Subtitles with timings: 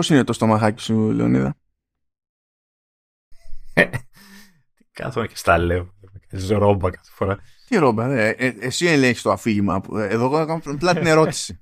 [0.00, 1.56] Πώς είναι το στομαχάκι σου, Λεωνίδα;
[4.92, 5.94] Κάθομαι και στα λέω.
[6.48, 7.38] Ρόμπα κάθε φορά.
[7.68, 8.28] Τι ρόμπα, ρε.
[8.28, 9.80] Ε, εσύ ελέγχεις το αφήγημα.
[9.92, 11.60] Εδώ εγώ κάνω απλά την ερώτηση.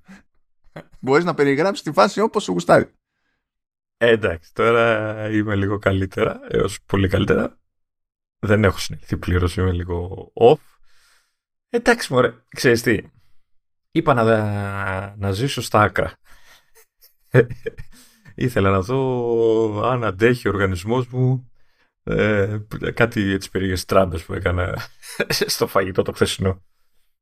[1.01, 2.93] Μπορείς να περιγράψεις τη φάση όπως σου γουστάρει.
[3.97, 7.59] Ε, εντάξει, τώρα είμαι λίγο καλύτερα, έως πολύ καλύτερα.
[8.39, 10.79] Δεν έχω συνεχθεί πλήρως, είμαι λίγο off.
[11.69, 12.99] Εντάξει, μωρέ, ξέρεις τι.
[13.91, 16.19] Είπα να, να ζήσω στα άκρα.
[18.41, 21.51] Ήθελα να δω αν αντέχει ο οργανισμός μου
[22.05, 22.59] ε,
[22.95, 24.79] κάτι έτσι περίεργες τράμπες που έκανα
[25.29, 26.63] στο φαγητό το χθεσινό.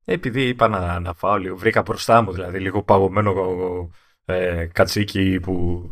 [0.05, 3.33] Επειδή είπα να, να φάω λίγο, βρήκα μπροστά μου δηλαδή λίγο παγωμένο
[4.25, 5.89] ε, κατσίκι που,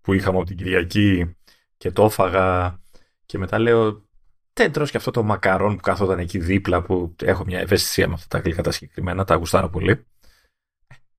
[0.00, 1.36] που είχαμε από την Κυριακή
[1.76, 2.78] και το έφαγα
[3.26, 4.06] και μετά λέω
[4.52, 8.14] δεν τρως και αυτό το μακαρόν που καθόταν εκεί δίπλα που έχω μια ευαισθησία με
[8.14, 10.06] αυτά τα γλυκά τα συγκεκριμένα, τα γουστάρω πολύ.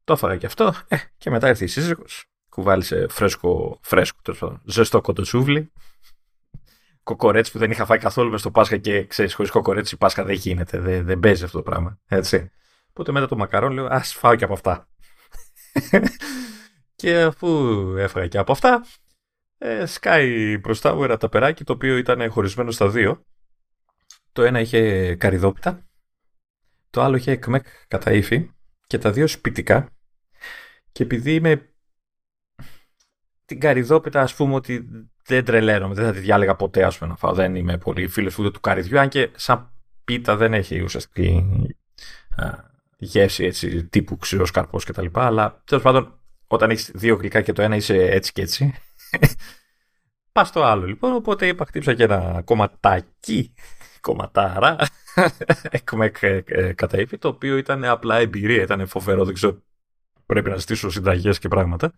[0.03, 5.71] Το έφαγα και αυτό ε, και μετά ήρθε η σύζυγος, κουβάλισε φρέσκο, φρέσκο, ζεστό κοντοσούβλι
[7.03, 10.35] κοκορέτσι που δεν είχα φάει καθόλου μες στο Πάσχα και ξέρεις, χωρίς κοκορέτσι Πάσχα δεν
[10.35, 10.79] γίνεται.
[10.79, 11.99] Δεν, δεν παίζει αυτό το πράγμα.
[12.07, 12.51] Έτσι.
[12.89, 14.87] Οπότε μετά το μακαρόν λέω, ας φάω και από αυτά.
[16.95, 17.47] και αφού
[17.97, 18.85] έφαγα και από αυτά,
[19.57, 23.23] ε, σκάει μπροστά μου ένα ταπεράκι το οποίο ήταν χωρισμένο στα δύο.
[24.31, 25.87] Το ένα είχε καριδόπιτα,
[26.89, 28.49] το άλλο είχε εκμεκ κατά ύφη
[28.87, 29.89] και τα δύο σπιτικά.
[30.91, 31.73] Και επειδή είμαι
[33.49, 34.89] την καριδόπιτα, ας πούμε, ότι
[35.25, 37.33] δεν τρελαίνομαι, δεν θα τη διάλεγα ποτέ, ας πούμε, να φάω.
[37.33, 39.71] Δεν είμαι πολύ φίλος ούτε του καριδιού, αν και σαν
[40.03, 41.45] πίτα δεν έχει ουσιαστική
[42.97, 45.05] γεύση έτσι, τύπου ξηρός καρπός κτλ.
[45.13, 48.73] Αλλά τέλος πάντων, όταν έχεις δύο γλυκά και το ένα είσαι έτσι και έτσι,
[50.31, 51.13] πας στο άλλο λοιπόν.
[51.13, 53.53] Οπότε είπα, χτύψα και ένα κομματάκι,
[54.01, 54.75] κομματάρα,
[55.69, 56.17] εκμεκ
[56.75, 59.25] κατά ύφη, το οποίο ήταν απλά εμπειρία, ήταν φοβερό.
[59.25, 59.61] Δεν ξέρω,
[60.25, 61.93] πρέπει να ζητήσω συνταγές και πράγματα.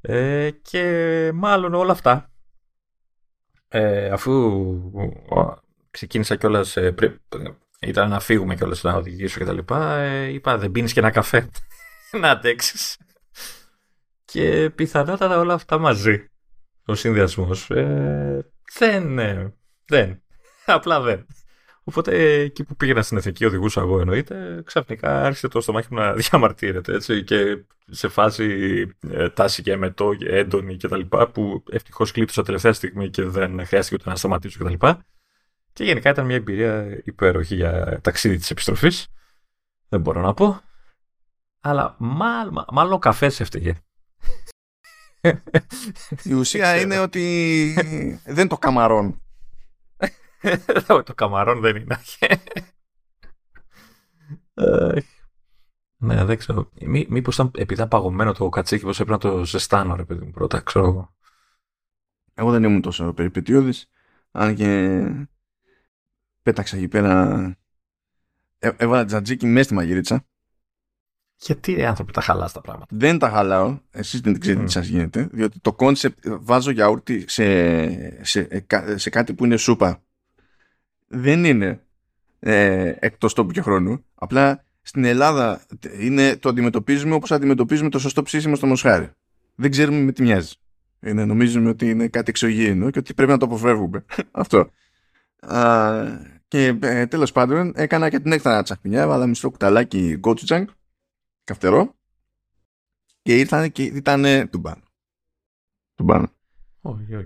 [0.00, 2.30] Ε, και μάλλον όλα αυτά
[3.72, 4.64] ε, αφού
[5.90, 6.76] ξεκίνησα κιόλας.
[6.76, 6.94] Ε,
[7.80, 9.96] ήταν να φύγουμε κιόλας να οδηγήσω και τα λοιπά.
[9.96, 11.48] Ε, είπα δεν πίνεις και ένα καφέ
[12.20, 12.98] να αντέξεις.
[14.24, 16.24] Και πιθανότατα όλα αυτά μαζί.
[16.84, 17.70] Ο συνδυασμός.
[17.70, 19.18] Ε, δεν.
[19.18, 19.54] Ε,
[19.86, 20.22] δεν.
[20.66, 21.26] Απλά δεν.
[21.84, 26.12] Οπότε εκεί που πήγαινα στην εθνική, οδηγούσα εγώ εννοείται, ξαφνικά άρχισε το στομάχι μου να
[26.22, 28.46] διαμαρτύρεται έτσι, και σε φάση
[29.10, 31.00] ε, τάση και εμετό και έντονη κτλ.
[31.32, 34.86] που ευτυχώς κλείτωσα τελευταία στιγμή και δεν χρειάστηκε ούτε να σταματήσω κτλ.
[34.86, 34.96] Και,
[35.72, 39.06] και γενικά ήταν μια εμπειρία υπέροχη για ταξίδι της επιστροφής.
[39.88, 40.60] Δεν μπορώ να πω.
[41.60, 43.82] Αλλά μάλλον, μάλλον ο καφές έφταιγε.
[46.22, 47.74] Η ουσία είναι ότι
[48.26, 49.22] δεν το καμαρών.
[51.04, 51.98] το καμαρόν δεν είναι.
[55.96, 56.70] ναι, δεν ξέρω.
[56.80, 60.24] Μή, μήπως ήταν, επειδή ήταν παγωμένο το κατσίκι, πως έπρεπε να το ζεστάνω, ρε παιδί
[60.24, 61.14] μου, πρώτα, ξέρω εγώ.
[62.34, 63.90] Εγώ δεν ήμουν τόσο περιπετειώδης,
[64.30, 65.00] αν και
[66.42, 67.38] πέταξα εκεί πέρα,
[68.58, 70.24] ε, έβαλα τζατζίκι μέσα στη μαγειρίτσα.
[71.36, 73.78] Γιατί οι άνθρωποι τα χαλάς τα πράγματα; Δεν τα χαλάω.
[73.90, 75.28] Εσείς δεν ξέρετε τι σας γίνεται.
[75.32, 78.64] Διότι το concept βάζω γιαούρτι σε, σε,
[78.96, 80.02] σε, κάτι που είναι σούπα
[81.12, 81.84] δεν είναι
[82.38, 84.04] ε, εκτός τόπου και χρόνου.
[84.14, 85.66] Απλά στην Ελλάδα
[86.00, 89.10] είναι, το αντιμετωπίζουμε όπως αντιμετωπίζουμε το σωστό ψήσιμο στο μοσχάρι.
[89.54, 90.54] Δεν ξέρουμε με τι μοιάζει.
[91.00, 94.04] Είναι, νομίζουμε ότι είναι κάτι εξωγήινο και ότι πρέπει να το αποφεύγουμε.
[94.30, 94.70] Αυτό.
[95.40, 96.02] Α,
[96.48, 100.64] και ε, τέλος πάντων έκανα και την έξτρα τσαχπινιά, βάλα μισό κουταλάκι gochujang,
[101.44, 101.94] καυτερό
[103.22, 104.82] και ήρθαν και ήταν τουμπάν.
[105.94, 106.32] Τουμπάν.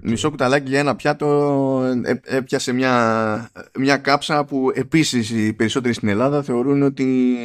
[0.03, 6.09] Μισό κουταλάκι για ένα πιάτο ε, έπιασε μια, μια κάψα που επίσης οι περισσότεροι στην
[6.09, 7.37] Ελλάδα θεωρούν ότι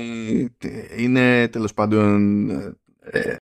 [0.97, 2.49] είναι τέλος πάντων
[2.99, 3.35] ε,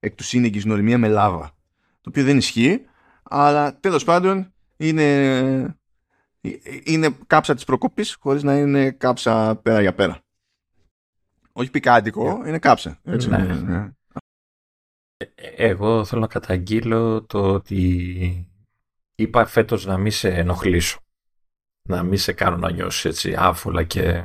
[0.00, 1.52] εκ του σύνεγγης νορμία με λάβα.
[2.00, 2.80] Το οποίο δεν ισχύει,
[3.22, 5.76] αλλά τέλος πάντων είναι,
[6.84, 10.20] είναι κάψα της προκοπής χωρίς να είναι κάψα πέρα για πέρα.
[11.52, 12.98] Όχι πικάντικο, είναι κάψα.
[13.04, 13.38] Έτσι, ναι.
[13.38, 13.90] ναι.
[15.56, 18.52] Εγώ θέλω να καταγγείλω το ότι
[19.14, 21.00] είπα φέτος να μην σε ενοχλήσω.
[21.88, 24.24] Να μην σε κάνω να νιώσεις έτσι άφολα και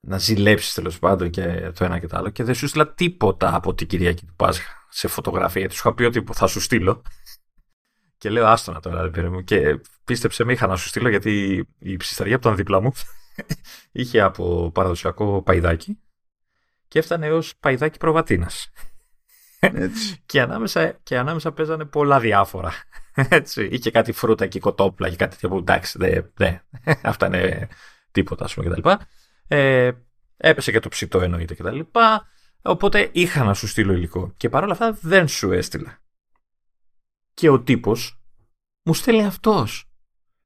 [0.00, 3.54] να ζηλέψεις τέλος πάντων και το ένα και το άλλο και δεν σου στείλα τίποτα
[3.54, 5.68] από την Κυριακή του Πάσχα σε φωτογραφία.
[5.68, 7.02] Του είχα πει ότι θα σου στείλω.
[8.18, 9.44] Και λέω άστονα τώρα, ρε μου.
[9.44, 12.92] Και πίστεψε με, είχα να σου στείλω γιατί η ψισταριά που ήταν δίπλα μου
[13.92, 15.98] είχε από παραδοσιακό παϊδάκι
[16.88, 18.70] και έφτανε ως παϊδάκι προβατίνας
[20.26, 22.72] και, ανάμεσα, και ανάμεσα παίζανε πολλά διάφορα.
[23.14, 23.68] Έτσι.
[23.72, 26.56] Είχε κάτι φρούτα και κοτόπουλα και κάτι τέτοιο εντάξει, δε, δε.
[27.02, 27.68] αυτά είναι
[28.10, 28.88] τίποτα, ας πούμε, κτλ.
[29.48, 29.90] Ε,
[30.36, 31.80] έπεσε και το ψητό εννοείται κτλ.
[32.62, 34.32] Οπότε είχα να σου στείλω υλικό.
[34.36, 35.98] Και παρόλα αυτά δεν σου έστειλα.
[37.34, 38.20] Και ο τύπος
[38.82, 39.91] μου στέλνει αυτός.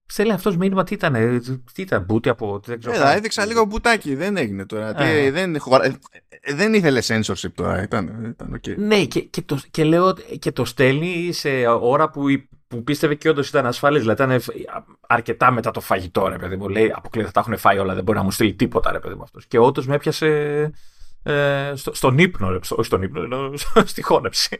[0.08, 1.41] Στέλνει αυτός μήνυμα τι ήταν,
[1.73, 2.61] τι ήταν, μπούτι από.
[2.64, 4.94] Δεν ξέρω Έλα, έδειξα λίγο μπουτάκι, δεν έγινε τώρα.
[4.94, 5.31] Τι, Ε.
[5.31, 5.61] δεν, ε,
[6.55, 8.75] δεν ήθελε censorship τώρα, ήταν, ήταν okay.
[8.76, 13.14] Ναι, και, και, το, και λέω και το στέλνει σε ώρα που, η- που πίστευε
[13.14, 14.00] και όντως ήταν ασφαλής.
[14.03, 14.41] Δηλαδή ήταν
[15.06, 16.69] αρκετά μετά το φαγητό, ρε παιδί μου.
[16.69, 19.14] Λέει, αποκλείεται, θα τα έχουν φάει όλα, δεν μπορεί να μου στείλει τίποτα, ρε παιδί
[19.14, 19.47] μου αυτός.
[19.47, 20.26] Και όντως με έπιασε
[21.23, 23.52] ε, στο, στον ύπνο, ρε, στο- όχι στον ύπνο, ενώ
[23.85, 24.56] στη χώνεψη.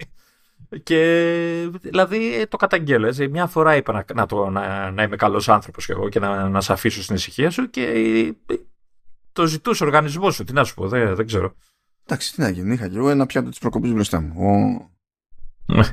[0.83, 3.07] Και δηλαδή ε, το καταγγέλω.
[3.07, 3.29] Έτσι.
[3.29, 6.49] Μια φορά είπα να, να, το, να, να είμαι καλός άνθρωπος κι εγώ και να,
[6.49, 8.57] να σε αφήσω στην ησυχία σου και ε,
[9.33, 10.45] το ζητούσε ο οργανισμός σου.
[10.45, 11.55] Τι να σου πω, δεν, δεν ξέρω.
[12.05, 14.35] Εντάξει, τι να γίνει, είχα και εγώ ένα πιάτο της προκοπής μπροστά μου.
[14.47, 15.75] Ο...
[15.75, 15.89] Ναι.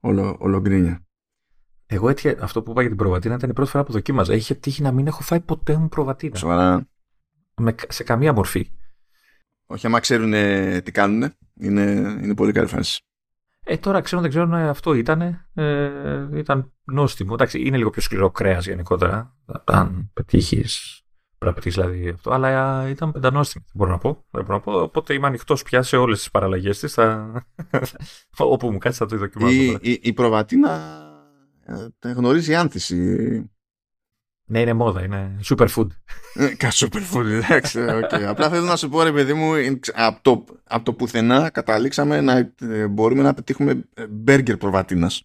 [0.00, 1.04] Όλο, ολογκρίνια.
[1.86, 4.34] Εγώ έτυχε, αυτό που είπα για την προβατίνα ήταν η πρώτη φορά που δοκίμαζα.
[4.34, 6.36] Είχε τύχει να μην έχω φάει ποτέ μου προβατίνα.
[6.36, 6.88] Σοβαρά.
[7.56, 8.70] Με, σε καμία μορφή.
[9.66, 10.32] Όχι, άμα ξέρουν
[10.82, 11.82] τι κάνουν, είναι,
[12.22, 13.02] είναι πολύ καλή φάση.
[13.70, 15.20] Ε, τώρα ξέρω, δεν ξέρω αν αυτό ήταν.
[15.54, 17.30] Ε, ήταν νόστιμο.
[17.32, 19.36] Εντάξει, είναι λίγο πιο σκληρό κρέας γενικότερα.
[19.64, 21.02] Αν πετύχεις.
[21.38, 22.30] Πρέπει να πετύχεις δηλαδή αυτό.
[22.30, 23.64] Αλλά ε, ήταν πεντανόστιμο.
[23.66, 24.24] Δεν μπορώ να πω.
[24.30, 24.82] Δεν μπορώ να πω.
[24.82, 26.92] Οπότε είμαι ανοιχτός πια σε όλες τις παραλλαγές της.
[26.92, 27.32] Θα...
[28.38, 29.54] Όπου μου κάτσει θα το δοκιμάσω.
[29.54, 29.78] Η, τώρα.
[29.82, 30.80] η, η προβατίνα
[32.00, 33.50] ε, γνωρίζει άνθηση.
[34.50, 35.02] Ναι, είναι μόδα.
[35.04, 35.86] Είναι superfood.
[36.56, 37.80] Και superfood, εντάξει.
[37.80, 38.12] οκ.
[38.12, 41.50] Απλά θέλω να σου πω, ρε παιδί μου, είναι ξ- από το, από το πουθενά
[41.50, 45.22] καταλήξαμε να ε, μπορούμε να πετύχουμε μπέργκερ προβατίνας.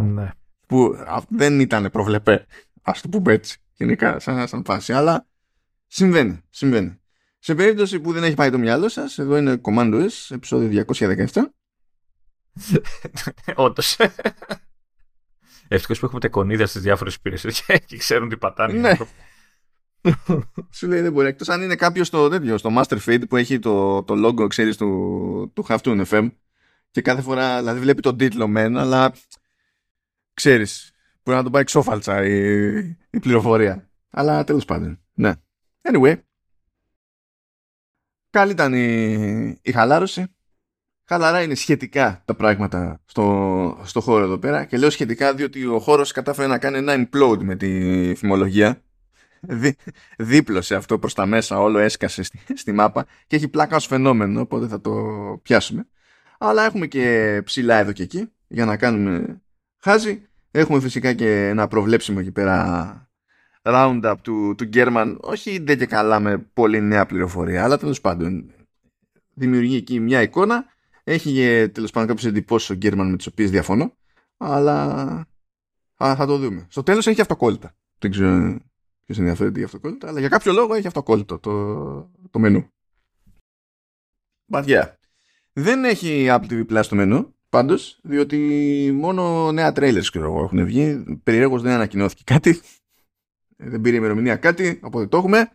[0.00, 0.30] Ναι.
[0.66, 2.46] Που α, δεν ήταν προβλεπέ,
[2.82, 4.92] ας το πούμε έτσι, γενικά, σαν, σαν φάση.
[4.92, 5.26] Αλλά
[5.86, 6.98] συμβαίνει, συμβαίνει.
[7.38, 11.26] Σε περίπτωση που δεν έχει πάει το μυαλό σας, εδώ είναι Commando S, επεισόδιο 217.
[13.54, 13.96] Όντως.
[15.68, 18.72] Ευτυχώς που έχουμε τεκονίδια στις διάφορες υπηρεσίες και ξέρουν τι πατάνε.
[18.72, 18.88] οι Ναι.
[18.88, 19.12] άνθρωποι.
[20.76, 21.26] Σου λέει δεν μπορεί.
[21.26, 24.76] Εκτός αν είναι κάποιος στο τέτοιο, στο Master Feed που έχει το, το logo, ξέρεις,
[24.76, 26.30] του, του Have to FM
[26.90, 29.12] και κάθε φορά δηλαδή βλέπει τον τίτλο μεν, αλλά
[30.34, 32.76] ξέρεις, μπορεί να τον πάει ξόφαλτσα η,
[33.10, 33.88] η πληροφορία.
[34.10, 35.00] Αλλά τέλος πάντων.
[35.14, 35.32] Ναι.
[35.82, 36.18] Anyway.
[38.30, 40.33] Καλή ήταν η, η χαλάρωση.
[41.06, 44.64] Χαλαρά είναι σχετικά τα πράγματα στο, στο χώρο εδώ πέρα.
[44.64, 48.82] Και λέω σχετικά διότι ο χώρος κατάφερε να κάνει ένα implode με τη θυμολογία
[49.40, 49.76] δι,
[50.18, 54.40] δίπλωσε αυτό προς τα μέσα όλο έσκασε στη, στη μάπα και έχει πλάκα ως φαινόμενο
[54.40, 54.92] οπότε θα το
[55.42, 55.86] πιάσουμε.
[56.38, 59.40] Αλλά έχουμε και ψηλά εδώ και εκεί για να κάνουμε
[59.78, 60.28] χάζι.
[60.50, 63.08] Έχουμε φυσικά και ένα προβλέψιμο εκεί πέρα
[63.62, 68.50] roundup του, του Γκέρμαν όχι δεν και καλά με πολύ νέα πληροφορία αλλά τέλος πάντων
[69.34, 70.66] δημιουργεί εκεί μια εικόνα
[71.04, 73.96] έχει τέλος πάντων κάποιες εντυπώσεις ο Γκέρμαν με τις οποίες διαφωνώ
[74.36, 74.84] αλλά
[76.04, 76.66] α, θα το δούμε.
[76.68, 77.76] Στο τέλος έχει αυτοκόλλητα.
[77.98, 78.58] Δεν ξέρω
[79.04, 82.68] ποιος ενδιαφέρεται για αυτοκόλλητα αλλά για κάποιο λόγο έχει αυτοκόλλητο το, το μενού.
[84.52, 84.92] But yeah.
[85.52, 90.64] δεν έχει Apple TV Plus το μενού πάντως διότι μόνο νέα trailers ξέρω εγώ έχουν
[90.64, 91.04] βγει.
[91.22, 92.60] Περιέργως δεν ανακοινώθηκε κάτι.
[93.56, 95.50] Δεν πήρε ημερομηνία κάτι οπότε το έχουμε.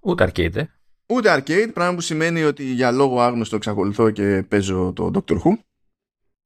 [0.00, 0.64] Ούτε arcade.
[1.10, 1.14] Ε.
[1.14, 5.52] Ούτε arcade, πράγμα που σημαίνει ότι για λόγο άγνωστο εξακολουθώ και παίζω το Doctor Who.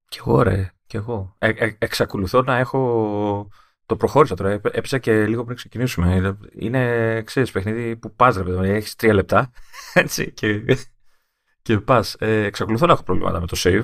[0.09, 0.73] Κι εγώ, ρε.
[0.87, 1.35] Κι εγώ.
[1.39, 3.49] Ε, ε, εξακολουθώ να έχω.
[3.87, 4.51] Το προχώρησα τώρα.
[4.51, 6.37] Έπαι- Έπαιζα και λίγο πριν ξεκινήσουμε.
[6.53, 8.69] Είναι, ξέρεις, παιχνίδι που πας, ρε παιδί.
[8.69, 9.51] Έχεις τρία λεπτά.
[9.95, 10.33] Έτσι.
[10.33, 10.65] Και,
[11.63, 12.15] και πας.
[12.19, 13.83] Ε, εξακολουθώ να έχω προβλήματα με το save.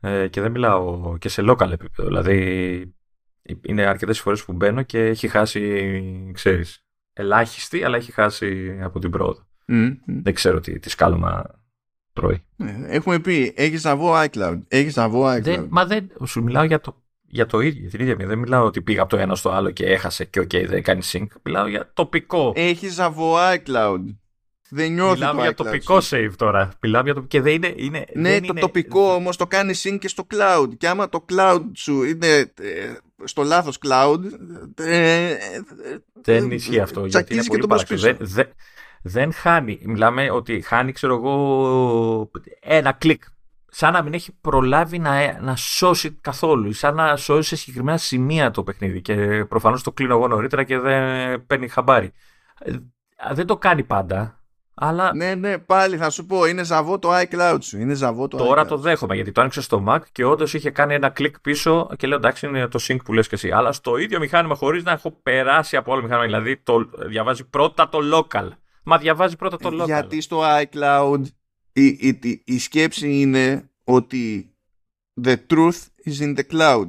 [0.00, 2.08] Ε, και δεν μιλάω και σε local επίπεδο.
[2.08, 2.94] Δηλαδή,
[3.62, 6.80] είναι αρκετές φορές που μπαίνω και έχει χάσει, ξέρεις,
[7.12, 9.45] ελάχιστη, αλλά έχει χάσει από την πρόοδο.
[9.66, 10.22] Μμ, μμ.
[10.22, 11.44] Δεν ξέρω τι, τι σκάλωμα
[12.12, 12.44] τρώει.
[12.56, 12.64] Ε,
[12.96, 14.58] Έχουμε πει, έχεις να βγω iCloud.
[14.68, 15.42] Έχεις να βγω iCloud.
[15.42, 18.26] Δεν, μα δεν, σου μιλάω για το, για το ίδιο, για την ίδια μία.
[18.26, 21.00] Δεν μιλάω ότι πήγα από το ένα στο άλλο και έχασε και οκ, δεν κάνει
[21.12, 21.26] sync.
[21.42, 22.52] Μιλάω για τοπικό.
[22.56, 24.04] Έχεις να βγω iCloud.
[24.70, 26.16] Δεν νιώθει Μιλάμε το για iCloud τοπικό σου.
[26.16, 26.68] save τώρα.
[26.80, 27.20] Μιλάμε για το...
[27.20, 27.74] Και δεν είναι.
[27.76, 30.68] είναι Ναι, δεν το είναι- τοπικό όμως το κάνει sync και στο cloud.
[30.78, 32.26] Και άμα το cloud σου είναι
[32.60, 32.92] ε,
[33.24, 34.18] στο λάθος cloud,
[34.74, 35.36] ε, ε,
[36.22, 37.06] Δεν ισχύει αυτό.
[37.06, 38.00] Γιατί είναι τσακίζεις και πολύ τον παράξενο.
[38.00, 38.16] πίσω.
[38.16, 38.54] Δεν, δεν,
[39.06, 39.80] δεν χάνει.
[39.84, 43.22] Μιλάμε ότι χάνει, ξέρω εγώ, ένα κλικ.
[43.68, 46.72] Σαν να μην έχει προλάβει να, να σώσει καθόλου.
[46.72, 49.00] Σαν να σώσει σε συγκεκριμένα σημεία το παιχνίδι.
[49.00, 52.12] Και προφανώς το κλείνω εγώ νωρίτερα και δεν παίρνει χαμπάρι.
[52.58, 52.72] Ε,
[53.32, 54.40] Δεν το κάνει πάντα.
[54.78, 57.78] Αλλά Ναι, ναι, πάλι θα σου πω, είναι ζαβό το iCloud σου.
[57.78, 58.68] Είναι ζαβό το Τώρα iCloud.
[58.68, 62.06] το δέχομαι γιατί το άνοιξε στο Mac και όντως είχε κάνει ένα κλικ πίσω και
[62.06, 63.50] λέω εντάξει είναι το sync που λες και εσύ.
[63.50, 66.26] Αλλά στο ίδιο μηχάνημα χωρίς να έχω περάσει από άλλο μηχάνημα.
[66.26, 68.48] Δηλαδή το, διαβάζει πρώτα το local.
[68.88, 69.86] Μα διαβάζει πρώτα το local.
[69.86, 71.22] Γιατί στο iCloud
[71.72, 74.54] η, η, η, η σκέψη είναι ότι
[75.22, 76.88] the truth is in the cloud.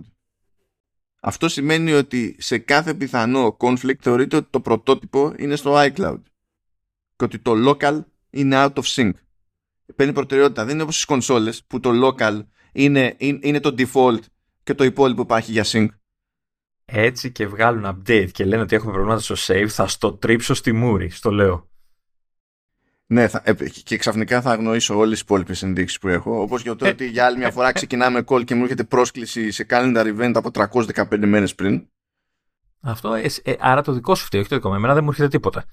[1.22, 6.22] Αυτό σημαίνει ότι σε κάθε πιθανό conflict θεωρείται ότι το πρωτότυπο είναι στο iCloud
[7.16, 8.00] και ότι το local
[8.30, 9.12] είναι out of sync.
[9.96, 10.66] Παίρνει προτεραιότητα.
[10.66, 14.20] Δεν είναι όπως στις κονσόλες που το local είναι, είναι, είναι το default
[14.64, 15.88] και το υπόλοιπο υπάρχει για sync.
[16.86, 20.72] Έτσι και βγάλουν update και λένε ότι έχουμε προβλήματα στο save, θα στο τρίψω στη
[20.72, 21.70] μούρη, στο λέω.
[23.10, 23.44] Ναι, θα,
[23.84, 26.42] και ξαφνικά θα αγνοήσω όλες τις υπόλοιπες ενδείξεις που έχω.
[26.42, 29.52] Όπως για το ε, ότι για άλλη μια φορά ξεκινάμε call και μου έρχεται πρόσκληση
[29.52, 31.88] σε calendar event από 315 μέρες πριν.
[32.82, 34.76] Αυτό, ε, ε, άρα το δικό σου φταίει, όχι το δικό μου.
[34.76, 35.66] Εμένα δεν μου έρχεται τίποτα.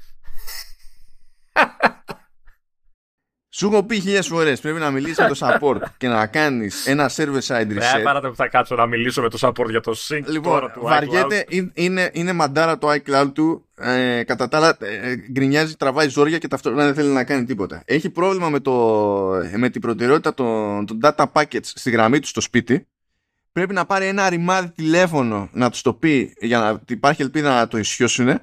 [3.56, 7.10] Σου έχω πει χίλιες φορές πρέπει να μιλήσεις με το support και να κάνεις ένα
[7.16, 7.92] server side reset.
[7.92, 10.70] Δεν παράτε που θα κάτσω να μιλήσω με το support για το sync λοιπόν, τώρα
[10.70, 11.68] του βαριέται, iCloud.
[11.74, 13.68] Είναι, είναι μαντάρα το iCloud του.
[13.76, 17.82] Ε, κατά τα άλλα, ε, γκρινιάζει, τραβάει ζόρια και ταυτόχρονα δεν θέλει να κάνει τίποτα.
[17.84, 18.72] Έχει πρόβλημα με, το,
[19.56, 22.86] με την προτεραιότητα των, των data packets στη γραμμή του στο σπίτι.
[23.52, 27.68] Πρέπει να πάρει ένα ρημάδι τηλέφωνο να τους το πει για να υπάρχει ελπίδα να
[27.68, 28.40] το ισιώσουν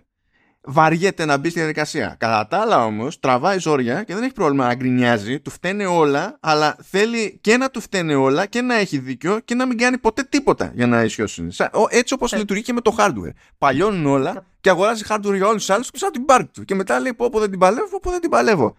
[0.63, 2.15] βαριέται να μπει στη διαδικασία.
[2.19, 6.37] Κατά τα άλλα όμως, τραβάει ζόρια και δεν έχει πρόβλημα να γκρινιάζει, του φταίνε όλα,
[6.39, 9.97] αλλά θέλει και να του φταίνε όλα και να έχει δίκιο και να μην κάνει
[9.97, 11.51] ποτέ τίποτα για να ισιώσουν.
[11.89, 12.37] Έτσι όπως ε.
[12.37, 13.33] λειτουργεί και με το hardware.
[13.57, 16.65] Παλιώνουν όλα και αγοράζει hardware για όλους τους άλλους σαν την πάρκ του.
[16.65, 18.75] Και μετά λέει: Πω, πω δεν την παλεύω, πω δεν την παλεύω.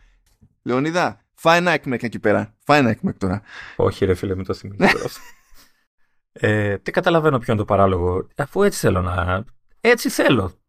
[0.63, 2.55] Λεωνίδα, φάει ένα έκμεκ εκεί πέρα.
[2.65, 3.43] Φάει ένα έκμεκ τώρα.
[3.77, 4.93] Όχι, ρε φίλε, μην το θυμίζει.
[6.33, 8.29] ε, τι καταλαβαίνω ποιο είναι το παράλογο.
[8.37, 9.45] Αφού έτσι θέλω να.
[9.81, 10.62] Έτσι θέλω.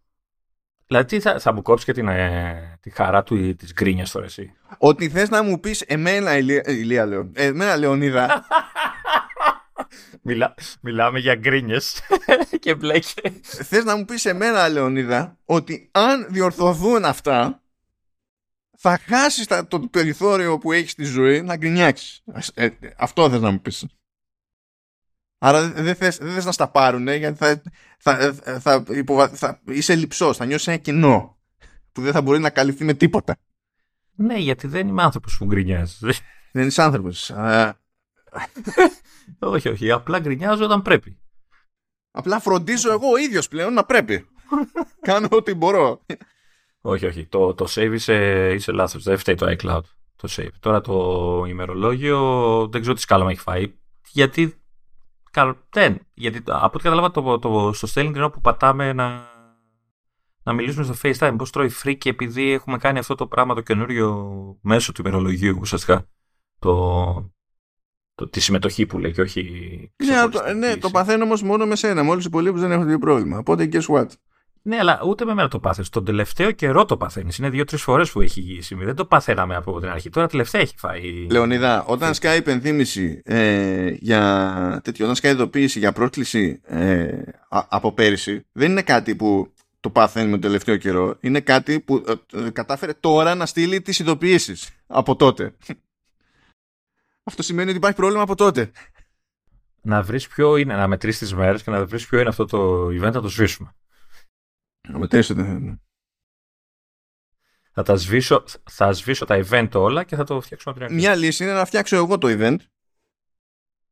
[0.93, 4.53] Δηλαδή θα, θα μου κόψεις και την, ε, τη χαρά του τη γκρίνια τώρα εσύ.
[4.77, 8.45] Ότι θες να μου πεις εμένα, Ηλία, ε, Ηλία λέω, εμένα Λεωνίδα.
[10.21, 12.01] Μιλά, μιλάμε για γκρίνιες
[12.59, 13.21] και μπλέκε.
[13.41, 17.61] Θες να μου πεις εμένα, Λεωνίδα, ότι αν διορθωθούν αυτά,
[18.77, 22.21] θα χάσεις το περιθώριο που έχεις στη ζωή να γκρινιάξεις.
[22.53, 23.85] Ε, αυτό θες να μου πεις.
[25.45, 27.61] Άρα δεν θες, δεν θες να στα πάρουν γιατί θα,
[27.97, 29.29] θα, θα, υποβα...
[29.29, 31.37] θα είσαι λυψός, θα νιώσεις ένα κενό
[31.91, 33.35] που δεν θα μπορεί να καλυφθεί με τίποτα.
[34.15, 35.95] Ναι, γιατί δεν είμαι άνθρωπος που γκρινιάζει.
[36.51, 37.31] Δεν είσαι άνθρωπος.
[39.39, 39.91] όχι, όχι.
[39.91, 41.19] Απλά γκρινιάζω όταν πρέπει.
[42.11, 44.25] Απλά φροντίζω εγώ ο ίδιος πλέον να πρέπει.
[45.07, 46.05] Κάνω ό,τι μπορώ.
[46.81, 47.25] όχι, όχι.
[47.25, 49.03] Το, το save είσαι, είσαι λάθος.
[49.03, 49.83] Δεν φταίει το iCloud.
[50.15, 50.53] Το save.
[50.59, 52.19] Τώρα το ημερολόγιο
[52.71, 53.73] δεν ξέρω τι σκάλα έχει φάει.
[54.11, 54.62] Γιατί
[55.69, 55.99] δεν.
[56.13, 59.31] Γιατί από ό,τι κατάλαβα το, το, στο Stelling που πατάμε να,
[60.43, 63.61] να μιλήσουμε στο FaceTime, πώς τρώει free και επειδή έχουμε κάνει αυτό το πράγμα το
[63.61, 66.07] καινούριο μέσω του ημερολογίου ουσιαστικά.
[66.59, 67.33] Το,
[68.15, 69.43] το, τη συμμετοχή που λέει και όχι.
[70.05, 72.03] Ναι, το, ναι, το παθαίνω όμως μόνο με σένα.
[72.03, 73.37] Με όλους τους υπολείπους δεν έχω πρόβλημα.
[73.37, 74.07] Οπότε guess what;
[74.65, 75.89] Ναι, αλλά ούτε με μένα το πάθει.
[75.89, 77.37] Τον τελευταίο καιρό το παθαίνεις.
[77.37, 78.85] Είναι δύο-τρεις φορές που έχει συμβεί.
[78.85, 80.09] Δεν το παθαίναμε από την αρχή.
[80.09, 81.27] Τώρα τελευταία έχει φάει.
[81.31, 88.45] Λεωνίδα, όταν σκάει υπενθύμηση ε, για τέτοιο, όταν σκάει ειδοποίηση για πρόσκληση ε, από πέρυσι,
[88.51, 91.17] δεν είναι κάτι που το παθαίνει με τον τελευταίο καιρό.
[91.19, 92.03] Είναι κάτι που
[92.33, 95.55] ε, κατάφερε τώρα να στείλει τις ειδοποιήσεις από τότε.
[97.29, 98.71] Αυτό σημαίνει ότι υπάρχει πρόβλημα από τότε.
[99.81, 102.85] Να βρεις ποιο είναι, να μετρήσεις τις μέρες και να βρεις ποιο είναι αυτό το
[102.85, 103.75] event, να το σβήσουμε.
[104.89, 105.77] Μετρήσετε.
[107.71, 111.07] Θα τα σβήσω, θα σβήσω τα event όλα και θα το φτιάξουμε από την αρχή.
[111.07, 112.57] Μια λύση είναι να φτιάξω εγώ το event.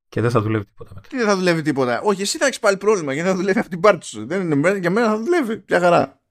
[0.10, 1.08] Και δεν θα δουλεύει τίποτα μετά.
[1.08, 2.02] Τι δεν θα δουλεύει τίποτα.
[2.02, 4.26] Όχι, εσύ θα έχεις πάλι πρόβλημα γιατί θα δουλεύει από την πάρτι σου.
[4.26, 5.58] Δεν είναι, για μένα θα δουλεύει.
[5.58, 6.22] Πια χαρά.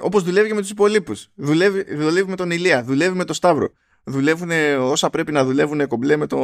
[0.00, 1.28] Όπως δουλεύει και με τους υπολείπους.
[1.34, 3.68] Δουλεύει, δουλεύει με τον Ηλία, δουλεύει με τον Σταύρο.
[4.04, 6.38] Δουλεύουν όσα πρέπει να δουλεύουν κομπλέ με, το,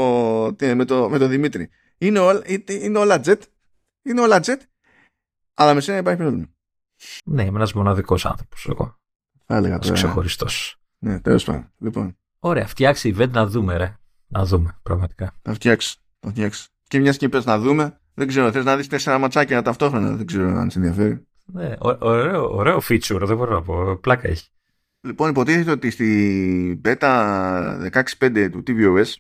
[0.61, 1.71] με, το, με τον Δημήτρη.
[1.99, 3.41] Είναι, όλα, είναι όλα jet.
[4.03, 4.59] Είναι όλα jet.
[5.55, 6.56] Αλλά με σένα υπάρχει πρόβλημα.
[7.25, 8.99] Ναι, είμαι ένας μοναδικός άνθρωπος εγώ.
[9.47, 9.95] Θα έλεγα τώρα.
[9.95, 10.77] Ξεχωριστός.
[10.99, 11.73] Ναι, τέλος πάντων.
[11.79, 12.17] Λοιπόν.
[12.39, 13.97] Ωραία, φτιάξει event να δούμε, ρε.
[14.27, 15.35] Να δούμε, πραγματικά.
[15.43, 15.99] Θα φτιάξει.
[16.21, 16.69] Θα φτιάξει.
[16.89, 20.17] Και μιας και να δούμε, δεν ξέρω, θες να δεις τέσσερα ματσάκια ταυτόχρονα.
[20.17, 21.27] Δεν ξέρω αν σε ενδιαφέρει.
[21.45, 23.97] Ναι, ωραίο, ωραίο feature, δεν μπορώ να πω.
[23.97, 24.49] Πλάκα έχει.
[25.01, 29.15] Λοιπόν, υποτίθεται ότι στη beta 16.5 του tvOS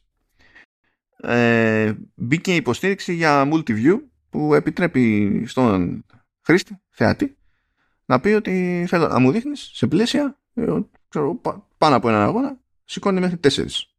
[1.16, 3.96] ε, μπήκε υποστήριξη για multi-view
[4.30, 6.04] που επιτρέπει στον
[6.46, 7.36] χρήστη, θεατή,
[8.06, 10.64] να πει ότι θέλω να μου δείχνεις σε πλαίσια ε,
[11.08, 11.40] ξέρω,
[11.78, 13.94] πάνω από έναν αγώνα σηκώνει μέχρι τέσσερις.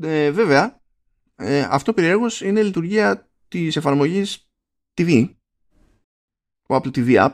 [0.00, 0.80] Ε, βέβαια,
[1.36, 4.48] ε, αυτό περιέργως είναι λειτουργία της εφαρμογής
[4.94, 5.34] TV,
[6.66, 7.32] το Apple TV App,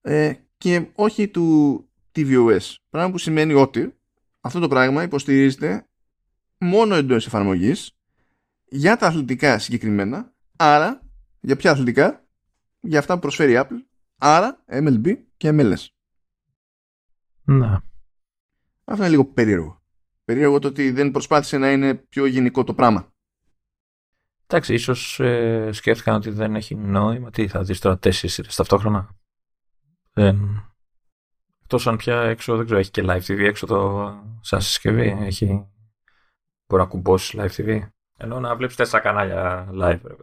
[0.00, 1.78] ε, και όχι του
[2.14, 2.74] tvOS.
[2.90, 3.94] Πράγμα που σημαίνει ότι
[4.40, 5.86] αυτό το πράγμα υποστηρίζεται
[6.58, 7.96] μόνο εντός εφαρμογής
[8.64, 11.00] για τα αθλητικά συγκεκριμένα, άρα
[11.40, 12.24] για ποια αθλητικά,
[12.80, 13.93] για αυτά που προσφέρει η Apple
[14.26, 15.86] Άρα MLB και MLS.
[17.44, 17.82] Να.
[18.84, 19.82] Αυτό είναι λίγο περίεργο.
[20.24, 23.12] Περίεργο το ότι δεν προσπάθησε να είναι πιο γενικό το πράγμα.
[24.46, 27.30] Εντάξει, ίσως ε, σκέφτηκαν ότι δεν έχει νόημα.
[27.30, 29.16] Τι θα δεις τώρα τέσσερις σειρές ταυτόχρονα;
[30.12, 30.38] Δεν.
[31.62, 35.16] Εκτός αν πια έξω, δεν ξέρω, έχει και live TV έξω το σαν συσκευή.
[35.20, 35.68] Έχει.
[36.66, 37.88] Μπορεί να κουμπώσει live TV.
[38.16, 40.00] Ενώ να βλέπεις τέσσερα κανάλια live.
[40.02, 40.14] Ρε,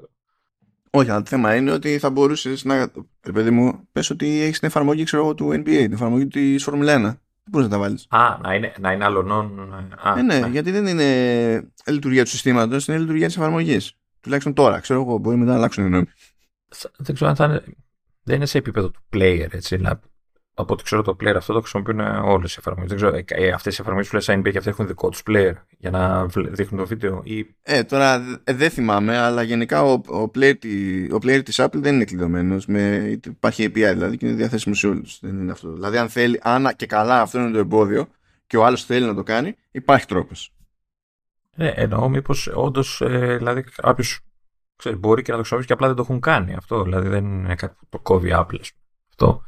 [0.94, 2.92] Όχι, αλλά το θέμα είναι ότι θα μπορούσες να.
[3.26, 6.98] Ρε παιδί μου, πες ότι έχεις την εφαρμογή ξέρω, του NBA, την εφαρμογή της Φόρμουλα
[6.98, 7.02] 1.
[7.02, 7.20] Δεν
[7.52, 9.74] μπορείς να τα βάλεις; Α, να είναι, να είναι αλλονών.
[10.04, 13.94] Α, ε, ναι, ναι, γιατί δεν είναι λειτουργία του συστήματος, είναι λειτουργία της εφαρμογής.
[14.22, 16.06] Τουλάχιστον τώρα, ξέρω εγώ, μπορεί μετά να αλλάξουν γνώμη.
[16.98, 17.64] Δεν ξέρω αν θα είναι.
[18.24, 19.76] Δεν είναι σε επίπεδο του player, έτσι
[20.54, 22.90] από ό,τι ξέρω το player αυτό το χρησιμοποιούν όλες οι εφαρμογές.
[22.90, 25.54] Δεν ξέρω, ε, αυτές οι εφαρμογές που λες NBA και αυτές έχουν δικό του player
[25.78, 27.22] για να δείχνουν το βίντεο.
[27.24, 27.56] Ή...
[27.62, 30.56] Ε, τώρα ε, δεν θυμάμαι, αλλά γενικά ο, ο, player,
[31.12, 32.66] ο player της Apple δεν είναι κλειδωμένος.
[33.26, 35.20] Υπάρχει API δηλαδή και είναι διαθέσιμο σε όλους.
[35.22, 35.74] Δεν είναι αυτό.
[35.74, 38.08] Δηλαδή, αν θέλει, αν και καλά αυτό είναι το εμπόδιο
[38.48, 40.54] και ο άλλος θέλει να το κάνει, υπάρχει τρόπος.
[41.56, 44.20] Ε, εννοώ μήπως όντως ε, δηλαδή κάποιος
[44.98, 46.84] μπορεί και να το χρησιμοποιήσει και απλά δεν το έχουν κάνει αυτό.
[46.84, 48.60] Δηλαδή δεν είναι κάτι που το κόβει Apple.
[49.10, 49.44] Αυτό.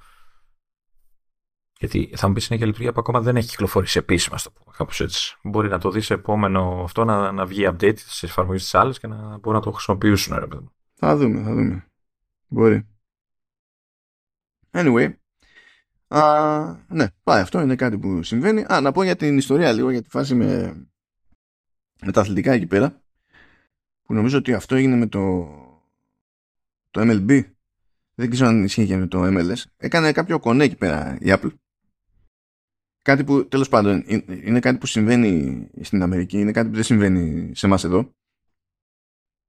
[1.84, 4.76] Γιατί θα μου πεις είναι για λειτουργία που ακόμα δεν έχει κυκλοφορήσει επίσημα, το πούμε
[4.78, 5.38] κάπως έτσι.
[5.44, 9.00] Μπορεί να το δεις σε επόμενο αυτό να, να βγει update στι εφαρμογέ της άλλης
[9.00, 11.88] και να μπορούν να το χρησιμοποιήσουν, ρε παιδί Θα δούμε, θα δούμε.
[12.48, 12.88] Μπορεί.
[14.72, 15.14] Anyway.
[16.08, 18.66] Α, ναι, πάει αυτό, είναι κάτι που συμβαίνει.
[18.74, 20.76] Α, να πω για την ιστορία λίγο, για τη φάση με,
[22.02, 23.02] με τα αθλητικά εκεί πέρα.
[24.04, 25.48] Που νομίζω ότι αυτό έγινε με το,
[26.92, 27.44] το MLB.
[28.16, 29.64] Δεν ξέρω αν ισχύει και με το MLS.
[29.78, 31.52] Έκανε κάποιο κονέ εκεί πέρα η Apple
[33.04, 37.56] κάτι που τέλος πάντων είναι κάτι που συμβαίνει στην Αμερική, είναι κάτι που δεν συμβαίνει
[37.56, 38.14] σε εμάς εδώ.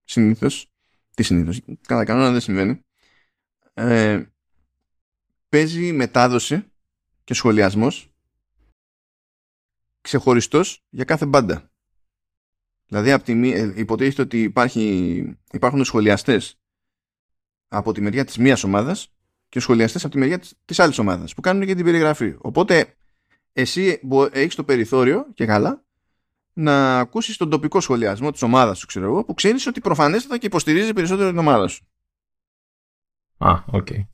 [0.05, 0.71] Συνήθως,
[1.15, 2.81] τι συνήθως, κατά κανόνα δεν συμβαίνει.
[3.75, 4.25] Ε,
[5.49, 6.65] παίζει μετάδοση
[7.25, 8.09] και σχολιασμός
[10.01, 11.71] ξεχωριστός για κάθε μπάντα.
[12.87, 16.59] Δηλαδή από τη, ε, υποτίθεται ότι υπάρχει, υπάρχουν σχολιαστές
[17.69, 19.09] από τη μεριά της μίας ομάδας
[19.49, 22.35] και σχολιαστές από τη μεριά της, της άλλης ομάδας που κάνουν και την περιγραφή.
[22.39, 22.97] Οπότε
[23.55, 24.01] εσύ
[24.33, 25.85] έχεις το περιθώριο και καλά
[26.53, 30.47] να ακούσεις τον τοπικό σχολιασμό της ομάδας σου, ξέρω εγώ, που ξέρεις ότι προφανέστατα και
[30.47, 31.87] υποστηρίζει περισσότερο την ομάδα σου.
[33.39, 33.87] Α, OK.
[33.91, 34.07] Okay.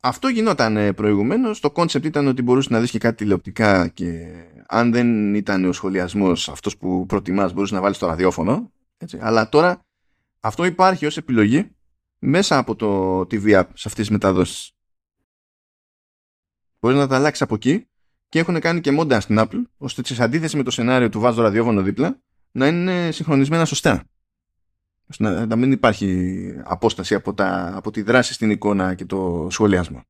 [0.00, 1.60] Αυτό γινόταν ε, προηγουμένως.
[1.60, 4.26] Το concept ήταν ότι μπορούσες να δεις και κάτι τηλεοπτικά και
[4.66, 8.72] αν δεν ήταν ο σχολιασμός αυτός που προτιμάς, μπορούσες να βάλεις το ραδιόφωνο.
[8.96, 9.18] Έτσι.
[9.20, 9.84] Αλλά τώρα
[10.40, 11.70] αυτό υπάρχει ως επιλογή
[12.18, 14.72] μέσα από το TV app σε αυτές τις μεταδόσεις.
[16.80, 17.86] Μπορείς να τα αλλάξεις από εκεί
[18.34, 21.42] και έχουν κάνει και μόντα στην Apple, ώστε σε αντίθεση με το σενάριο του βάζω
[21.42, 22.20] ραδιόφωνο δίπλα,
[22.50, 24.04] να είναι συγχρονισμένα σωστά.
[25.18, 30.04] Να, να μην υπάρχει απόσταση από, τα, από τη δράση στην εικόνα και το σχολιάσμα.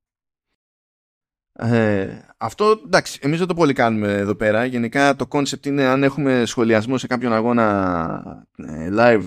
[1.53, 4.65] Ε, αυτό εντάξει, εμείς δεν το πολύ κάνουμε εδώ πέρα.
[4.65, 9.25] Γενικά το concept είναι αν έχουμε σχολιασμό σε κάποιον αγώνα ε, live,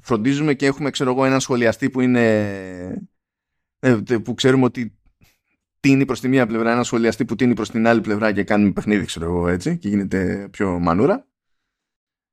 [0.00, 2.24] φροντίζουμε και έχουμε ξέρω εγώ έναν σχολιαστή που είναι
[3.78, 4.96] ε, που ξέρουμε ότι
[5.82, 8.72] τείνει προς τη μία πλευρά, ένα σχολιαστή που τείνει προς την άλλη πλευρά και κάνει
[8.72, 11.26] παιχνίδι, ξέρω εγώ έτσι, και γίνεται πιο μανούρα.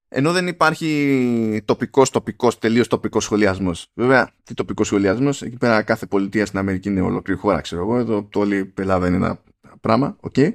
[0.08, 3.92] Ενώ δεν υπάρχει τοπικός, τοπικός, τελείως τοπικός σχολιασμός.
[3.94, 7.98] Βέβαια, τι τοπικός σχολιασμός, εκεί πέρα κάθε πολιτεία στην Αμερική είναι ολόκληρη χώρα, ξέρω εγώ.
[7.98, 9.44] Εδώ το όλη Ελλάδα είναι ένα
[9.82, 10.34] πράγμα, OK.
[10.38, 10.54] Okay.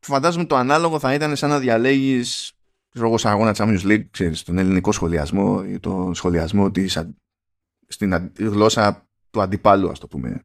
[0.00, 2.52] Φαντάζομαι το ανάλογο θα ήταν σαν να διαλέγεις
[2.90, 7.06] ξέρω σε αγώνα Champions League, ξέρεις, τον ελληνικό σχολιασμό ή τον σχολιασμό της,
[7.86, 10.44] στην γλώσσα του αντιπάλου, ας το πούμε.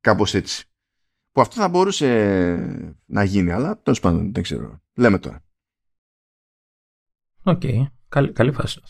[0.00, 0.67] Κάπως έτσι.
[1.38, 4.82] Που αυτό θα μπορούσε να γίνει, αλλά τέλος πάντων δεν ξέρω.
[4.94, 5.44] Λέμε τώρα.
[7.42, 7.60] OK.
[7.62, 7.86] Okay.
[8.08, 8.80] Καλή, καλή φάση.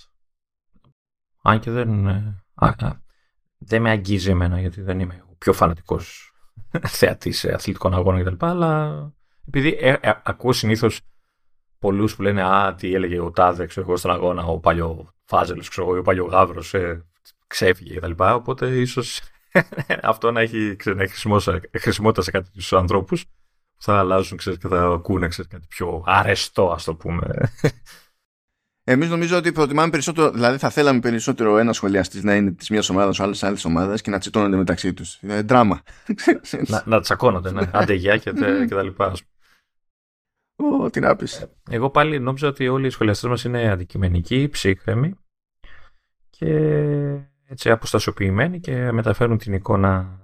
[1.43, 2.07] Αν και δεν.
[2.07, 2.73] Ε, α,
[3.59, 6.33] δεν με αγγίζει εμένα γιατί δεν είμαι ο πιο φανατικός
[6.99, 8.47] θεατής αθλητικών αγώνων κτλ.
[8.47, 9.13] Αλλά
[9.47, 11.01] επειδή ε, ε, ακούω συνήθως
[11.79, 15.89] πολλούς που λένε Α, τι έλεγε ο Τάδε, ξέρω εγώ, στον αγώνα, ο παλιοβάζελος, ξέρω
[15.89, 17.01] εγώ, ο παλιόγαβρο, ε,
[17.47, 18.13] ξέφυγε κτλ.
[18.19, 19.21] Οπότε ίσως
[20.03, 21.09] αυτό να έχει, ξέρει,
[21.73, 26.03] χρησιμότητα σε κάτι τους ανθρώπους που θα αλλάζουν ξέρεις, και θα ακούνε ξέρεις, κάτι πιο
[26.07, 27.53] αρεστό, ας το πούμε.
[28.91, 32.83] Εμείς νομίζω ότι προτιμάμε περισσότερο, δηλαδή θα θέλαμε περισσότερο ένας σχολιαστής να είναι της μία
[32.91, 35.19] ομάδας, ο άλλο άλλης ομάδας και να τσιτώνονται μεταξύ τους.
[35.23, 35.83] Είναι δράμα.
[36.69, 37.71] να, να τσακώνονται, ναι.
[37.73, 38.33] Αντεγιά και,
[38.69, 39.13] και τα λοιπά.
[40.57, 41.47] Ω, τι να πεις.
[41.71, 45.15] Εγώ πάλι νόμιζα ότι όλοι οι σχολιαστές μας είναι αντικειμενικοί, ψύχρεμοι
[46.31, 46.51] και
[47.49, 50.21] έτσι αποστασιοποιημένοι και μεταφέρουν την εικόνα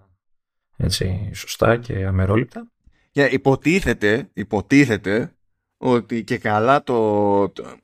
[0.76, 2.68] έτσι σωστά και αμερόληπτα.
[3.12, 5.34] Yeah, υποτίθεται, υποτίθεται
[5.76, 7.76] ότι και καλά το, το,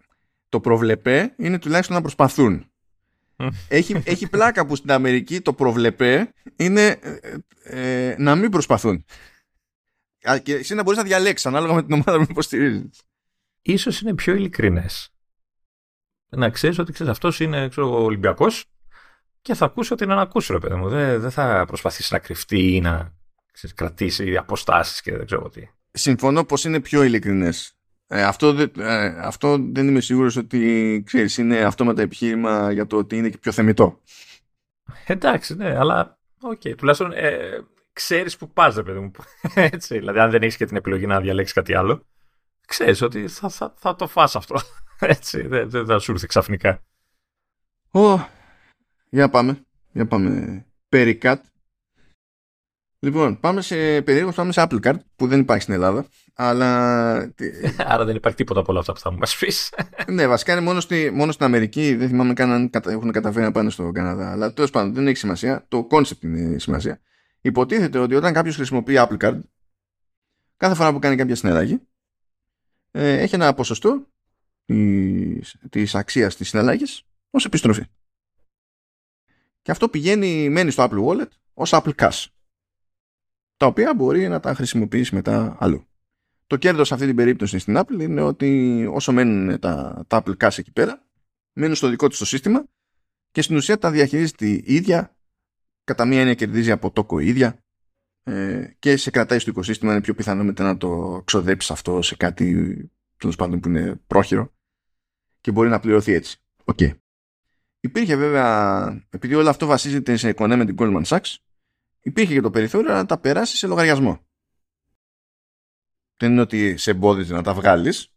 [0.48, 2.70] το προβλεπέ είναι τουλάχιστον να προσπαθούν.
[3.68, 9.05] έχει, έχει πλάκα που στην Αμερική το προβλεπέ είναι ε, ε, να μην προσπαθούν.
[10.42, 13.03] Και εσύ να μπορείς να διαλέξεις ανάλογα με την ομάδα που υποστηρίζεις.
[13.62, 15.11] Ίσως είναι πιο ειλικρινές.
[16.29, 18.64] Να ξέρεις ότι ξέρεις, αυτός είναι ξέρω, ο Ολυμπιακός
[19.42, 20.88] και θα ακούσει ό,τι είναι να ακούσει, ρε παιδί μου.
[20.88, 23.12] Δεν, δεν θα προσπαθήσει να κρυφτεί ή να
[23.53, 25.68] ξέρεις, κρατήσει αποστάσεις και δεν ξέρω τι.
[25.90, 27.74] Συμφωνώ πως είναι πιο ειλικρινές.
[28.07, 32.87] Ε, αυτό, ε, αυτό δεν είμαι σίγουρος ότι ξέρεις, είναι αυτό με τα επιχείρημα για
[32.87, 34.00] το ότι είναι και πιο θεμιτό.
[35.07, 36.61] Εντάξει, ναι, αλλά OK.
[36.64, 37.40] Okay, τουλάχιστον ε,
[37.92, 39.11] ξέρεις που πας, ρε παιδί μου.
[39.55, 42.07] Έτσι, δηλαδή, αν δεν έχεις και την επιλογή να διαλέξεις κάτι άλλο,
[42.66, 44.61] ξέρεις ότι θα, θα, θα το φας αυτό.
[44.98, 46.83] Έτσι, δεν, δεν θα σου έρθει ξαφνικά.
[47.90, 48.18] Ω,
[49.11, 49.64] για πάμε.
[49.92, 50.64] Για πάμε.
[50.88, 51.44] Περικάτ.
[52.99, 56.07] Λοιπόν, πάμε σε περίεργο, πάμε σε Apple Card που δεν υπάρχει στην Ελλάδα.
[56.35, 57.12] Αλλά.
[57.92, 59.75] Άρα δεν υπάρχει τίποτα από όλα αυτά που θα μου μας πεις.
[60.07, 61.94] ναι, βασικά είναι μόνο, στη, μόνο στην Αμερική.
[61.94, 64.31] Δεν θυμάμαι καν αν έχουν καταφέρει να πάνε στο Καναδά.
[64.33, 65.64] Αλλά τέλος πάντων δεν έχει σημασία.
[65.68, 67.01] Το concept είναι σημασία.
[67.40, 69.40] Υποτίθεται ότι όταν κάποιος χρησιμοποιεί Apple Card,
[70.57, 71.81] κάθε φορά που κάνει κάποια συναλλαγή,
[72.90, 74.07] ε, έχει ένα ποσοστό
[75.68, 77.85] της αξίας της συναλλαγής ως επιστροφή.
[79.70, 82.26] Και αυτό πηγαίνει, μένει στο Apple Wallet ως Apple Cash.
[83.56, 85.85] Τα οποία μπορεί να τα χρησιμοποιήσει μετά αλλού.
[86.46, 90.37] Το κέρδος σε αυτή την περίπτωση στην Apple είναι ότι όσο μένουν τα, τα Apple
[90.37, 91.06] Cash εκεί πέρα,
[91.52, 92.64] μένουν στο δικό της το σύστημα
[93.30, 95.16] και στην ουσία τα διαχειρίζεται η ίδια,
[95.85, 97.64] κατά μία έννοια κερδίζει από τόκο η ίδια
[98.22, 102.16] ε, και σε κρατάει στο οικοσύστημα είναι πιο πιθανό μετά να το ξοδέψει αυτό σε
[102.16, 102.76] κάτι
[103.16, 104.52] τέλος πάντων που είναι πρόχειρο
[105.40, 106.40] και μπορεί να πληρωθεί έτσι.
[106.64, 106.90] Okay.
[107.81, 111.35] Υπήρχε βέβαια, επειδή όλο αυτό βασίζεται σε κονέ με την Goldman Sachs,
[112.01, 114.27] υπήρχε και το περιθώριο να τα περάσει σε λογαριασμό.
[116.16, 118.14] Δεν είναι ότι σε εμπόδιζε να τα βγάλεις,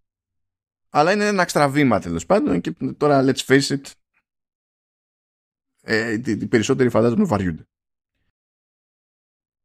[0.90, 3.92] αλλά είναι ένα έξτρα βήμα τέλος πάντων και τώρα let's face it,
[5.82, 7.68] ε, οι περισσότεροι φαντάζομαι βαριούνται.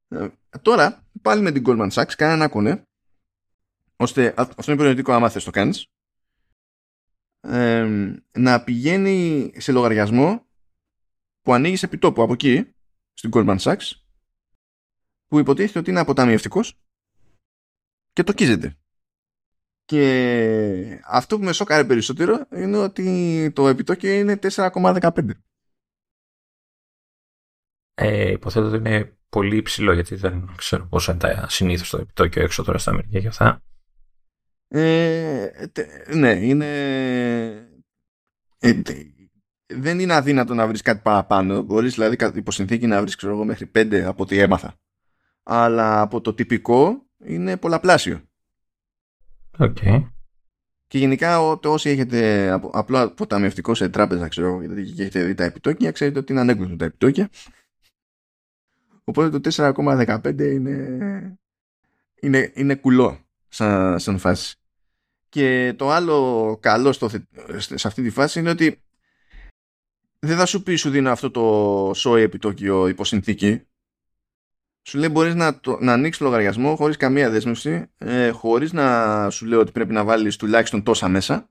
[0.08, 0.28] Ε,
[0.62, 2.82] τώρα, πάλι με την Goldman Sachs, κάνει ένα κονέ,
[3.96, 5.90] ώστε αυτό είναι προαιρετικό άμα θες το κάνεις,
[7.40, 7.88] ε,
[8.32, 10.46] να πηγαίνει σε λογαριασμό
[11.42, 12.72] που ανοίγεις επί τόπου από εκεί,
[13.12, 13.90] στην Goldman Sachs,
[15.26, 16.78] που υποτίθεται ότι είναι αποταμιευτικός
[18.12, 18.76] και το κίζεται.
[19.84, 25.30] Και αυτό που με σώκαρε περισσότερο είναι ότι το επιτόκιο είναι 4,15.
[27.94, 32.42] Ε, υποθέτω ότι είναι πολύ υψηλό γιατί δεν ξέρω πόσο είναι τα συνήθως το επιτόκιο
[32.42, 33.62] έξω τώρα στα Αμερική και αυτά.
[34.68, 35.50] Ε,
[36.14, 36.66] ναι, είναι...
[38.58, 38.80] Ε,
[39.66, 41.62] δεν είναι αδύνατο να βρεις κάτι παραπάνω.
[41.62, 44.74] Μπορείς δηλαδή υπό συνθήκη να βρεις ξέρω εγώ μέχρι 5 από ό,τι έμαθα.
[45.42, 48.22] Αλλά από το τυπικό είναι πολλαπλάσιο.
[49.58, 50.10] Okay.
[50.86, 55.90] Και γενικά το όσοι έχετε απλό αποταμιευτικό σε τράπεζα ξέρω γιατί έχετε δει τα επιτόκια
[55.90, 57.28] ξέρετε ότι είναι ανέκδοτο τα επιτόκια.
[59.04, 61.38] Οπότε το 4,15 είναι,
[62.20, 64.56] είναι, είναι κουλό σαν, σαν φάση.
[65.28, 67.08] Και το άλλο καλό στο,
[67.58, 68.82] σε αυτή τη φάση είναι ότι
[70.18, 73.68] δεν θα σου πει σου δίνω αυτό το σόι επιτόκιο υποσυνθήκη
[74.88, 79.46] σου λέει μπορείς να, το, να ανοίξεις λογαριασμό χωρίς καμία δέσμευση, ε, χωρίς να σου
[79.46, 81.50] λέει ότι πρέπει να βάλεις τουλάχιστον τόσα μέσα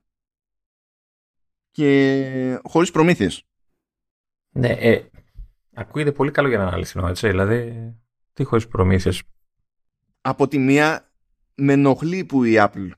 [1.70, 3.42] και χωρίς προμήθειες.
[4.50, 5.10] Ναι, ε,
[5.74, 7.94] ακούγεται πολύ καλό για να αναλυθώ, έτσι, δηλαδή
[8.32, 9.22] τι χωρίς προμήθειες.
[10.20, 11.07] Από τη μία
[11.58, 12.90] με ενοχλεί που η Apple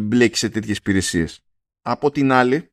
[0.00, 1.44] μπλέκει σε τέτοιες υπηρεσίες.
[1.82, 2.72] Από την άλλη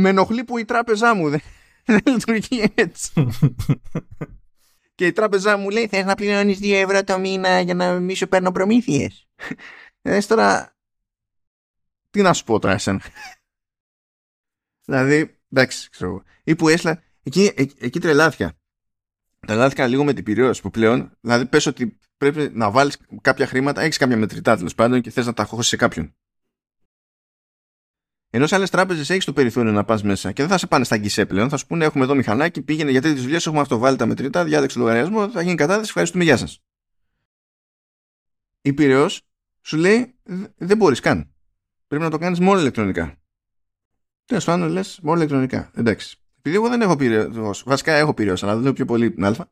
[0.00, 1.40] με ενοχλεί που η τράπεζά μου δεν,
[1.84, 3.12] δεν λειτουργεί έτσι.
[4.94, 8.14] και η τράπεζά μου λέει θες να πληρώνεις 2 ευρώ το μήνα για να μη
[8.14, 9.28] σου παίρνω προμήθειες.
[10.02, 10.76] Ε, τώρα,
[12.10, 13.02] τι να σου πω τώρα εσένα.
[14.84, 16.22] δηλαδή, εντάξει, ξέρω εγώ.
[16.44, 18.56] Ή που έσλα, εκεί, εκεί, εκεί τρελάθηκα.
[19.40, 21.98] Τρελάθηκα λίγο με την πυριός που πλέον, δηλαδή πες ότι
[22.30, 25.68] πρέπει να βάλεις κάποια χρήματα, έχεις κάποια μετρητά τέλος πάντων και θες να τα χώσεις
[25.68, 26.14] σε κάποιον.
[28.30, 30.84] Ενώ σε άλλες τράπεζες έχεις το περιθώριο να πας μέσα και δεν θα σε πάνε
[30.84, 31.48] στα γκισέ πλέον.
[31.48, 33.78] Θα σου πούνε: Έχουμε εδώ μηχανάκι, πήγαινε γιατί τις δουλειές έχουμε αυτό.
[33.78, 35.88] Βάλει τα μετρητά, διάλεξε λογαριασμό, θα γίνει κατάθεση.
[35.88, 36.62] Ευχαριστούμε, γεια σας.
[38.60, 39.08] Η Πυραιό
[39.60, 40.14] σου λέει:
[40.56, 41.32] Δεν μπορείς καν.
[41.86, 43.16] Πρέπει να το κάνεις μόνο ηλεκτρονικά.
[44.24, 45.70] Τέλος πάντων, λες μόνο ηλεκτρονικά.
[45.74, 46.16] Εντάξει.
[46.38, 49.50] Επειδή εγώ δεν έχω πυραιό, βασικά έχω πυραιό, αλλά δεν λέω πιο πολύ την Α.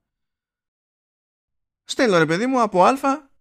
[1.91, 2.95] Στέλνω ρε παιδί μου από Α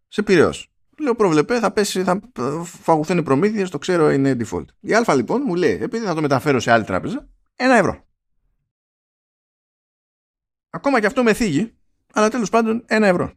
[0.07, 0.71] σε πυραιός.
[0.99, 2.21] Λέω προβλεπέ, θα πέσει, θα
[2.63, 4.65] φαγουθούν οι προμήθειες, το ξέρω είναι default.
[4.79, 8.07] Η Α λοιπόν μου λέει, επειδή θα το μεταφέρω σε άλλη τράπεζα, ένα ευρώ.
[10.69, 11.77] Ακόμα και αυτό με θίγει,
[12.13, 13.33] αλλά τέλος πάντων ένα ευρώ.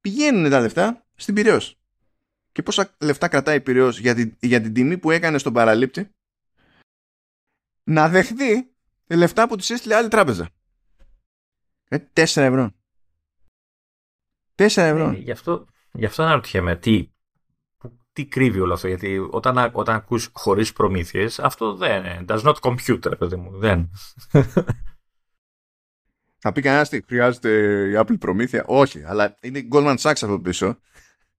[0.00, 1.78] Πηγαίνουν τα λεφτά στην Πυραιός.
[2.52, 6.10] Και πόσα λεφτά κρατάει η Πυραιός για, την, για την τιμή που έκανε στον παραλήπτη;
[7.84, 8.70] Να δεχθεί
[9.06, 10.48] λεφτά που της έστειλε άλλη τράπεζα.
[11.88, 12.72] 4 ε, ευρώ.
[14.64, 15.08] 4 ευρώ.
[15.08, 17.10] Ε, γι' αυτό Γι' αυτό αναρωτιέμαι τι,
[18.12, 18.88] τι κρύβει όλο αυτό.
[18.88, 23.58] Γιατί όταν, όταν ακούς χωρίς προμήθειες, αυτό δεν does not compute, παιδί μου.
[23.58, 23.90] Δεν.
[26.44, 27.50] Θα πει κανένας τι χρειάζεται
[27.88, 28.64] η Apple προμήθεια.
[28.66, 30.78] Όχι, αλλά είναι η Goldman Sachs από πίσω.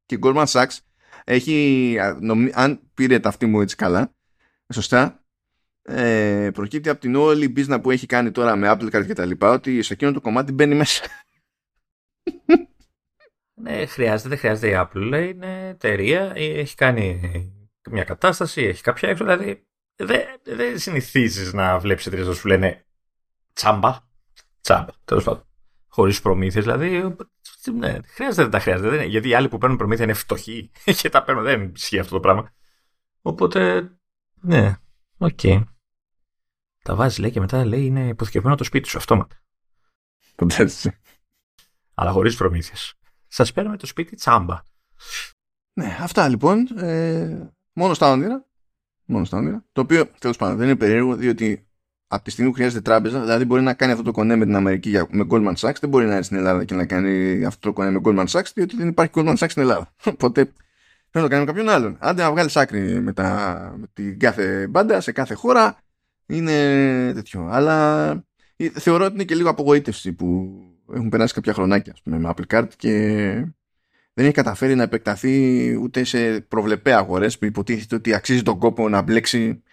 [0.06, 0.78] Και η Goldman Sachs
[1.24, 1.98] έχει,
[2.54, 4.16] αν πήρε τα αυτή μου έτσι καλά,
[4.74, 5.24] σωστά,
[5.82, 9.26] ε, προκύπτει από την όλη business που έχει κάνει τώρα με Apple Card και τα
[9.26, 11.04] λοιπά ότι σε εκείνο το κομμάτι μπαίνει μέσα.
[13.64, 15.34] Ναι, χρειάζεται, δεν χρειάζεται η Apple.
[15.34, 17.20] Είναι εταιρεία, έχει κάνει
[17.90, 19.24] μια κατάσταση, έχει κάποια έξω.
[19.24, 22.86] Δηλαδή, δεν δε συνηθίζεις να βλέπεις εταιρείες που σου λένε
[23.54, 23.98] τσάμπα.
[24.62, 25.44] Τσάμπα, τέλος πάντων.
[25.88, 27.16] Χωρίς προμήθειες, δηλαδή.
[27.74, 28.90] Ναι, χρειάζεται, δεν τα χρειάζεται.
[28.90, 30.72] Δεν είναι, γιατί οι άλλοι που παίρνουν προμήθεια είναι φτωχοί
[31.02, 31.44] και τα παίρνουν.
[31.44, 32.54] Δεν ισχύει αυτό το πράγμα.
[33.22, 33.92] Οπότε,
[34.42, 34.78] ναι,
[35.18, 35.40] OK.
[35.42, 35.64] Okay.
[36.84, 39.42] Τα βάζεις, λέει, και μετά λέει είναι υποθηκευμένο το σπίτι σου αυτόματα.
[40.36, 41.00] Φαντάζεσαι.
[41.94, 42.98] Αλλά χωρίς προμήθειες.
[43.36, 44.60] Σας παίρνουμε το σπίτι τσάμπα.
[45.74, 46.68] Ναι, αυτά λοιπόν.
[46.78, 48.46] Ε, μόνο στα όνειρα.
[49.06, 49.66] Μόνο στα όνειρα.
[49.72, 51.68] Το οποίο τέλος πάντων δεν είναι περίεργο, διότι
[52.08, 54.56] από τη στιγμή που χρειάζεται τράπεζα, δηλαδή μπορεί να κάνει αυτό το κονέ με την
[54.56, 57.74] Αμερική με Goldman Sachs, δεν μπορεί να έρθει στην Ελλάδα και να κάνει αυτό το
[57.74, 59.94] κονέ με Goldman Sachs, διότι δεν υπάρχει Goldman Sachs στην Ελλάδα.
[60.14, 60.56] Οπότε πρέπει
[61.12, 61.98] να το κάνει με κάποιον άλλον.
[62.00, 65.78] Άντε να βγάλεις άκρη με, τα, με την κάθε μπάντα σε κάθε χώρα,
[66.26, 66.54] είναι
[67.14, 67.48] τέτοιο.
[67.52, 68.10] Αλλά
[68.56, 70.58] ε, θεωρώ ότι είναι και λίγο απογοήτευση που
[70.94, 72.90] έχουν περάσει κάποια χρονάκια πούμε, με Apple Card και
[74.14, 78.90] δεν έχει καταφέρει να επεκταθεί ούτε σε προβλεπέ αγορές που υποτίθεται ότι αξίζει τον κόπο
[78.90, 79.64] να μπλέξει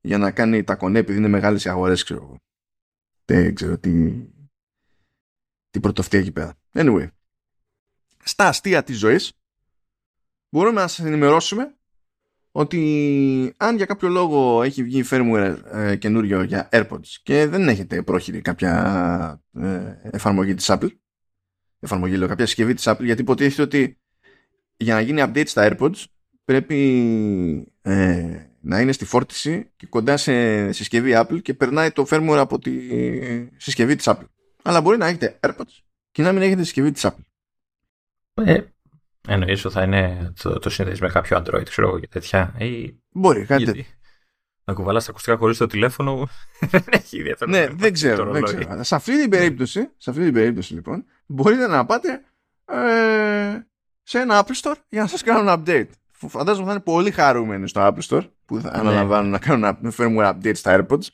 [0.00, 2.36] για να κάνει τα κονέ επειδή είναι μεγάλες οι αγορές, ξέρω εγώ.
[3.24, 4.12] Δεν ξέρω τι,
[5.70, 6.54] τι πρωτοφτεί εκεί πέρα.
[6.72, 7.06] Anyway,
[8.24, 9.32] στα αστεία της ζωής
[10.48, 11.74] μπορούμε να σας ενημερώσουμε
[12.56, 18.02] ότι αν για κάποιο λόγο έχει βγει firmware ε, καινούριο για AirPods και δεν έχετε
[18.02, 20.90] πρόχειρη κάποια ε, εφαρμογή της Apple
[21.80, 23.98] εφαρμογή λέω, κάποια συσκευή της Apple γιατί υποτίθεται ότι
[24.76, 26.04] για να γίνει update στα AirPods
[26.44, 26.78] πρέπει
[27.82, 32.58] ε, να είναι στη φόρτιση και κοντά σε συσκευή Apple και περνάει το firmware από
[32.58, 32.72] τη
[33.56, 34.28] συσκευή της Apple.
[34.62, 37.24] Αλλά μπορεί να έχετε AirPods και να μην έχετε συσκευή της Apple.
[38.34, 38.60] Ε,
[39.28, 42.54] Εννοείς ότι θα είναι το, το συνδέεις με κάποιο Android, ξέρω εγώ και τέτοια.
[42.58, 43.02] Ή...
[43.12, 43.84] Μπορεί, κάτι τέτοιο.
[44.64, 46.28] Να κουβαλάς τα ακουστικά χωρίς το τηλέφωνο
[46.70, 47.50] δεν έχει ιδιαίτερο.
[47.50, 48.32] Ναι, δεν ξέρω.
[48.32, 48.82] Δεν ξέρω.
[48.82, 52.24] Σε αυτή την περίπτωση, σε αυτή την περίπτωση λοιπόν, μπορείτε να πάτε
[52.64, 53.58] ε,
[54.02, 55.88] σε ένα Apple Store για να σας κάνουν update.
[56.10, 58.78] Φαντάζομαι θα είναι πολύ χαρούμενοι στο Apple Store που θα ναι.
[58.78, 61.06] αναλαμβάνουν να κάνουν firmware update στα AirPods.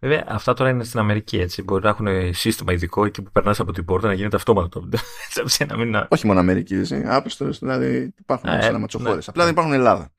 [0.00, 1.62] Βέβαια, αυτά τώρα είναι στην Αμερική έτσι.
[1.62, 4.88] Μπορεί να έχουν σύστημα ειδικό εκεί που περνάς από την πόρτα να γίνεται αυτόματο.
[5.68, 6.06] να μην...
[6.08, 7.02] Όχι μόνο Αμερική, έτσι.
[7.06, 9.14] Άπιστο, δηλαδή υπάρχουν ε, σε ματσοχώρε.
[9.14, 10.10] Ναι, Απλά δεν υπάρχουν Ελλάδα.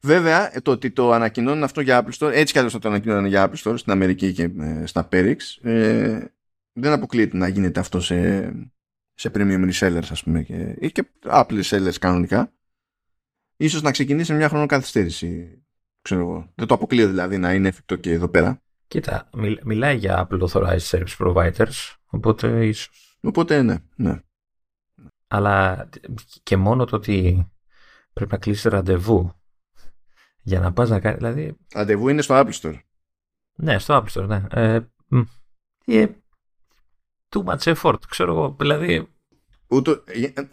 [0.00, 3.50] Βέβαια, το ότι το ανακοινώνουν αυτό για Apple Store, έτσι κι αλλιώς το ανακοινώνουν για
[3.50, 6.24] Apple Store στην Αμερική και ε, στα Perix, ε,
[6.72, 8.50] δεν αποκλείεται να γίνεται αυτό σε,
[9.14, 12.52] σε premium resellers, ας πούμε, και, ή και Apple resellers κανονικά.
[13.56, 15.63] Ίσως να ξεκινήσει μια χρονοκαθυστέρηση
[16.04, 16.52] Ξέρω εγώ.
[16.54, 18.62] Δεν το αποκλείω δηλαδή να είναι εφικτό και εδώ πέρα.
[18.86, 19.28] Κοίτα,
[19.64, 23.18] μιλάει για Apple Authorized Service Providers, οπότε ίσως.
[23.20, 24.18] Οπότε ναι, ναι.
[25.26, 25.88] Αλλά
[26.42, 27.48] και μόνο το ότι
[28.12, 29.40] πρέπει να κλείσει ραντεβού
[30.42, 31.56] για να πας να κάνει, δηλαδή...
[31.74, 32.78] Ραντεβού είναι στο Apple Store.
[33.54, 34.46] Ναι, στο Apple Store, ναι.
[34.50, 34.80] Ε,
[35.84, 36.06] ε,
[37.28, 39.08] too much effort, ξέρω εγώ, δηλαδή...
[39.66, 40.04] Ούτω,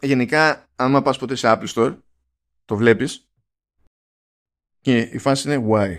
[0.02, 1.98] γενικά, άμα πας ποτέ σε Apple Store,
[2.66, 3.31] το βλέπεις
[4.82, 5.98] και η φάση είναι why.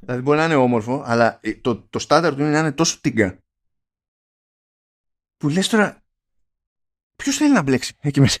[0.00, 3.38] δηλαδή μπορεί να είναι όμορφο, αλλά το, το στάνταρ του είναι να είναι τόσο τίγκα.
[5.36, 6.04] Που λες τώρα,
[7.16, 8.40] ποιος θέλει να μπλέξει εκεί μέσα;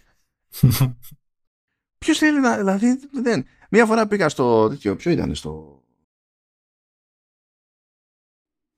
[1.98, 2.56] ποιος θέλει να.
[2.56, 3.46] Δηλαδή, δεν.
[3.70, 4.68] Μία φορά πήγα στο.
[4.68, 5.80] Τέτοιο, ποιο ήταν στο.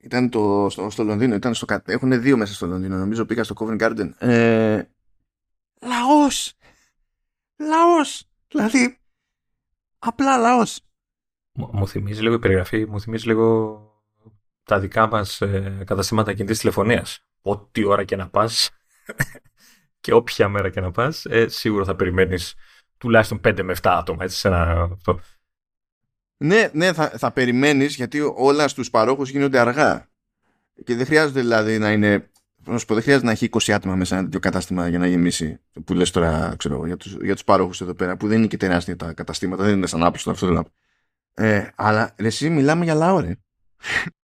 [0.00, 2.96] Ήταν το, στο, στο Λονδίνο, ήταν στο, έχουν δύο μέσα στο Λονδίνο.
[2.96, 4.10] Νομίζω πήγα στο Covent Garden.
[4.18, 4.82] Ε,
[5.80, 6.54] λαός!
[7.56, 8.28] Λαός!
[8.48, 8.97] Δηλαδή,
[9.98, 10.80] Απλά λαός.
[11.52, 13.80] Μου, θυμίζει λίγο η περιγραφή, μου θυμίζει λίγο
[14.62, 17.24] τα δικά μας ε, καταστήματα κινητής τηλεφωνίας.
[17.42, 18.70] Ό,τι ώρα και να πας
[20.00, 22.54] και όποια μέρα και να πας, ε, σίγουρα θα περιμένεις
[22.98, 24.24] τουλάχιστον 5 με 7 άτομα.
[24.24, 25.20] Έτσι, σε ένα, αυτό.
[26.36, 30.08] Ναι, ναι, θα, θα περιμένεις γιατί όλα στους παρόχους γίνονται αργά.
[30.84, 32.30] Και δεν χρειάζεται δηλαδή να είναι
[32.72, 35.06] να σου πω, δεν χρειάζεται να έχει 20 άτομα μέσα ένα τέτοιο κατάστημα για να
[35.06, 35.60] γεμίσει.
[35.84, 38.56] Που λες τώρα, ξέρω για τους για τους παρόχου εδώ πέρα, που δεν είναι και
[38.56, 40.66] τεράστια τα καταστήματα, δεν είναι σαν Apple αυτό δεν
[41.34, 43.36] ε, Αλλά ρε, εσύ μιλάμε για λαό, ρε.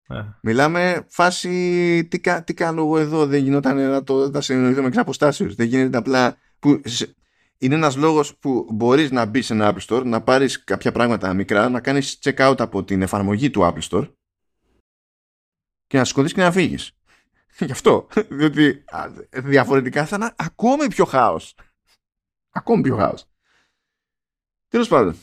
[0.08, 0.22] Ε.
[0.42, 5.54] Μιλάμε φάση τι, τι κάνω εγώ εδώ, δεν γινόταν να το να συνεννοηθώ με ξαποστάσεω.
[5.54, 6.36] Δεν γίνεται απλά.
[6.58, 6.80] Που,
[7.58, 11.34] είναι ένας λόγος που μπορείς να μπεις σε ένα Apple Store, να πάρεις κάποια πράγματα
[11.34, 14.08] μικρά, να κάνεις check out από την εφαρμογή του Apple Store
[15.86, 16.92] και να σηκωθεί και να φύγεις.
[17.58, 18.06] Γι' αυτό.
[18.28, 18.84] Διότι
[19.32, 21.54] διαφορετικά θα είναι ακόμη πιο χάος.
[22.50, 23.24] Ακόμη πιο χάος.
[24.68, 25.16] Τέλος πάντων.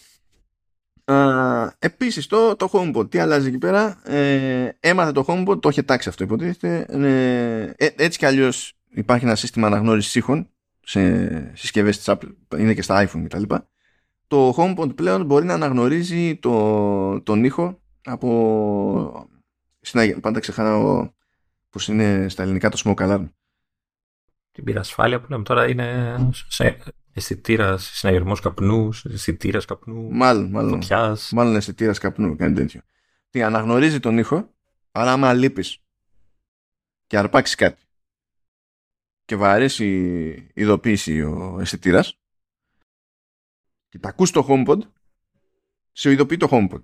[1.80, 6.10] Επίσης το, το HomePod τι αλλάζει εκεί πέρα; Ε, έμαθε το HomePod το είχε τάξει
[6.10, 10.50] αυτό υποτίθεται ε, ε, έτσι κι αλλιώς υπάρχει ένα σύστημα αναγνώρισης ήχων
[10.84, 13.68] σε συσκευές της Apple είναι και στα iPhone κτλ το
[14.28, 19.30] το HomePod πλέον μπορεί να αναγνωρίζει το, τον ήχο από...
[20.22, 21.10] Πάντα ξεχάω
[21.72, 23.30] πώς είναι στα ελληνικά το smoke alarm;
[24.52, 26.78] Την πυρασφάλεια που λέμε τώρα είναι σε
[27.14, 30.12] αισθητήρα συναγερμός καπνού, αισθητήρας καπνού.
[30.12, 30.72] Μάλλον, μάλλον.
[30.72, 31.32] Φωτιάς.
[31.32, 32.82] Μάλλον αισθητήρας καπνού, κάτι τέτοιο.
[33.30, 34.54] Τι αναγνωρίζει τον ήχο,
[34.92, 35.84] αλλά άμα λείπεις
[37.08, 37.84] και αρπάξεις κάτι
[39.26, 42.20] και βαρέσεις η ειδοποίηση ο αισθητήρας
[43.90, 44.80] και τα ακούς το HomePod,
[45.92, 46.82] σε ειδοποιεί το HomePod.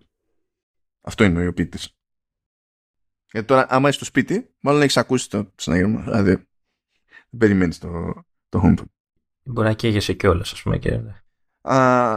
[1.01, 1.96] Αυτό είναι ο ειδοποιητής.
[3.31, 6.01] Γιατί τώρα, άμα είσαι στο σπίτι, μάλλον έχεις ακούσει το συναγερμό.
[6.01, 6.47] Δηλαδή, δεν
[7.37, 8.13] περιμένεις το,
[8.49, 8.85] το HomePod.
[9.43, 10.77] Μπορεί να καίγεσαι κιόλας, ας πούμε.
[10.77, 10.99] Και...
[11.61, 12.15] Α,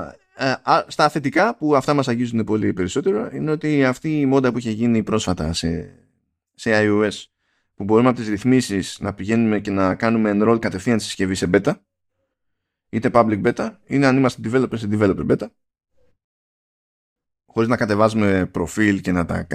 [0.62, 4.58] α, στα θετικά, που αυτά μας αγγίζουν πολύ περισσότερο, είναι ότι αυτή η μόντα που
[4.58, 5.94] είχε γίνει πρόσφατα σε,
[6.54, 7.24] σε iOS,
[7.74, 11.50] που μπορούμε από τις ρυθμίσεις να πηγαίνουμε και να κάνουμε enroll κατευθείαν στη συσκευή σε
[11.52, 11.72] beta,
[12.88, 15.46] είτε public beta, είναι αν είμαστε developer σε developer beta,
[17.52, 19.46] χωρίς να κατεβάζουμε προφίλ και να τα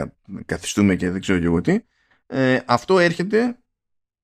[0.45, 1.79] καθιστούμε και δεν ξέρω και εγώ τι.
[2.27, 3.59] Ε, αυτό έρχεται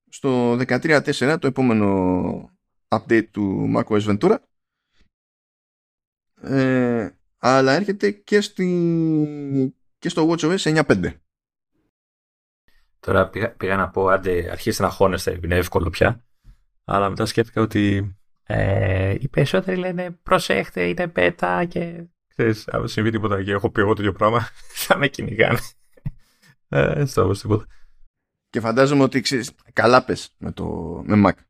[0.10, 2.58] στο 13.4 το επόμενο
[2.88, 4.36] update του macOS Ventura
[6.42, 11.14] ε, αλλά έρχεται και, στη, και στο WatchOS 9.5
[13.00, 16.26] Τώρα πήγα, πήγα να πω άντε αρχίστε να χώνεστε είναι εύκολο πια
[16.84, 23.10] αλλά μετά σκέφτηκα ότι ε, οι περισσότεροι λένε προσέχτε είναι πέτα και ξέρεις, αν συμβεί
[23.10, 24.48] τίποτα και έχω πει εγώ τέτοιο πράγμα
[24.86, 25.60] θα με κυνηγάνε
[26.70, 27.66] ε, στο τίποτα
[28.52, 30.66] και φαντάζομαι ότι ξέρεις, καλά πες με, το,
[31.06, 31.44] με Mac.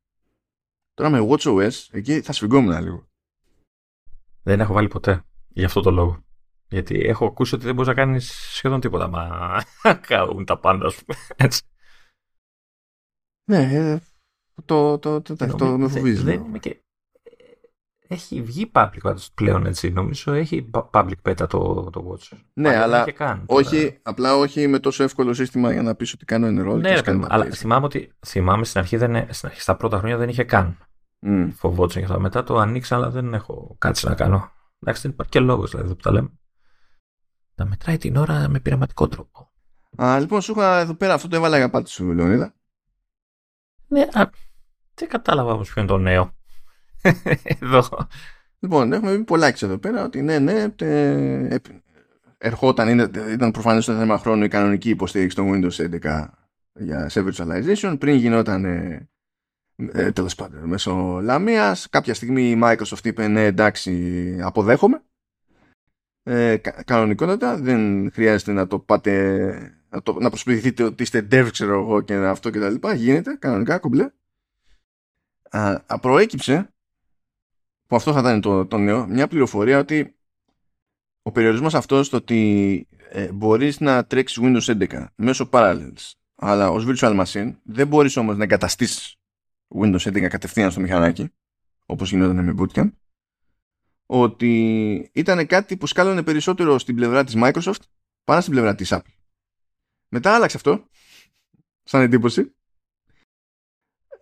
[0.93, 3.07] Τώρα με WatchOS, εκεί θα σφιγγόμουν λίγο.
[4.43, 5.23] Δεν έχω βάλει ποτέ.
[5.47, 6.23] Γι' αυτό το λόγο.
[6.67, 9.07] Γιατί έχω ακούσει ότι δεν μπορείς να κάνεις σχεδόν τίποτα.
[9.07, 9.63] Μα
[10.07, 11.17] κάνουν τα πάντα, ας πούμε.
[11.35, 11.61] Έτσι.
[13.49, 13.99] Ναι, ε,
[14.65, 16.23] το, το, το, το, το με φοβίζει.
[16.23, 16.81] Δεν είμαι και
[18.11, 19.89] έχει βγει public πλέον έτσι.
[19.89, 22.37] Νομίζω έχει public beta το, το Watch.
[22.53, 23.05] Ναι, αλλά
[23.45, 26.79] όχι, απλά όχι με τόσο εύκολο σύστημα για να πεις ότι κάνω enroll.
[26.79, 30.29] Ναι, ρε, αλλά θυμάμαι ότι θυμάμαι στην αρχή, δεν, στην αρχή στα πρώτα χρόνια δεν
[30.29, 30.77] είχε καν.
[31.25, 31.49] Mm.
[31.55, 34.51] Φοβόταν και Μετά το ανοίξα, αλλά δεν έχω κάτι να κάνω.
[34.79, 36.29] Εντάξει, δεν υπάρχει και λόγος δηλαδή που τα λέμε.
[37.55, 39.51] Τα μετράει την ώρα με πειραματικό τρόπο.
[40.03, 42.53] Α, λοιπόν, σου είχα εδώ πέρα αυτό το έβαλα για πάτη σου, Λεωνίδα.
[43.87, 44.29] Ναι, α,
[44.93, 46.35] δεν κατάλαβα όμως ποιο είναι το νέο.
[47.61, 48.07] Εδώ.
[48.59, 51.59] Λοιπόν, έχουμε πει πολλά εδώ πέρα ότι ναι, ναι, τε,
[52.37, 56.27] ερχόταν, είναι, ήταν προφανώς το θέμα χρόνου η κανονική υποστήριξη των Windows 11
[56.73, 57.95] για, σε virtualization.
[57.99, 59.09] Πριν γινόταν ε,
[59.75, 65.03] ε, τέλος πάντων μέσω λαμίας κάποια στιγμή η Microsoft είπε ναι εντάξει αποδέχομαι.
[66.23, 71.47] Ε, κα, κανονικότατα δεν χρειάζεται να το πάτε να, το, να προσποιηθείτε ότι είστε dev
[71.51, 72.93] ξέρω εγώ και αυτό και τα λοιπά.
[72.93, 74.11] Γίνεται κανονικά κομπλέ.
[75.49, 76.73] Α, προέκυψε
[77.91, 80.15] που αυτό θα ήταν το, το νέο, μια πληροφορία ότι
[81.21, 86.85] ο περιορισμός αυτός το ότι ε, μπορείς να τρέξεις Windows 11 μέσω Parallels αλλά ως
[86.87, 89.15] virtual machine δεν μπορείς όμως να εγκαταστήσεις
[89.75, 91.29] Windows 11 κατευθείαν στο μηχανάκι
[91.85, 92.91] όπως γινόταν με Bootcamp
[94.05, 97.81] ότι ήταν κάτι που σκάλωνε περισσότερο στην πλευρά της Microsoft
[98.23, 99.13] παρά στην πλευρά της Apple.
[100.07, 100.85] Μετά άλλαξε αυτό
[101.83, 102.55] σαν εντύπωση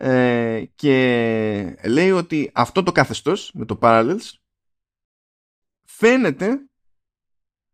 [0.02, 4.32] ε, και λέει ότι αυτό το καθεστώς με το Parallels
[5.82, 6.68] φαίνεται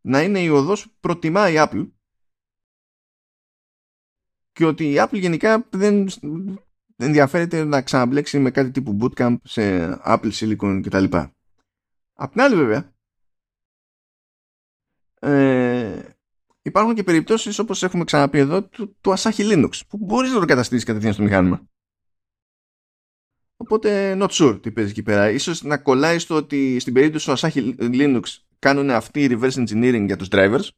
[0.01, 1.91] να είναι η οδός που προτιμά η Apple
[4.53, 6.09] και ότι η Apple γενικά δεν
[6.97, 11.17] ενδιαφέρεται να ξαναμπλέξει με κάτι τύπου bootcamp σε Apple Silicon κτλ.
[12.12, 12.95] Απ' την άλλη βέβαια
[15.21, 16.03] ε,
[16.62, 20.47] υπάρχουν και περιπτώσεις όπως έχουμε ξαναπεί εδώ του, του Asahi Linux που μπορείς να το
[20.47, 21.69] καταστήσεις κατευθείαν στο μηχάνημα.
[23.57, 25.31] Οπότε not sure τι παίζει εκεί πέρα.
[25.31, 28.23] Ίσως να κολλάει στο ότι στην περίπτωση του Asahi Linux
[28.59, 30.69] κάνουν αυτή η reverse engineering για τους drivers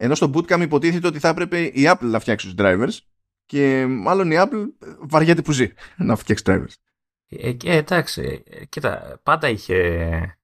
[0.00, 2.98] ενώ στο bootcamp υποτίθεται ότι θα έπρεπε η Apple να φτιάξει τους drivers
[3.46, 4.66] και μάλλον η Apple
[5.00, 6.74] βαριέται που ζει να φτιάξει drivers.
[7.28, 10.38] Ε, ε, εντάξει, κοίτα, πάντα είχε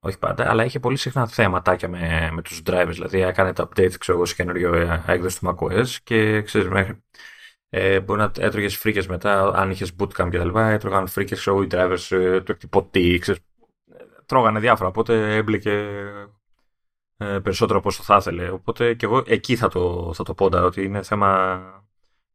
[0.00, 2.90] όχι πάντα, αλλά είχε πολύ συχνά θέματα με, με τους drivers.
[2.90, 7.04] Δηλαδή έκανε το update ξέρω εγώ, σε καινούριο ε, έκδοση του macOS και ξέρεις, μέχρι,
[7.68, 10.58] ε, μπορεί να έτρωγες φρίκες μετά, αν είχες bootcamp κτλ.
[10.58, 13.40] Έτρωγαν φρίκες, ξέρω οι drivers ε, του εκτυπωτή, ξέρεις,
[14.26, 14.88] τρώγανε διάφορα.
[14.88, 15.88] Οπότε έμπλεκε
[17.16, 18.50] ε, περισσότερο από όσο θα ήθελε.
[18.50, 21.60] Οπότε και εγώ εκεί θα το, θα το πόντα, ότι είναι θέμα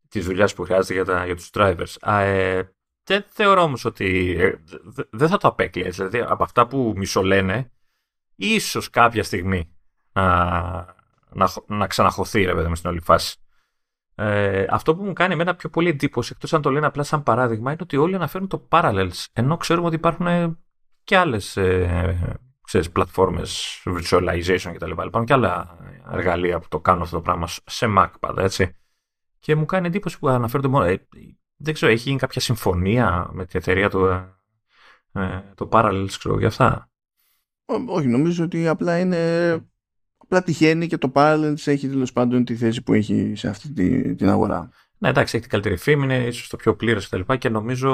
[0.09, 1.95] της δουλειάς που χρειάζεται για, τα, για τους drivers.
[2.01, 4.35] Α, ε, δεν θεωρώ όμως ότι.
[4.39, 4.53] Ε,
[5.09, 5.95] δεν θα το απέκλειες.
[5.95, 7.71] Δηλαδή από αυτά που μισολένε,
[8.35, 9.75] ίσως κάποια στιγμή
[10.13, 10.95] να,
[11.29, 13.37] να, να ξαναχωθεί ρε παιδί στην όλη φάση.
[14.15, 17.23] Ε, αυτό που μου κάνει εμένα πιο πολύ εντύπωση, εκτός αν το λένε απλά σαν
[17.23, 19.25] παράδειγμα, είναι ότι όλοι αναφέρουν το Parallels.
[19.33, 20.57] Ενώ ξέρουμε ότι υπάρχουν
[21.03, 24.91] και άλλες ε, ξέρεις, πλατφόρμες virtualization κτλ.
[24.91, 25.77] Υπάρχουν και άλλα
[26.11, 28.75] εργαλεία που το κάνουν αυτό το πράγμα σε Mac πάντα, έτσι.
[29.39, 30.85] Και μου κάνει εντύπωση που αναφέρονται μόνο.
[30.85, 31.07] Ε,
[31.55, 34.35] δεν ξέρω, έχει γίνει κάποια συμφωνία με την εταιρεία του, ε,
[35.11, 36.91] ε το Parallels, ξέρω, για αυτά;
[37.87, 39.55] όχι, νομίζω ότι απλά είναι.
[40.33, 43.69] Απλά τυχαίνει και το Parallels έχει τέλος πάντων τη θέση που έχει σε αυτή
[44.15, 44.69] την αγορά.
[44.97, 47.19] Ναι, εντάξει, έχει την καλύτερη φήμη, είναι ίσως το πιο πλήρες κτλ.
[47.19, 47.89] Και, και νομίζω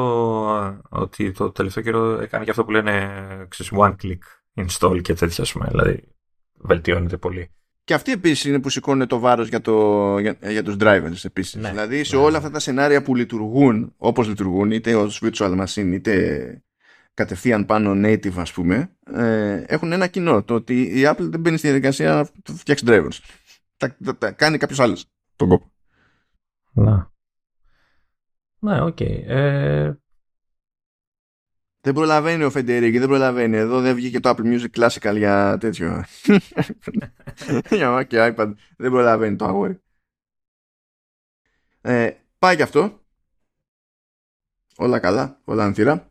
[0.66, 3.10] ε, ότι το τελευταίο καιρό έκανε και αυτό που λένε
[3.48, 4.18] ξέρεις, one click
[4.66, 6.04] install και τέτοια, πούμε, δηλαδή
[6.54, 7.52] βελτιώνεται πολύ.
[7.84, 11.56] Και αυτοί επίσης είναι που σηκώνουν το βάρος για, το, για, για τους drivers επίσης.
[11.56, 12.22] Ναι, δηλαδή σε ναι.
[12.22, 16.64] όλα αυτά τα σενάρια που λειτουργούν όπως λειτουργούν, είτε ω virtual machine, είτε
[17.20, 20.44] κατευθείαν πάνω native, ας πούμε, ε, έχουν ένα κοινό.
[20.44, 23.20] Το ότι η Apple δεν μπαίνει στη διαδικασία να φτιάξει drivers.
[23.78, 25.06] Τα, τα, τα κάνει κάποιος άλλος
[25.36, 25.72] τον κόπο.
[26.72, 27.12] Να.
[28.60, 28.98] Ναι, OK.
[29.00, 29.24] Okay.
[29.26, 29.94] Ε,
[31.82, 33.58] δεν προλαβαίνει ο Φεντερίγκι, δεν προλαβαίνει.
[33.58, 36.04] Εδώ δεν βγήκε το Apple Music Classical για τέτοιο.
[37.78, 38.54] για Mac και iPad.
[38.78, 39.82] Δεν προλαβαίνει το αγόρι.
[41.82, 43.00] Ε, πάει και αυτό.
[44.78, 46.09] Όλα καλά, όλα ανθηρά.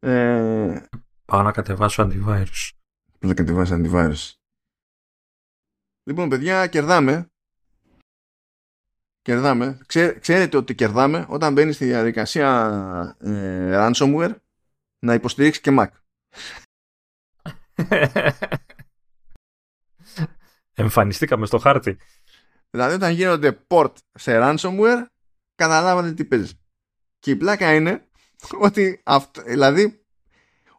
[0.00, 0.82] Ε,
[1.24, 2.72] Πάω να κατεβάσω antivirus.
[3.18, 4.34] Να κατεβάσω antivirus.
[6.02, 7.30] Λοιπόν, παιδιά, κερδάμε.
[9.22, 9.78] Κερδάμε.
[10.20, 14.34] ξέρετε ότι κερδάμε όταν μπαίνεις στη διαδικασία ε, ransomware
[14.98, 15.88] να υποστηρίξεις και Mac.
[20.74, 21.98] Εμφανιστήκαμε στο χάρτη.
[22.70, 25.04] Δηλαδή όταν γίνονται port σε ransomware
[25.54, 26.54] καταλάβατε τι παίζεις.
[27.18, 28.09] Και η πλάκα είναι
[28.66, 30.04] ότι αυτό, δηλαδή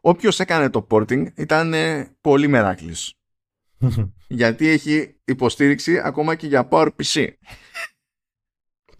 [0.00, 1.74] όποιος έκανε το porting ήταν
[2.20, 3.14] πολύ μεράκλης.
[4.28, 7.28] Γιατί έχει υποστήριξη ακόμα και για PowerPC.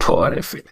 [0.05, 0.71] Πόρε φίλε.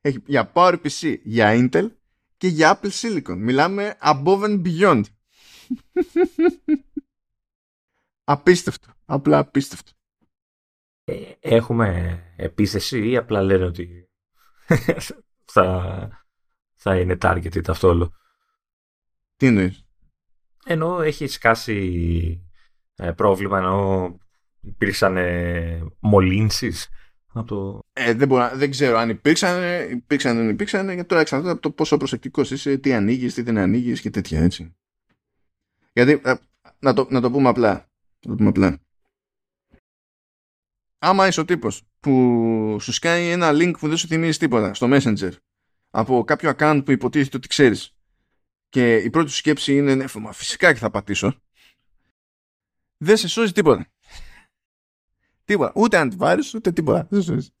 [0.00, 1.90] Έχει για PowerPC, για Intel
[2.36, 3.36] και για Apple Silicon.
[3.36, 5.02] Μιλάμε above and beyond.
[8.24, 8.92] απίστευτο.
[9.04, 9.92] Απλά απίστευτο.
[11.04, 14.08] Ε, έχουμε επίθεση ή απλά λένε ότι
[15.44, 16.27] θα,
[16.78, 18.12] θα είναι targeted αυτό όλο.
[19.36, 19.86] Τι εννοείς;
[20.64, 22.50] Ενώ έχει σκάσει
[22.96, 24.18] ε, πρόβλημα ενώ
[24.60, 26.88] υπήρξαν ε, μολύνσεις
[27.44, 27.82] το...
[27.92, 31.70] Ε, δεν, μπορώ, δεν ξέρω αν υπήρξαν, υπήρξαν δεν υπήρξαν, γιατί τώρα εξαρτάται από το
[31.70, 34.76] πόσο προσεκτικός είσαι, τι ανοίγεις, τι δεν ανοίγεις και τέτοια έτσι.
[35.92, 36.34] Γιατί, ε,
[36.78, 37.72] να, το, να το πούμε απλά.
[37.72, 38.80] Να το πούμε απλά.
[40.98, 44.88] Άμα είσαι ο τύπος που σου σκάει ένα link που δεν σου θυμίζει τίποτα στο
[44.90, 45.32] Messenger
[45.90, 47.94] από κάποιο account που υποτίθεται ότι ξέρεις
[48.68, 51.34] και η πρώτη σου σκέψη είναι ναι, φυσικά και θα πατήσω
[52.98, 53.86] δεν σε σώζει τίποτα.
[55.44, 55.72] Τίποτα.
[55.74, 57.08] Ούτε αντιβάρους, ούτε τίποτα.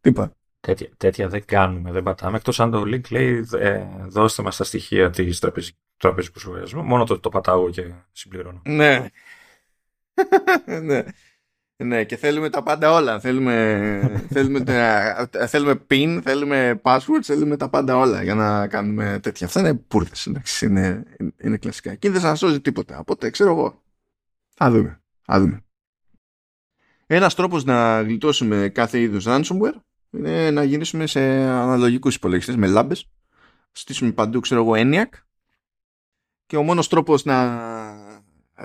[0.00, 0.32] τίποτα.
[0.60, 2.36] Τέτοια, τέτοια δεν κάνουμε, δεν πατάμε.
[2.36, 5.38] Εκτός αν το link λέει ε, δώστε μας τα στοιχεία της
[5.96, 6.82] τραπεζικού σχολιασμού.
[6.82, 8.62] Μόνο το, το πατάω και συμπληρώνω.
[8.64, 9.06] Ναι.
[10.82, 11.04] ναι.
[11.84, 13.20] Ναι, και θέλουμε τα πάντα όλα.
[13.20, 14.64] Θέλουμε, θέλουμε,
[15.46, 19.46] θέλουμε pin, θέλουμε password, θέλουμε τα πάντα όλα για να κάνουμε τέτοια.
[19.46, 20.10] Αυτά είναι πούρτε.
[20.60, 21.02] Είναι,
[21.36, 21.94] είναι κλασικά.
[21.94, 22.98] Και δεν σας σώζει τίποτα.
[22.98, 23.82] Οπότε ξέρω εγώ.
[24.54, 25.00] Θα δούμε.
[25.22, 25.62] Θα δούμε.
[27.06, 33.08] Ένας τρόπος να γλιτώσουμε κάθε είδους ransomware είναι να γυρίσουμε σε αναλογικούς υπολογιστές με λάμπες,
[33.72, 35.18] στήσουμε παντού ξέρω εγώ ENIAC
[36.46, 37.60] και ο μόνος τρόπος να,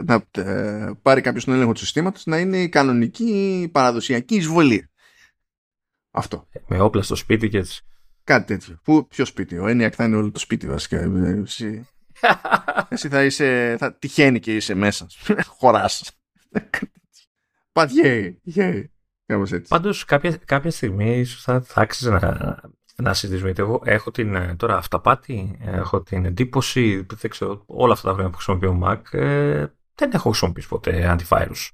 [0.04, 4.89] να ε, πάρει κάποιος τον έλεγχο του συστήματος να είναι η κανονική παραδοσιακή εισβολή.
[6.12, 6.48] Αυτό.
[6.68, 7.84] Με όπλα στο σπίτι και έτσι.
[8.24, 8.80] Κάτι τέτοιο.
[8.84, 9.58] Πού, ποιο σπίτι.
[9.58, 10.98] Ο ENIAC θα είναι όλο το σπίτι βασικά.
[11.44, 11.88] Εσύ,
[12.89, 15.08] εσύ θα είσαι, θα τυχαίνει και είσαι μέσα.
[15.58, 16.12] Χωράς.
[17.72, 18.38] Πατιέ,
[19.26, 19.68] Κάπως έτσι.
[19.68, 22.60] Πάντως κάποια, κάποια στιγμή ίσως θα, θα άξιζε να,
[22.96, 23.52] να συζητήσουμε.
[23.52, 28.14] Γιατί εγώ έχω την, ε, τώρα αυταπάτη, έχω την εντύπωση, δεν ξέρω, όλα αυτά τα
[28.14, 29.66] χρόνια που χρησιμοποιώ Mac, ε,
[29.96, 31.70] δεν έχω χρησιμοποιήσει ποτέ antivirus.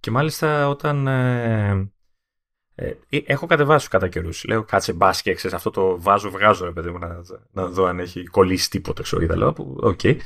[0.00, 1.90] Και μάλιστα όταν ε,
[2.74, 4.44] ε, έχω κατεβάσει κατά καιρούς.
[4.44, 7.20] Λέω κάτσε μπάσκετ, ξέρεις αυτό το βάζω, βγάζω ρε παιδί μου να,
[7.52, 9.02] να δω αν έχει κολλήσει τίποτα.
[9.02, 9.54] Ξέρω και τα λέω.
[9.76, 10.00] OK.
[10.02, 10.16] Okay.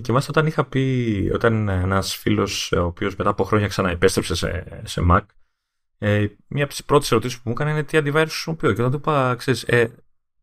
[0.00, 4.82] Και μάλιστα όταν είχα πει, όταν ένας φίλος, ο οποίος μετά από χρόνια ξαναεπέστρεψε σε,
[4.84, 5.20] σε Mac,
[5.98, 8.72] ε, μία από τις πρώτες ερωτήσεις που μου έκανε είναι τι antivirus χρησιμοποιώ.
[8.72, 9.94] Και όταν του είπα, ξέρεις, ε,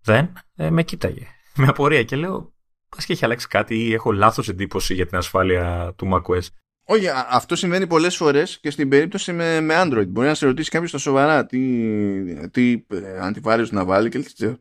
[0.02, 1.28] δεν, ε, με κοίταγε.
[1.56, 2.55] Με απορία και λέω,
[2.96, 6.48] μπας και έχει αλλάξει κάτι ή έχω λάθος εντύπωση για την ασφάλεια του macOS;
[6.84, 10.08] Όχι, αυτό συμβαίνει πολλές φορές και στην περίπτωση με, με Android.
[10.08, 13.32] Μπορεί να σε ρωτήσει κάποιος στα σοβαρά τι, τι ε,
[13.72, 14.60] να βάλει και λέει.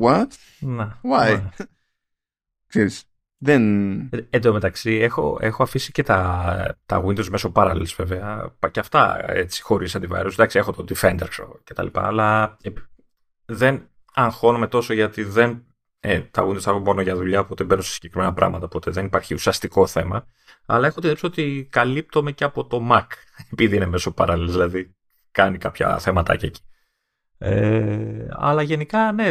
[0.00, 0.26] What?
[0.60, 1.40] Να, Why?
[1.42, 1.52] Να.
[2.68, 3.04] Ξέρεις,
[3.38, 3.98] δεν...
[4.00, 8.80] Ε, εν τω μεταξύ έχω, έχω αφήσει και τα, τα Windows μέσω Parallels βέβαια και
[8.80, 10.34] αυτά έτσι χωρίς αντιβάρους.
[10.34, 12.56] Εντάξει έχω το Defender ξέρω, και τα λοιπά αλλά
[13.44, 15.66] δεν αγχώνομαι τόσο γιατί δεν
[16.08, 19.34] ε, τα Windows θα μόνο για δουλειά, οπότε μπαίνω σε συγκεκριμένα πράγματα, οπότε δεν υπάρχει
[19.34, 20.26] ουσιαστικό θέμα.
[20.66, 23.06] Αλλά έχω την εντύπωση ότι καλύπτομαι και από το Mac,
[23.52, 24.94] επειδή είναι μέσω παράλληλα, δηλαδή
[25.30, 26.60] κάνει κάποια θέματάκια εκεί.
[27.38, 29.30] Ε, αλλά γενικά, ναι,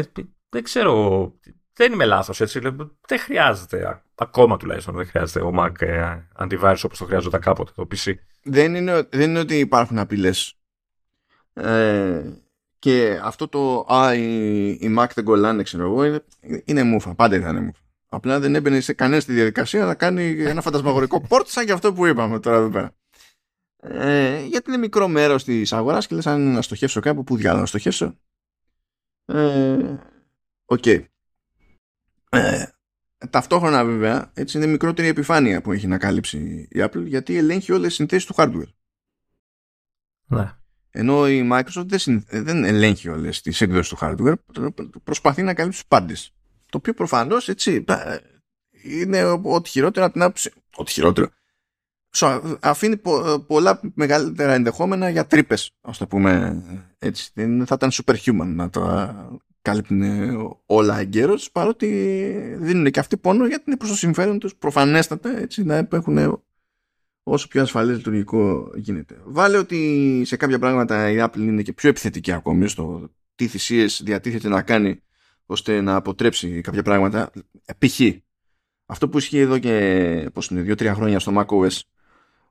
[0.50, 1.34] δεν ξέρω,
[1.74, 2.60] δεν είμαι λάθος έτσι.
[3.08, 7.88] Δεν χρειάζεται, ακόμα τουλάχιστον δεν χρειάζεται ο Mac ε, antivirus όπως το χρειάζονταν κάποτε το
[7.92, 8.14] PC.
[8.44, 10.58] Δεν είναι, δεν είναι ότι υπάρχουν απειλές.
[11.54, 12.22] Ε,
[12.86, 16.24] και αυτό το «Α, οι, οι Mac δεν κολλάνε», ξέρω εγώ, είναι,
[16.66, 17.16] είναι μούφα.
[17.16, 17.80] Πάντα ήταν μούφα.
[18.08, 21.94] Απλά δεν έμπαινε σε κανένα στη διαδικασία να κάνει ένα φαντασμαγορικό report σαν και αυτό
[21.94, 22.96] που είπαμε τώρα εδώ πέρα.
[23.78, 27.62] Ε, γιατί είναι μικρό μέρος της αγοράς και λες αν να στοχεύσω κάπου, πού διάολο
[27.62, 28.18] να στοχεύσω.
[29.26, 29.96] Ε,
[30.66, 30.84] OK.
[30.86, 31.06] Okay.
[32.30, 32.66] Ε,
[33.30, 37.88] ταυτόχρονα βέβαια έτσι είναι μικρότερη επιφάνεια που έχει να κάλυψει η Apple γιατί ελέγχει όλες
[37.88, 38.74] τις συνθέσεις του hardware.
[40.26, 40.56] Ναι.
[40.98, 44.34] Ενώ η Microsoft δεν, δεν ελέγχει όλες τις έκδοσεις του hardware
[45.04, 46.34] προσπαθεί να καλύψει τους πάντες.
[46.70, 47.86] Το οποίο προφανώς έτσι
[48.84, 50.52] είναι ό,τι χειρότερο από την άποψη.
[50.76, 51.28] Ό,τι χειρότερο.
[52.60, 53.02] Αφήνει
[53.48, 56.64] πολλά μεγαλύτερα ενδεχόμενα για τρύπες, ας το πούμε
[57.00, 57.32] έτσι.
[57.34, 59.14] Δεν θα ήταν superhuman να το
[59.62, 60.04] κάλυπτουν
[60.66, 61.88] όλα εγκαίρως, παρότι
[62.60, 66.44] δίνουν και αυτοί πόνο γιατί είναι προς το συμφέρον τους προφανέστατα έτσι, να έχουν
[67.28, 69.22] όσο πιο ασφαλές λειτουργικό γίνεται.
[69.26, 74.02] Βάλε ότι σε κάποια πράγματα η Apple είναι και πιο επιθετική ακόμη στο τι θυσίες
[74.04, 75.02] διατίθεται να κάνει
[75.46, 77.32] ώστε να αποτρέψει κάποια πράγματα.
[77.78, 78.00] Π.χ.
[78.86, 81.80] αυτό που ισχύει εδώ και πώς είναι, δύο-τρία χρόνια στο macOS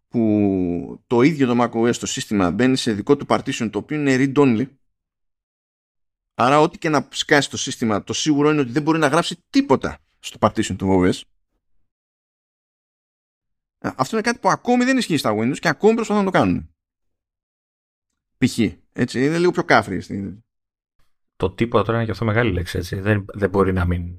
[0.08, 4.16] που το ίδιο το macOS το σύστημα μπαίνει σε δικό του partition το οποίο είναι
[4.18, 4.66] read-only
[6.34, 9.44] Άρα ό,τι και να σκάσει το σύστημα, το σίγουρο είναι ότι δεν μπορεί να γράψει
[9.50, 11.20] τίποτα στο partition του OS.
[13.84, 16.38] Ε, αυτό είναι κάτι που ακόμη δεν ισχύει στα Windows και ακόμη προσπαθούν να το
[16.38, 16.70] κάνουν.
[18.38, 18.58] Π.χ.
[18.92, 20.02] Έτσι, είναι λίγο πιο κάφρι.
[21.36, 22.78] Το τίποτα τώρα είναι και αυτό μεγάλη λέξη.
[22.78, 23.00] Έτσι.
[23.00, 24.18] Δεν, δεν μπορεί να μην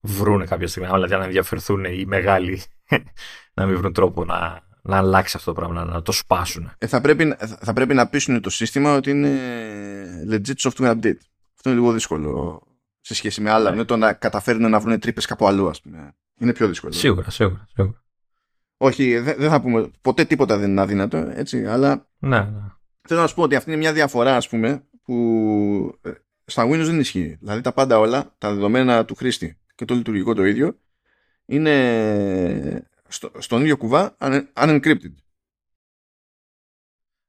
[0.00, 2.62] βρούνε κάποια στιγμή, δηλαδή να ενδιαφερθούν οι μεγάλοι
[3.54, 6.72] να μην βρουν τρόπο να, να αλλάξει αυτό το πράγμα, να, το σπάσουν.
[6.78, 9.38] Ε, θα, πρέπει, θα πρέπει να πείσουν το σύστημα ότι είναι
[10.30, 11.22] legit software update.
[11.54, 12.62] Αυτό είναι λίγο δύσκολο
[13.00, 13.70] σε σχέση με άλλα.
[13.70, 13.76] Ναι.
[13.76, 16.16] Με το να καταφέρουν να βρουν τρύπες κάπου αλλού, ας πούμε.
[16.38, 16.92] Είναι πιο δύσκολο.
[16.92, 17.66] Σίγουρα, σίγουρα.
[17.74, 18.02] σίγουρα.
[18.84, 19.90] Όχι, δεν θα πούμε.
[20.00, 22.08] Ποτέ τίποτα δεν είναι αδύνατο, έτσι, αλλά.
[22.18, 22.62] Ναι, ναι.
[23.08, 26.10] Θέλω να σου πω ότι αυτή είναι μια διαφορά, ας πούμε, που ε,
[26.44, 27.36] στα Windows δεν ισχύει.
[27.40, 30.78] Δηλαδή τα πάντα όλα, τα δεδομένα του χρήστη και το λειτουργικό το ίδιο,
[31.46, 34.16] είναι στο, στον ίδιο κουβά
[34.54, 35.14] unencrypted.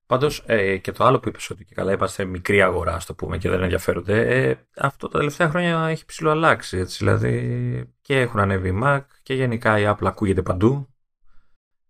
[0.06, 3.38] Πάντως ε, και το άλλο που είπες ότι και καλά είμαστε μικρή αγορά, το πούμε,
[3.38, 6.78] και δεν ενδιαφέρονται, ε, αυτό τα τελευταία χρόνια έχει ψηλό αλλάξει.
[6.78, 10.88] Έτσι, δηλαδή και έχουν ανέβει Mac και γενικά η Apple ακούγεται παντού.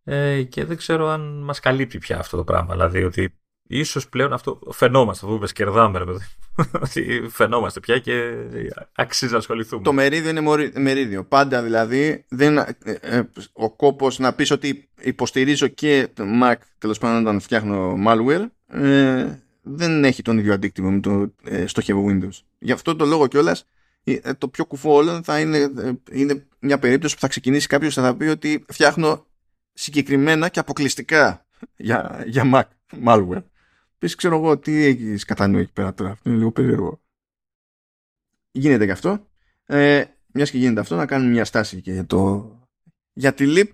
[0.03, 2.73] Ε, και δεν ξέρω αν μας καλύπτει πια αυτό το πράγμα.
[2.73, 3.33] Δηλαδή ότι
[3.67, 6.25] ίσως πλέον αυτό φαινόμαστε, αυτό που είπες, κερδάμε, ρε παιδί.
[6.85, 8.33] Ότι φαινόμαστε πια και
[8.95, 9.83] αξίζει να ασχοληθούμε.
[9.83, 11.23] Το μερίδιο είναι μερίδιο.
[11.23, 13.21] Πάντα δηλαδή δεν, ε, ε,
[13.53, 19.25] ο κόπος να πεις ότι υποστηρίζω και το Mac τέλος πάντων όταν φτιάχνω malware ε,
[19.61, 22.41] δεν έχει τον ίδιο αντίκτυπο με το ε, στοχεύω Windows.
[22.59, 23.65] Γι' αυτό το λόγο κιόλας
[24.03, 25.71] ε, το πιο κουφό όλων θα είναι,
[26.11, 29.25] είναι μια περίπτωση που θα ξεκινήσει κάποιος και θα πει ότι φτιάχνω
[29.73, 31.45] συγκεκριμένα και αποκλειστικά
[31.75, 32.63] για, για Mac
[33.05, 33.43] malware.
[33.97, 36.11] Πες ξέρω εγώ τι έχεις κατά νου εκεί πέρα τώρα.
[36.11, 37.01] Αυτό είναι λίγο περίεργο.
[38.51, 39.27] Γίνεται και αυτό.
[39.65, 40.03] Ε,
[40.35, 42.51] Μιας και γίνεται αυτό, να κάνουμε μια στάση και για, το...
[43.13, 43.69] για τη LIP,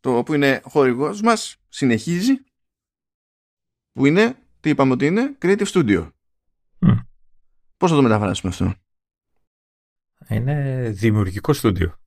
[0.00, 2.44] το που είναι χορηγός μας, συνεχίζει.
[3.92, 6.10] Που είναι, τι είπαμε ότι είναι, Creative Studio.
[6.78, 7.04] Mm.
[7.76, 8.74] Πώς θα το μεταφράσουμε αυτό,
[10.28, 11.99] Είναι δημιουργικό στούντιο.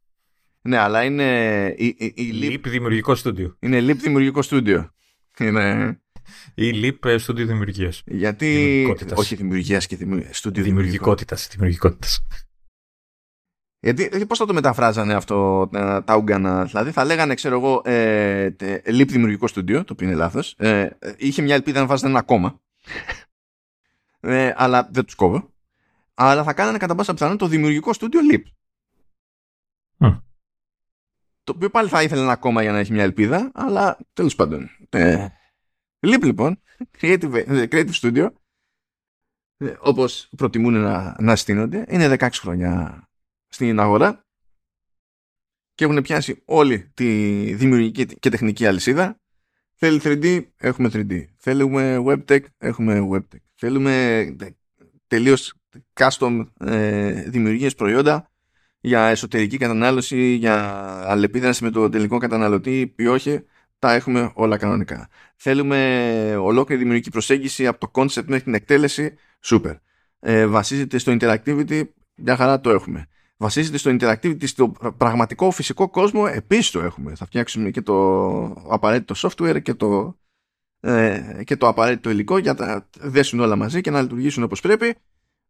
[0.66, 1.68] Ναι, αλλά είναι.
[1.78, 3.58] Η, η, η LIP δημιουργικό στούντιο.
[3.60, 4.94] Είναι LIP δημιουργικό στούντιο.
[5.40, 5.98] Είναι
[6.54, 8.04] ή LEAP στούντιο δημιουργίας.
[8.06, 8.86] Γιατί.
[9.16, 9.98] Όχι δημιουργίας και
[10.32, 11.48] στούντιο δημιουργικότητας.
[11.52, 12.26] Δημιουργικότητας.
[13.80, 15.68] Γιατί πώς θα το μεταφράζανε αυτό
[16.06, 18.50] τα Ούγκανα, δηλαδή θα λέγανε, ξέρω εγώ, ε,
[18.86, 20.56] LEAP δημιουργικό στούντιο, το οποίο είναι λάθος.
[20.58, 22.60] Ε, είχε μια ελπίδα να βάζανε ένα ακόμα.
[24.20, 25.54] Ε, αλλά δεν τους κόβω.
[26.14, 28.42] Αλλά θα κάνανε κατά πάσα πιθανότητα το δημιουργικό στούντιο LEAP.
[31.44, 34.70] Το οποίο πάλι θα ήθελε ένα ακόμα για να έχει μια ελπίδα, αλλά τέλος πάντων.
[34.90, 35.28] Ε,
[36.00, 36.62] Leap λοιπόν,
[37.00, 38.30] Creative, Creative Studio,
[39.58, 43.04] ε, όπως προτιμούν να, να στείνονται, είναι 16 χρόνια
[43.48, 44.26] στην αγορά
[45.74, 47.06] και έχουν πιάσει όλη τη
[47.54, 49.18] δημιουργική και τεχνική αλυσίδα.
[49.74, 51.26] Θέλει 3D, έχουμε 3D.
[51.38, 53.42] Θέλουμε WebTech, έχουμε WebTech.
[53.56, 54.26] Θέλουμε
[55.08, 55.54] τελείως
[55.94, 58.33] custom ε, δημιουργίες προϊόντα
[58.86, 60.56] για εσωτερική κατανάλωση, για
[61.10, 63.44] αλληλεπίδραση με το τελικό καταναλωτή ή όχι
[63.80, 65.10] τα έχουμε όλα κανονικά.
[65.36, 69.16] Θέλουμε ολόκληρη δημιουργική προσέγγιση από το concept μέχρι την εκτέλεση,
[69.46, 69.76] super.
[70.20, 71.84] Ε, βασίζεται στο interactivity,
[72.16, 73.08] μια χαρά το έχουμε.
[73.38, 77.16] βασίζεται στο interactivity, στο πραγματικό φυσικό κόσμο, επίσης το έχουμε.
[77.16, 80.18] Θα φτιάξουμε και το απαραίτητο software και το,
[80.80, 84.96] ε, και το απαραίτητο υλικό για να δέσουν όλα μαζί και να λειτουργήσουν όπως πρέπει.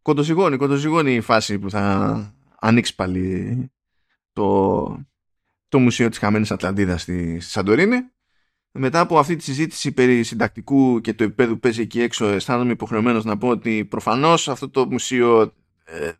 [0.01, 2.33] Κοντοζυγώνει, κοντοζυγώνει η φάση που θα
[2.63, 3.71] ανοίξει πάλι
[4.33, 5.05] το,
[5.67, 7.97] το Μουσείο της Χαμένης Ατλαντίδας στη, στη Σαντορίνη.
[8.71, 12.71] Μετά από αυτή τη συζήτηση περί συντακτικού και του επίπεδου που παίζει εκεί έξω, αισθάνομαι
[12.71, 15.53] υποχρεωμένος να πω ότι προφανώς αυτό το μουσείο
[15.83, 16.11] ε,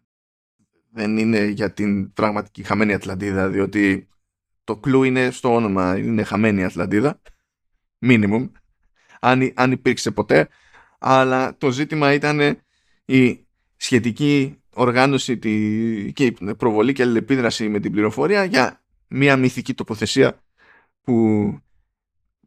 [0.92, 4.08] δεν είναι για την πραγματική χαμένη Ατλαντίδα, διότι
[4.64, 7.22] το κλου είναι στο όνομα, είναι χαμένη Ατλαντίδα,
[8.06, 8.50] minimum,
[9.20, 10.48] αν, αν υπήρξε ποτέ,
[11.00, 12.60] αλλά το ζήτημα ήταν
[13.06, 19.74] η σχετική οργάνωση τη, και η προβολή και αλληλεπίδραση με την πληροφορία για μια μυθική
[19.74, 20.44] τοποθεσία
[21.02, 21.58] που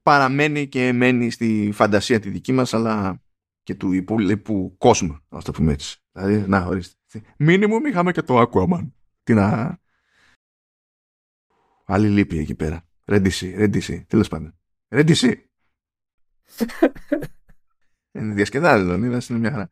[0.03, 3.22] παραμένει και μένει στη φαντασία τη δική μας αλλά
[3.62, 5.99] και του υπόλοιπου κόσμου, ας το πούμε έτσι.
[6.12, 6.95] Δηλαδή, να, ορίστε.
[7.39, 8.91] Μίνιμουμ είχαμε και το Aquaman.
[9.22, 9.79] Τι να...
[11.85, 12.89] Άλλη λύπη εκεί πέρα.
[13.05, 14.59] Ρέντιση, ρέντιση, τέλος πάντων.
[14.89, 15.51] Ρέντιση.
[18.12, 19.70] Είναι διασκεδάζει, Λονίδα, είναι μια χαρά.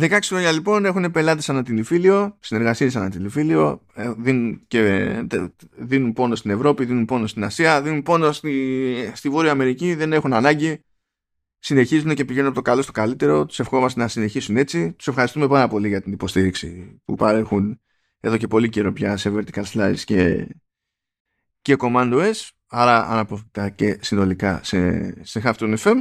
[0.00, 5.10] 16 χρόνια λοιπόν έχουν πελάτες ανατηλεφίλιο, συνεργασίες ανατηλεφίλιο, ε, δίνουν, και,
[5.76, 10.12] δίνουν πόνο στην Ευρώπη, δίνουν πόνο στην Ασία, δίνουν πόνο στη, στη Βόρεια Αμερική, δεν
[10.12, 10.80] έχουν ανάγκη
[11.64, 13.46] συνεχίζουν και πηγαίνουν από το καλό στο καλύτερο.
[13.46, 14.92] Τους ευχόμαστε να συνεχίσουν έτσι.
[14.92, 17.80] Τους ευχαριστούμε πάρα πολύ για την υποστήριξη που παρέχουν
[18.20, 20.48] εδώ και πολύ καιρό πια σε Vertical Slice και,
[21.62, 22.48] και Commando S.
[22.66, 25.96] Άρα αναποφευκτά και συνολικά σε, σε Halftone FM.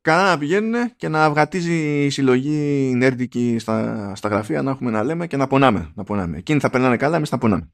[0.00, 5.02] Καλά να πηγαίνουν και να αυγατίζει η συλλογή νέρντικη στα, στα γραφεία να έχουμε να
[5.02, 5.92] λέμε και να πονάμε.
[5.94, 6.36] Να πονάμε.
[6.38, 7.72] Εκείνοι θα περνάνε καλά, εμείς θα πονάμε.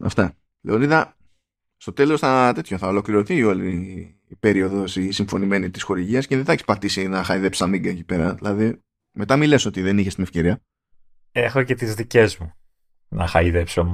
[0.00, 0.36] Αυτά.
[0.60, 1.16] Λεωνίδα,
[1.76, 3.70] στο τέλος θα, τέτοιο, θα ολοκληρωθεί όλη
[4.28, 8.04] η περίοδος η συμφωνημένη της χορηγίας και δεν θα έχεις πατήσει να χαϊδέψεις αμίγκα εκεί
[8.04, 8.34] πέρα.
[8.34, 10.62] Δηλαδή, μετά μη λες ότι δεν είχες την ευκαιρία.
[11.32, 12.52] Έχω και τις δικές μου
[13.08, 13.86] να χαϊδέψω.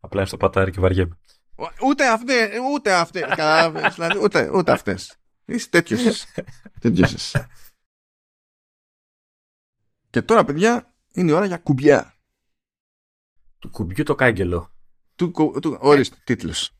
[0.00, 1.18] Απλά στο πατάρι και βαριέμαι.
[1.86, 3.24] Ούτε αυτές, ούτε αυτές,
[3.94, 5.19] δηλαδή, ούτε, ούτε αυτές.
[5.50, 6.24] Είσαι τέτοιος.
[6.80, 7.34] τέτοιος.
[10.10, 12.14] Και τώρα, παιδιά, είναι η ώρα για κουμπιά.
[13.58, 14.74] Του κουμπιού το κάγκελο.
[15.14, 15.30] Του,
[15.62, 16.76] του, ορίστε, τίτλος.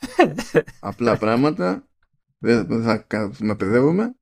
[0.80, 1.86] Απλά πράγματα.
[2.38, 4.14] Δεν θα με παιδεύομαι.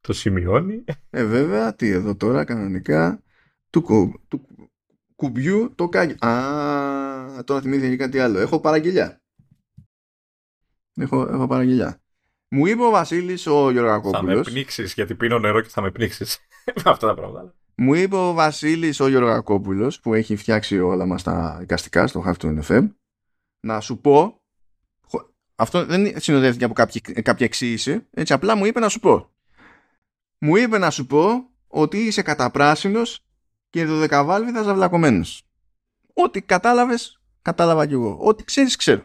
[0.00, 0.84] Το σημειώνει.
[1.10, 3.22] Ε, βέβαια, τι εδώ τώρα κανονικά.
[3.70, 3.82] Του,
[4.28, 4.46] του
[5.16, 6.24] κουμπιού το κάγι.
[6.24, 8.38] Α, τώρα θυμήθηκα κάτι άλλο.
[8.38, 9.22] Έχω παραγγελιά.
[10.94, 12.03] Έχω, έχω παραγγελιά.
[12.54, 14.32] Μου είπε ο Βασίλης ο Γεωργακόπουλο.
[14.32, 16.38] Θα με πνίξεις γιατί πίνω νερό και θα με πνίξεις.
[16.66, 17.54] με αυτά τα πράγματα.
[17.74, 22.36] Μου είπε ο Βασίλης ο Γεωργακόπουλο που έχει φτιάξει όλα μας τα εικαστικά στο Half
[22.38, 22.88] του NFM
[23.60, 24.38] να σου πω
[25.56, 28.06] αυτό δεν συνοδεύτηκε από κάποια, κάποια εξήγηση.
[28.10, 29.30] Έτσι απλά μου είπε να σου πω.
[30.38, 33.24] Μου είπε να σου πω ότι είσαι καταπράσινος
[33.70, 35.42] και δωδεκαβάλβιδα ζαυλακωμένος.
[36.14, 38.18] Ό,τι κατάλαβες, κατάλαβα κι εγώ.
[38.20, 39.02] Ό,τι ξέρεις, ξέρω.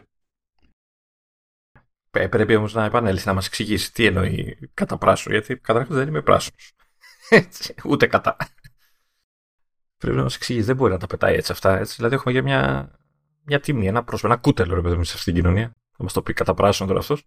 [2.10, 6.22] Πρέπει όμως να επανέλθει να μας εξηγήσει τι εννοεί κατά πράσινο, γιατί καταρχάς δεν είμαι
[6.22, 6.72] πράσινος.
[7.28, 8.36] Έτσι, ούτε κατά.
[9.96, 11.78] Πρέπει να μας εξηγήσει, δεν μπορεί να τα πετάει έτσι αυτά.
[11.78, 11.94] Έτσι.
[11.96, 12.90] Δηλαδή, έχουμε για μια,
[13.44, 15.74] μια τιμή, ένα πρόσωπο, ένα κούτελο ρε παιδί σε αυτήν την κοινωνία.
[15.96, 17.24] Θα μας το πει κατά πράσινο τώρα αυτός.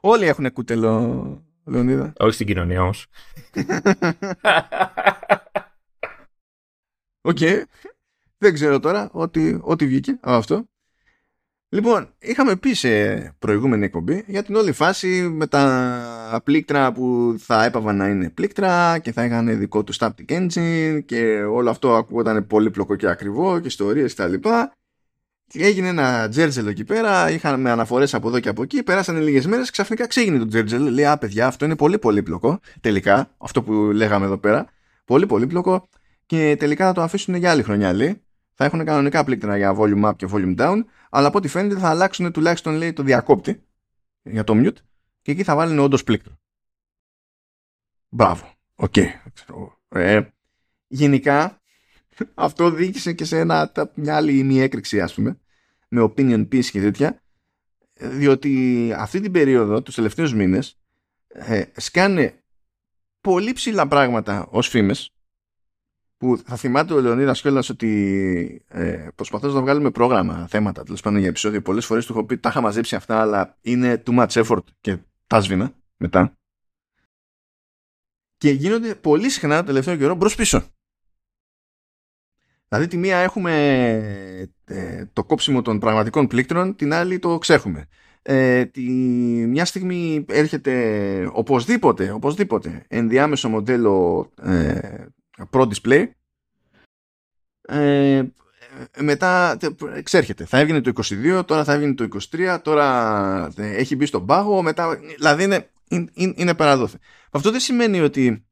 [0.00, 2.12] Όλοι έχουν κούτελο, Λεωνίδα.
[2.18, 3.06] Όχι στην κοινωνία όμως.
[7.30, 7.38] Οκ.
[8.38, 10.64] Δεν ξέρω τώρα ό,τι, ό,τι βγήκε από αυτό.
[11.76, 17.64] Λοιπόν, είχαμε πει σε προηγούμενη εκπομπή για την όλη φάση με τα πλήκτρα που θα
[17.64, 22.46] έπαυαν να είναι πλήκτρα και θα είχαν δικό τους Taptic Engine και όλο αυτό ακούγονταν
[22.46, 24.72] πολύπλοκο και ακριβό και ιστορίες και τα λοιπά.
[25.52, 29.70] Έγινε ένα τζέρτζελο εκεί πέρα, είχαμε αναφορές από εδώ και από εκεί, πέρασαν λίγες μέρες,
[29.70, 30.92] ξαφνικά ξέγινε το τζέρτζελο.
[30.92, 32.60] Λέει, Α, παιδιά, αυτό είναι πολύ πολύπλοκο.
[32.80, 34.66] Τελικά, αυτό που λέγαμε εδώ πέρα,
[35.04, 35.88] πολύ πολύπλοκο
[36.26, 38.20] και τελικά θα το αφήσουν για άλλη χρονιά, λέει.
[38.58, 41.88] Θα έχουν κανονικά πλήκτρα για volume up και volume down, αλλά από ό,τι φαίνεται θα
[41.88, 43.62] αλλάξουν τουλάχιστον λέει, το διακόπτη
[44.22, 44.76] για το mute
[45.22, 46.38] και εκεί θα βάλουν όντως πλήκτρο.
[48.08, 48.52] Μπράβο.
[48.74, 48.94] OK.
[48.96, 49.08] Okay.
[49.88, 50.20] Ε,
[50.86, 51.60] γενικά
[52.34, 55.38] αυτό δίκησε και σε ένα, μια άλλη μη έκρηξη ας πούμε
[55.88, 57.22] με opinion piece και τέτοια
[57.94, 60.78] διότι αυτή την περίοδο τους τελευταίους μήνες
[61.28, 62.42] ε, σκάνε
[63.20, 65.15] πολύ ψηλά πράγματα ως φήμες
[66.16, 71.18] που θα θυμάται ο Λεωνίδας κιόλας ότι ε, προσπαθώ να βγάλουμε πρόγραμμα, θέματα τέλος πάντων
[71.18, 74.44] για επεισόδιο πολλές φορές του έχω πει τα είχα μαζέψει αυτά αλλά είναι too much
[74.44, 76.32] effort και τα σβήνα μετά
[78.36, 80.62] και γίνονται πολύ συχνά το τελευταίο καιρό μπρος πίσω
[82.68, 83.52] Δηλαδή τη μία έχουμε
[84.64, 87.86] ε, το κόψιμο των πραγματικών πλήκτρων, την άλλη το ξέχουμε.
[88.22, 88.82] Ε, τη,
[89.46, 94.78] μια στιγμή έρχεται οπωσδήποτε, οπωσδήποτε ενδιάμεσο μοντέλο ε,
[95.50, 96.08] Pro Display
[97.68, 98.22] ε,
[98.98, 99.58] μετά
[100.02, 100.44] ξέρχεται.
[100.44, 104.98] Θα έβγαινε το 22, τώρα θα έβγαινε το 23, τώρα έχει μπει στον πάγο, μετά,
[105.16, 106.98] δηλαδή είναι, είναι, είναι παραδόθε.
[107.30, 108.46] Αυτό δεν σημαίνει ότι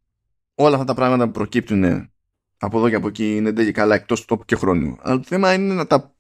[0.54, 2.10] όλα αυτά τα πράγματα που προκύπτουν
[2.58, 4.98] από εδώ και από εκεί είναι και καλά εκτός τόπου και χρόνου.
[5.02, 6.14] Αλλά το θέμα είναι να τα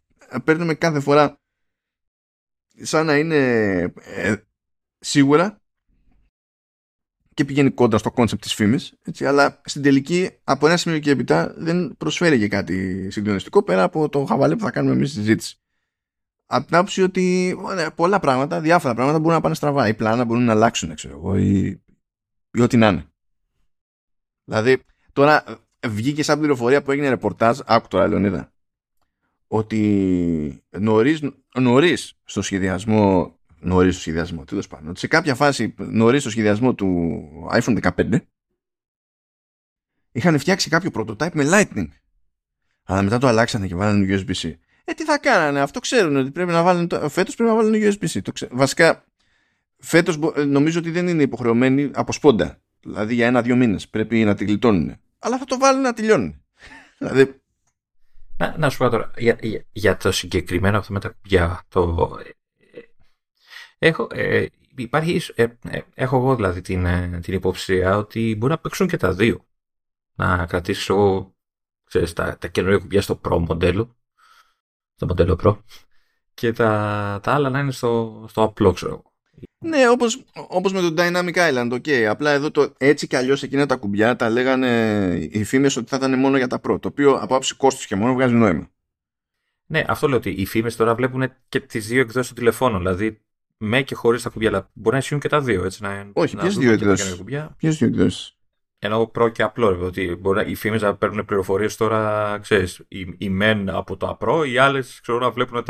[0.44, 1.38] παίρνουμε κάθε φορά
[2.82, 3.36] σαν να είναι
[4.02, 4.34] ε,
[4.98, 5.60] σίγουρα
[7.34, 11.54] και πηγαίνει κόντρα στο concept της φήμης αλλά στην τελική από ένα σημείο και έπειτα
[11.56, 15.58] δεν προσφέρει και κάτι συγκλονιστικό πέρα από το χαβαλέ που θα κάνουμε εμείς στη συζήτηση.
[16.46, 17.56] Από την άποψη ότι
[17.94, 19.88] πολλά πράγματα, διάφορα πράγματα μπορούν να πάνε στραβά.
[19.88, 21.82] Οι πλάνα μπορούν να αλλάξουν, ξέρω εγώ, ή,
[22.50, 23.04] ή ό,τι να είναι.
[24.44, 24.82] Δηλαδή,
[25.12, 25.44] τώρα
[25.86, 28.52] βγήκε σαν πληροφορία που έγινε ρεπορτάζ, άκου τώρα Λεωνίδα,
[29.46, 31.22] ότι νωρίς,
[31.60, 34.96] νωρίς στο σχεδιασμό νωρίς στο σχεδιασμό, τέλος πάντων.
[34.96, 37.20] Σε κάποια φάση νωρίς στο σχεδιασμό του
[37.52, 38.18] iPhone 15
[40.12, 41.88] είχαν φτιάξει κάποιο prototype με Lightning.
[42.84, 44.52] Αλλά μετά το αλλάξανε και βάλανε USB-C.
[44.84, 46.88] Ε, τι θα κάνανε, αυτό ξέρουν ότι πρέπει να βάλουν.
[47.08, 48.20] Φέτος πρέπει να βάλουν USB-C.
[48.22, 49.04] Το Βασικά,
[49.78, 52.58] φέτος νομίζω ότι δεν είναι υποχρεωμένοι από σπόντα.
[52.80, 54.96] Δηλαδή για ένα-δύο μήνες πρέπει να τη γλιτώνουν.
[55.18, 56.42] Αλλά θα το βάλουν να τελειώνουν.
[56.98, 57.40] δηλαδή...
[58.36, 62.10] να, να σου πω τώρα, για, για, για το συγκεκριμένο αυτό με τα κουμπιά, το,
[63.84, 68.58] Έχω, ε, υπάρχει, ε, ε, έχω εγώ δηλαδή την, ε, την υποψία ότι μπορεί να
[68.58, 69.46] παίξουν και τα δύο.
[70.14, 71.28] Να κρατήσω
[71.84, 73.96] ξέρεις, τα, τα καινούργια κουμπιά στο Pro μοντέλο,
[74.94, 75.56] στο μοντέλο Pro,
[76.34, 79.02] και τα, τα άλλα να είναι στο, στο απλό, ξέρω
[79.58, 81.90] Ναι, όπως, όπως με το Dynamic Island, ok.
[81.90, 84.68] Απλά εδώ το έτσι κι αλλιώς εκείνα τα κουμπιά τα λέγανε
[85.30, 87.96] οι φήμες ότι θα ήταν μόνο για τα Pro, το οποίο από άψη κόστους και
[87.96, 88.68] μόνο βγάζει νόημα.
[89.66, 93.23] Ναι, αυτό λέω ότι οι φήμες τώρα βλέπουν και τις δύο εκδόσεις του τηλεφώνου, δηλαδή
[93.64, 94.48] με και χωρίς τα κουμπιά.
[94.48, 95.64] Αλλά μπορεί να ισχύουν και τα δύο.
[95.64, 97.22] Έτσι, να, Όχι, ποιες δύο εκδόσεις;
[97.56, 98.36] Ποιες δύο εκδόσεις;
[98.78, 103.14] Ενώ προ και απλό, ρε, ότι μπορεί οι φήμες να παίρνουν πληροφορίες τώρα, ξέρεις, οι,
[103.18, 105.64] οι μεν από το απλό, οι άλλες να βλέπουν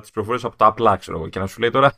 [0.00, 1.94] τις πληροφορίες από τα απλά, ξέρω Και να σου λέει τώρα,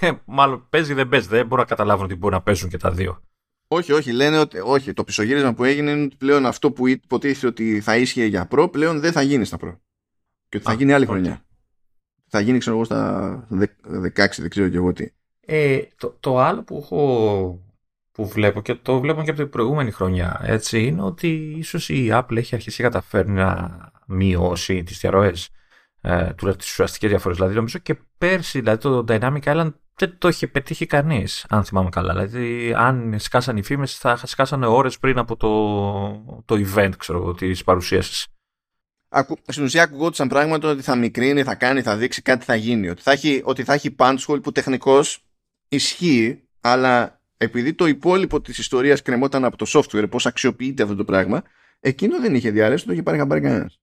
[0.00, 1.28] ε, μάλλον παίζει δεν παίζει.
[1.28, 3.22] Δεν μπορώ να καταλάβουν ότι μπορεί να παίζουν και τα δύο.
[3.68, 4.92] Όχι, όχι, λένε ότι όχι.
[4.92, 8.68] Το πισωγύρισμα που έγινε είναι ότι πλέον αυτό που υποτίθεται ότι θα ίσχυε για προ,
[8.68, 9.80] πλέον δεν θα γίνει στα προ.
[10.48, 11.43] Και ότι θα γίνει άλλη χρονιά
[12.28, 13.66] θα γίνει ξέρω εγώ στα 16,
[14.14, 15.08] δεν ξέρω και εγώ τι.
[15.40, 17.64] Ε, το, το άλλο που έχω
[18.12, 22.08] που βλέπω και το βλέπω και από την προηγούμενη χρονιά έτσι, είναι ότι ίσως η
[22.12, 25.48] Apple έχει αρχίσει να καταφέρει να μειώσει τις διαρροές
[26.00, 27.36] ε, του, τις ουσιαστικές διαφορές.
[27.36, 31.88] Δηλαδή νομίζω και πέρσι δηλαδή, το Dynamic Island δεν το είχε πετύχει κανείς αν θυμάμαι
[31.88, 32.12] καλά.
[32.12, 37.64] Δηλαδή αν σκάσαν οι φήμες θα σκάσανε ώρες πριν από το, το event ξέρω, της
[37.64, 38.26] παρουσίασης
[39.46, 42.88] στην ουσία ακουγόντουσαν πράγματα ότι θα μικρύνει, θα κάνει, θα δείξει κάτι θα γίνει.
[42.88, 45.24] Ότι θα έχει, ότι θα έχει punch που τεχνικώς
[45.68, 51.04] ισχύει, αλλά επειδή το υπόλοιπο της ιστορίας κρεμόταν από το software, πώς αξιοποιείται αυτό το
[51.04, 51.42] πράγμα,
[51.80, 53.78] εκείνο δεν είχε διαρρέσει, το είχε πάρει χαμπάρι κανένας.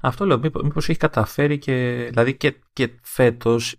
[0.00, 3.76] Αυτό λέω, μήπως έχει καταφέρει και, δηλαδή και, και φέτος.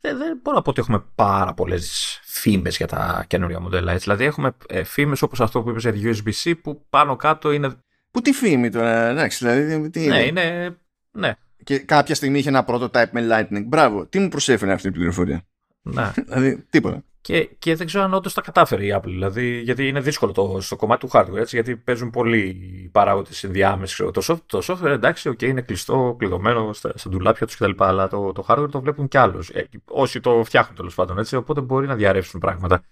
[0.00, 3.92] Δεν, δεν μπορώ να πω ότι έχουμε πάρα πολλές φήμες για τα καινούργια μοντέλα.
[3.92, 4.04] Έτσι.
[4.04, 7.76] Δηλαδή, έχουμε ε, φήμες όπως αυτό που είπες για USB-C που πάνω κάτω είναι
[8.12, 9.90] Πού τη φήμη τώρα, εντάξει, δηλαδή.
[9.90, 10.76] Τι ναι, είναι.
[11.10, 11.34] Ναι.
[11.64, 13.64] Και κάποια στιγμή είχε ένα prototype με Lightning.
[13.66, 15.42] Μπράβο, τι μου προσέφερε αυτή η πληροφορία.
[15.82, 16.12] Ναι.
[16.28, 17.04] δηλαδή, τίποτα.
[17.20, 19.04] Και, και δεν ξέρω αν όντως τα κατάφερε η Apple.
[19.04, 22.54] Δηλαδή, γιατί είναι δύσκολο το, στο κομμάτι του hardware, έτσι, γιατί παίζουν πολλοί
[22.92, 24.10] παράγοντες ενδιάμεση.
[24.12, 27.70] Το, software, το software εντάξει, okay, είναι κλειστό, κλειδωμένο στα, στα ντουλάπια τους κτλ.
[27.76, 29.40] Αλλά το, το hardware το βλέπουν κι άλλου.
[29.52, 32.82] Ε, όσοι το φτιάχνουν τέλος πάντων, έτσι, οπότε μπορεί να διαρρεύσουν πράγματα.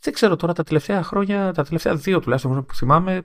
[0.00, 3.22] Δεν ξέρω τώρα τα τελευταία χρόνια, τα τελευταία δύο τουλάχιστον που θυμάμαι,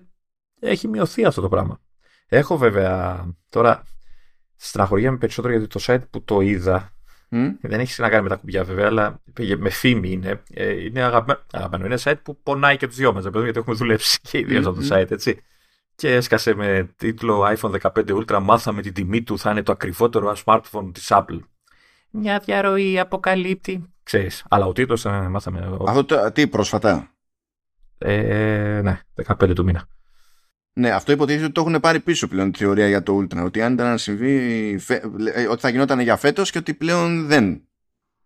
[0.59, 1.79] έχει μειωθεί αυτό το πράγμα.
[2.27, 3.83] Έχω βέβαια τώρα
[4.55, 6.93] στεναχωριέμαι περισσότερο γιατί το site που το είδα
[7.61, 9.21] δεν έχει να κάνει με τα κουμπιά βέβαια, αλλά
[9.57, 10.43] με φήμη είναι.
[10.53, 11.85] Ε, είναι αγαπημένο.
[11.85, 14.87] Είναι site που πονάει και τους δυο μας, γιατί έχουμε δουλέψει και οι δύο mm-hmm.
[14.87, 15.41] το site, έτσι.
[15.95, 20.35] Και έσκασε με τίτλο iPhone 15 Ultra, μάθαμε την τιμή του, θα είναι το ακριβότερο
[20.45, 21.39] smartphone της Apple.
[22.09, 23.93] Μια διαρροή αποκαλύπτει.
[24.03, 25.77] Ξέρεις, αλλά ο τίτλος ε, μάθαμε...
[25.87, 27.11] Αυτό τι πρόσφατα;
[27.97, 29.87] Ε, ναι, 15 του μήνα.
[30.79, 33.43] Ναι, αυτό υποτίθεται ότι το έχουν πάρει πίσω πλέον τη θεωρία για το Ultra.
[33.43, 34.79] Ότι αν ήταν να συμβεί,
[35.33, 37.67] ε, ότι θα γινόταν για φέτος και ότι πλέον δεν.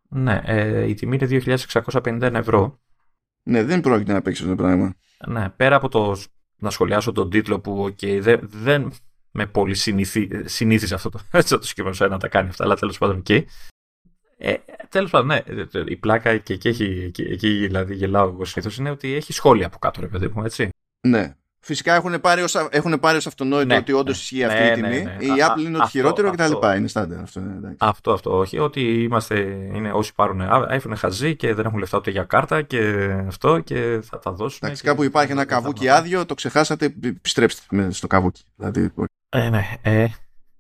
[0.10, 2.82] Ναι, ε, η τιμή είναι 2.651 ευρώ.
[3.43, 4.95] Ναι, δεν πρόκειται να παίξει αυτό το πράγμα.
[5.28, 6.18] Ναι, πέρα από το
[6.56, 8.93] να σχολιάσω τον τίτλο που okay, δεν, δεν
[9.32, 9.76] με πολύ
[10.45, 13.45] συνήθιζε αυτό το, έτσι, το συγκεκριμένο να τα κάνει αυτά, αλλά τέλος πάντων εκεί.
[14.38, 14.54] Ε,
[14.89, 15.41] τέλος πάντων, ναι,
[15.86, 20.01] η πλάκα και εκεί, εκεί δηλαδή γελάω εγώ συνήθως είναι ότι έχει σχόλια από κάτω,
[20.01, 20.70] ρε παιδί μου, έτσι.
[21.08, 21.36] Ναι,
[21.66, 24.22] Φυσικά έχουν πάρει ως, έχουν πάρει ως αυτονόητο Ναι, ότι όντως ναι.
[24.22, 25.03] ισχύει αυτή Ναι, η ναι, τιμή.
[25.03, 25.36] ναι.
[25.36, 26.41] Η Α, Apple είναι α, ότι αυτό, χειρότερο κτλ.
[26.43, 26.74] αυτό.
[26.76, 27.39] Είναι στάνταρ αυτό.
[27.39, 27.78] ναι, εντάξει.
[27.80, 28.59] Αυτό, αυτό, όχι.
[28.59, 29.36] Ότι είμαστε,
[29.74, 30.41] είναι όσοι πάρουν
[30.72, 32.80] iPhone χαζοί και δεν έχουν λεφτά ούτε για κάρτα και
[33.28, 34.59] αυτό και θα τα δώσουν.
[34.64, 35.99] Εντάξει, και- κάπου υπάρχει ένα και θα καβούκι μάθουν.
[35.99, 38.41] άδειο, το ξεχάσατε, επιστρέψτε με στο καβούκι.
[38.55, 38.91] Δηλαδή,
[39.30, 40.05] Ε, ναι, ε,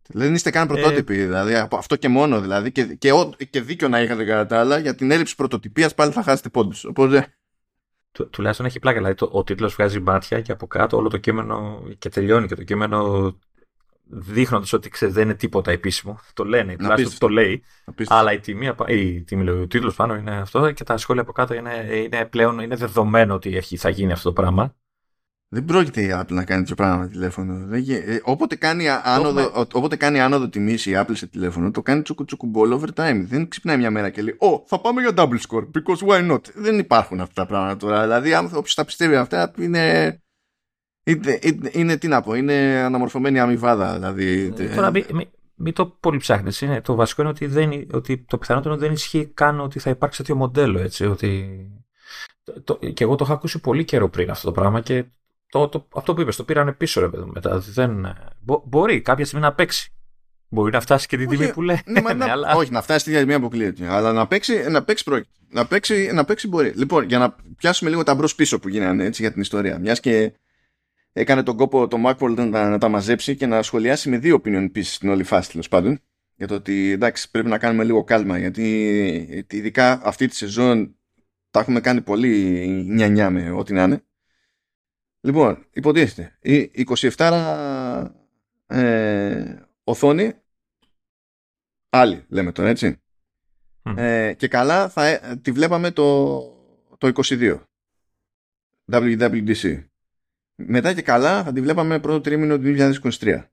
[0.07, 2.41] δεν είστε καν πρωτότυποι, δηλαδή, από αυτό και μόνο.
[2.41, 5.93] Δηλαδή, και, και, ό- και δίκιο να είχατε κατά τα άλλα, για την έλλειψη πρωτοτυπίας
[5.93, 6.85] πάλι θα χάσετε πόντους.
[6.85, 7.27] Οπότε,
[8.13, 8.97] του, τουλάχιστον έχει πλάκα.
[8.97, 12.55] Δηλαδή το, ο τίτλος βγάζει μάτια και από κάτω όλο το κείμενο και τελειώνει και
[12.55, 13.31] το κείμενο
[14.05, 16.19] δείχνοντας ότι ξέρεις, δεν είναι τίποτα επίσημο.
[16.33, 17.27] Το λένε, τουλάχιστον πίστευτο.
[17.27, 17.63] το λέει.
[17.85, 18.21] απίστευτο.
[18.21, 21.21] Αλλά η τιμή, απα- η τιμή λέει, ο τίτλος πάνω είναι αυτό και τα σχόλια
[21.21, 24.75] από κάτω είναι, είναι πλέον είναι δεδομένο ότι έχει, θα γίνει αυτό το πράγμα.
[25.53, 27.65] Δεν πρόκειται η Apple να κάνει τέτοιο πράγμα με τηλέφωνο.
[27.67, 29.61] Δεν γε- ε, όποτε, κάνει άνοδο, έχουμε.
[29.61, 33.23] ο- όποτε κάνει άνοδο τιμής η Apple σε τηλέφωνο, το κάνει τσουκου τσουκουμπόλ over time.
[33.27, 36.39] Δεν ξυπνάει μια μέρα και λέει Ω, θα πάμε για double score, because why not;
[36.55, 38.01] Δεν υπάρχουν αυτά τα πράγματα τώρα.
[38.01, 40.17] Δηλαδή, όποιος τα πιστεύει αυτά είναι.
[41.05, 42.53] Είναι, είναι, είναι, τι να πω, είναι
[42.85, 43.93] αναμορφωμένη αμοιβάδα.
[43.93, 46.61] Δηλαδή, Ε, Τώρα μην μη, μη το πολύ ψάχνεις.
[46.61, 50.17] Είναι, το βασικό είναι ότι, δεν, ότι το πιθανότερο δεν ισχύει καν ότι θα υπάρξει
[50.17, 50.79] τέτοιο μοντέλο.
[50.79, 51.49] Έτσι, ότι...
[52.43, 55.05] το, το- και εγώ το είχα ακούσει πολύ καιρό πριν αυτό το πράγμα και
[55.53, 57.59] το, το, αυτό που είπες το πήρανε πίσω ρε παιδί μου, μετά.
[57.59, 59.93] Δεν, μπο, μπορεί κάποια στιγμή να παίξει.
[60.49, 61.79] Μπορεί να φτάσει και την Όχι, τιμή που λέει.
[61.85, 62.55] Ναι, μα να- αλλά...
[62.55, 63.87] Όχι, να φτάσει στη διαδημία αποκλείεται.
[63.87, 65.29] Αλλά να παίξει, να παίξει πρόκειται.
[65.49, 66.73] Να παίξει, να παίξει μπορεί.
[66.75, 69.79] Λοιπόν, για να πιάσουμε λίγο τα μπρος πίσω που γίνανε έτσι, για την ιστορία.
[69.79, 70.33] Μιας και
[71.13, 74.71] έκανε τον κόπο το Macworld να, να τα μαζέψει και να σχολιάσει με δύο opinion
[74.75, 75.99] pieces στην όλη φάση τέλος πάντων.
[76.35, 78.37] Για το ότι εντάξει, πρέπει να κάνουμε λίγο κάλμα.
[78.37, 80.95] Γιατί ειδικά αυτή τη σεζόν
[81.51, 84.03] τα έχουμε κάνει πολύ νιά με ό,τι να είναι.
[85.25, 86.37] Λοιπόν, υποτίθεται.
[86.41, 86.85] Η
[87.17, 88.09] 27
[88.67, 90.33] ε, οθόνη
[91.89, 93.01] άλλη λέμε τώρα έτσι
[93.83, 93.97] Μμ.
[93.97, 96.39] ε, και καλά θα, ε, τη βλέπαμε το,
[96.97, 97.59] το 22
[98.91, 99.83] WWDC
[100.55, 102.75] μετά και καλά θα τη βλέπαμε πρώτο τρίμηνο του
[103.19, 103.43] 2023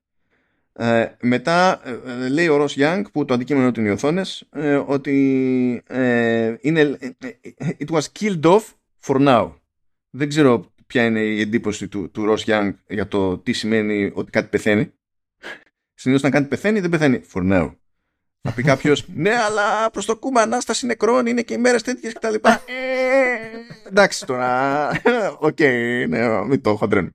[0.72, 4.48] ε, μετά ε, ε, λέει ο Ross Young που το αντικείμενο του είναι οι οθόνες
[4.52, 7.10] ε, ότι ε, είναι, ε,
[7.56, 8.62] ε, it was killed off
[9.02, 9.52] for now
[10.10, 14.30] δεν ξέρω ποια είναι η εντύπωση του, του Ross Young για το τι σημαίνει ότι
[14.30, 14.92] κάτι πεθαίνει
[15.94, 17.74] συνήθως όταν κάτι πεθαίνει δεν πεθαίνει for now
[18.42, 22.34] θα πει κάποιος, ναι, αλλά προσδοκούμε ανάσταση νεκρών είναι και οι μέρες τέτοιες κτλ.
[22.66, 24.88] Ε, εντάξει τώρα.
[25.48, 25.60] Οκ,
[26.08, 27.14] ναι, μην το χοντραίνουμε.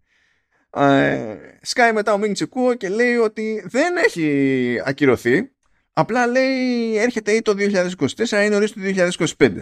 [0.70, 5.52] Ε, σκάει μετά ο Ming-Chi Kuo και λέει ότι δεν έχει ακυρωθεί.
[5.94, 8.82] Απλά λέει έρχεται ή το 2024 ή νωρίς το
[9.38, 9.62] 2025.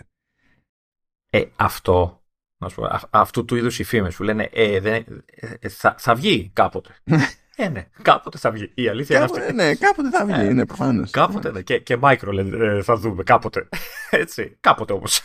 [1.30, 2.22] Ε, αυτό,
[2.64, 4.93] να σου πω, α- αυτού του είδους οι φήμες που λένε ε, δεν,
[5.36, 6.89] ε, ε, θα, θα βγει κάποτε.
[7.55, 8.72] ε, ναι, κάποτε θα βγει.
[8.74, 9.39] Η αλήθεια είναι αυτή.
[9.39, 11.11] Κάποτε, ναι, κάποτε θα βγει, Ε, είναι προφανώς.
[11.11, 11.61] Κάποτε, ναι.
[11.61, 13.70] Και, και micro λένε, ε, θα δούμε, κάποτε.
[14.09, 15.22] Έτσι, κάποτε όμως.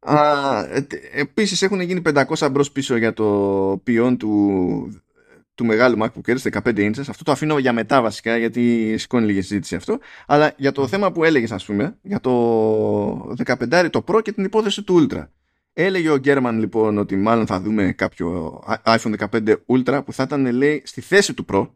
[0.00, 2.02] Α, ε, τε- επίσης έχουν γίνει
[2.36, 3.24] 500 μπρος πίσω για το
[3.84, 5.02] ποιόν του,
[5.54, 7.00] του μεγάλου MacBook Air 15 inches.
[7.08, 9.98] Αυτό το αφήνω για μετά βασικά γιατί σηκώνει λίγη συζήτηση αυτό.
[10.26, 14.44] Αλλά για το θέμα που έλεγες ας πούμε, για το 15 το Pro και την
[14.44, 15.26] υπόθεση του Ultra.
[15.80, 20.52] Έλεγε ο Γκέρμαν λοιπόν ότι μάλλον θα δούμε κάποιο iPhone 15 Ultra που θα ήταν
[20.52, 21.70] λέει στη θέση του Pro.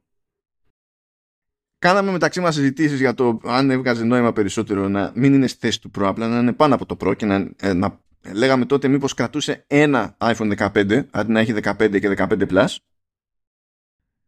[1.78, 5.80] Κάναμε μεταξύ μας συζητήσεις για το αν έβγαζε νόημα περισσότερο να μην είναι στη θέση
[5.80, 8.00] του Pro, απλά να είναι πάνω από το Pro και να, ε, να
[8.32, 12.76] λέγαμε τότε μήπως κρατούσε ένα iPhone 15 αντί να έχει 15 και 15 Plus.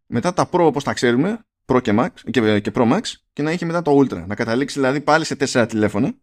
[0.07, 3.01] Μετά τα Pro όπως τα ξέρουμε, Pro και, Max, και, και Pro Max
[3.33, 4.27] και να έχει μετά το Ultra.
[4.27, 6.15] Να καταλήξει δηλαδή πάλι σε τέσσερα τηλέφωνα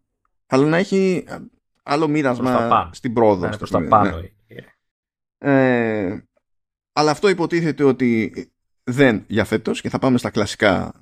[0.48, 1.38] αλλά να έχει ε,
[1.84, 2.90] άλλο Προς τα μοίρασμα πάνω.
[2.94, 3.40] στην πρόοδο.
[3.40, 4.12] Να είναι ας προς το τα πούμε, ναι.
[4.12, 4.28] πάνω.
[5.38, 6.26] Ε,
[6.94, 8.34] αλλά αυτό υποτίθεται ότι
[8.84, 10.94] δεν για φέτος και θα πάμε στα κλασικά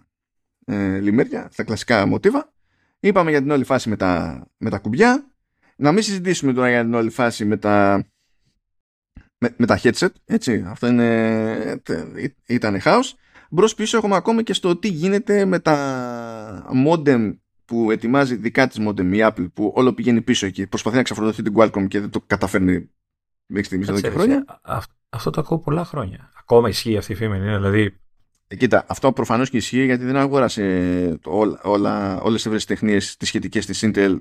[0.65, 2.53] ε, λιμέρια, στα κλασικά μοτίβα.
[2.99, 5.27] Είπαμε για την όλη φάση με τα, με τα κουμπιά.
[5.75, 8.05] Να μην συζητήσουμε τώρα για την όλη φάση με τα,
[9.37, 10.09] με, με τα headset.
[10.25, 11.81] Έτσι, αυτό είναι,
[12.45, 13.15] ήταν χάος.
[13.49, 17.37] Μπρος πίσω έχουμε ακόμη και στο τι γίνεται με τα modem
[17.69, 20.67] που ετοιμάζει δικά της modem η Apple που όλο πηγαίνει πίσω εκεί.
[20.67, 22.89] Προσπαθεί να ξαφορτωθεί την Qualcomm και δεν το καταφέρνει
[23.45, 24.45] μέχρι στιγμής εδώ και Ξέρεις, χρόνια.
[24.49, 26.31] ε, α- αυτό το ακούω πολλά χρόνια.
[26.39, 27.37] Ακόμα ισχύει αυτή η φήμη.
[27.37, 27.95] Είναι, δηλαδή,
[28.47, 33.17] Ε, Κοίτα, αυτό προφανώς και ισχύει γιατί δεν αγόρασε το, όλα, όλα, όλες τις ευρεσιτεχνίες
[33.17, 34.17] τις σχετικές της Intel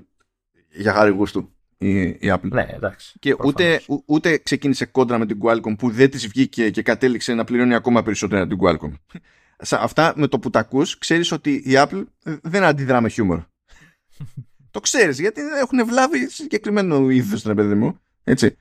[0.71, 2.49] για χάρη γούστου η, η Apple.
[2.51, 3.15] ναι, εντάξει.
[3.19, 3.53] Και προφανώς.
[3.53, 7.43] ούτε, ου- ούτε ξεκίνησε κόντρα με την Qualcomm που δεν της βγήκε και κατέληξε να
[7.43, 8.93] πληρώνει ακόμα περισσότερα την Qualcomm.
[9.61, 13.39] Σε αυτά με το που τα ακούς ξέρεις ότι η Apple δεν αντιδρά με χιούμορ.
[14.71, 17.99] το ξέρεις γιατί έχουν βλάβει συγκεκριμένο ήθος ρε παιδί μου.
[18.23, 18.57] Έτσι.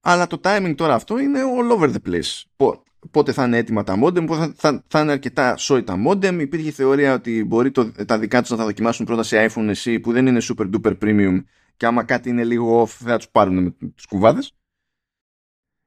[0.00, 2.42] Αλλά το timing τώρα αυτό είναι all over the place.
[2.56, 5.96] Πο- Πότε θα είναι έτοιμα τα modem, πότε θα, θα, θα είναι αρκετά σόι τα
[6.08, 6.38] modem.
[6.40, 9.98] Υπήρχε θεωρία ότι μπορεί το, τα δικά τους να τα δοκιμάσουν πρώτα σε iPhone SE
[10.02, 11.44] που δεν είναι super duper premium
[11.76, 14.56] και άμα κάτι είναι λίγο off θα τους πάρουν με τους κουβάδες.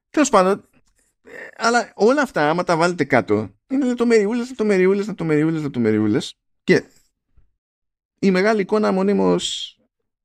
[0.10, 0.69] Τέλος πάντων,
[1.58, 6.34] αλλά όλα αυτά, άμα τα βάλετε κάτω, είναι λεπτομεριούλες, λεπτομεριούλες, λεπτομεριούλες, λεπτομεριούλες.
[6.64, 6.84] Και
[8.20, 9.76] η μεγάλη εικόνα μονίμως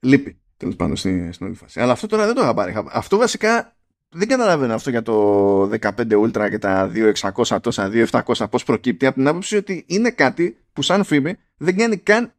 [0.01, 1.81] λείπει τέλος πάντων στην, στην όλη φάση.
[1.81, 2.75] Αλλά αυτό τώρα δεν το είχα πάρει.
[2.93, 3.77] Αυτό βασικά
[4.09, 6.91] δεν καταλαβαίνω αυτό για το 15 Ultra και τα
[7.35, 11.77] 2600 τόσα, 2700 πώς προκύπτει από την άποψη ότι είναι κάτι που σαν φήμη δεν
[11.77, 12.35] κάνει καν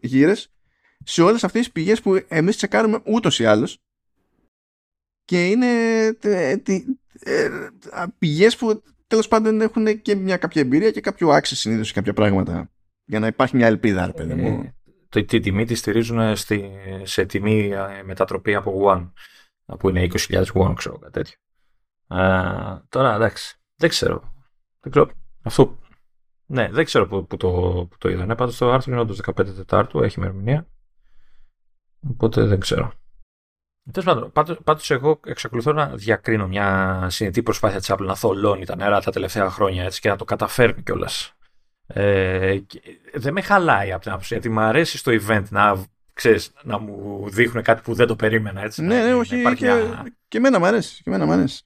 [0.00, 0.52] γύρες
[1.04, 3.78] σε όλες αυτές τις πηγές που εμείς τσεκάρουμε ούτως ή άλλως
[5.24, 5.66] και είναι
[7.22, 7.48] ε,
[8.18, 12.12] πηγές που τέλος πάντων έχουν και μια κάποια εμπειρία και κάποιο άξιο συνήθως σε κάποια
[12.12, 12.70] πράγματα
[13.04, 14.46] για να υπάρχει μια ελπίδα ρε παιδί μου.
[14.46, 14.74] Ε,
[15.08, 16.70] το, τη τιμή τη στηρίζουν στη,
[17.02, 19.10] σε τιμή ε, μετατροπή από One
[19.78, 21.36] που είναι 20.000 won, ξέρω κάτι τέτοιο.
[22.06, 24.34] Α, τώρα εντάξει, δεν ξέρω.
[24.80, 25.10] Δεν ξέρω.
[25.42, 25.78] Αυτό.
[26.46, 27.50] Ναι, δεν ξέρω που, που το,
[27.90, 28.34] που το είδανε.
[28.34, 30.66] Πάντως το άρθρο είναι όντως 15 Τετάρτου, έχει ημερομηνία.
[32.10, 32.92] Οπότε δεν ξέρω.
[33.92, 38.76] Τέλος πάντων, πάντως εγώ εξακολουθώ να διακρίνω μια συνετή προσπάθεια της Apple να θολώνει τα
[38.76, 41.34] νερά τα τελευταία χρόνια έτσι, και να το καταφέρνει κιόλας.
[41.86, 42.58] Ε,
[43.14, 47.24] δεν με χαλάει από την άποψη γιατί μου αρέσει στο event να ξέρεις, να μου
[47.30, 48.62] δείχνουν κάτι που δεν το περίμενα.
[48.62, 50.06] Έτσι, ναι, ναι, όχι, και, μια...
[50.28, 51.02] και εμένα μου αρέσει.
[51.02, 51.64] Και εμένα μου αρέσει.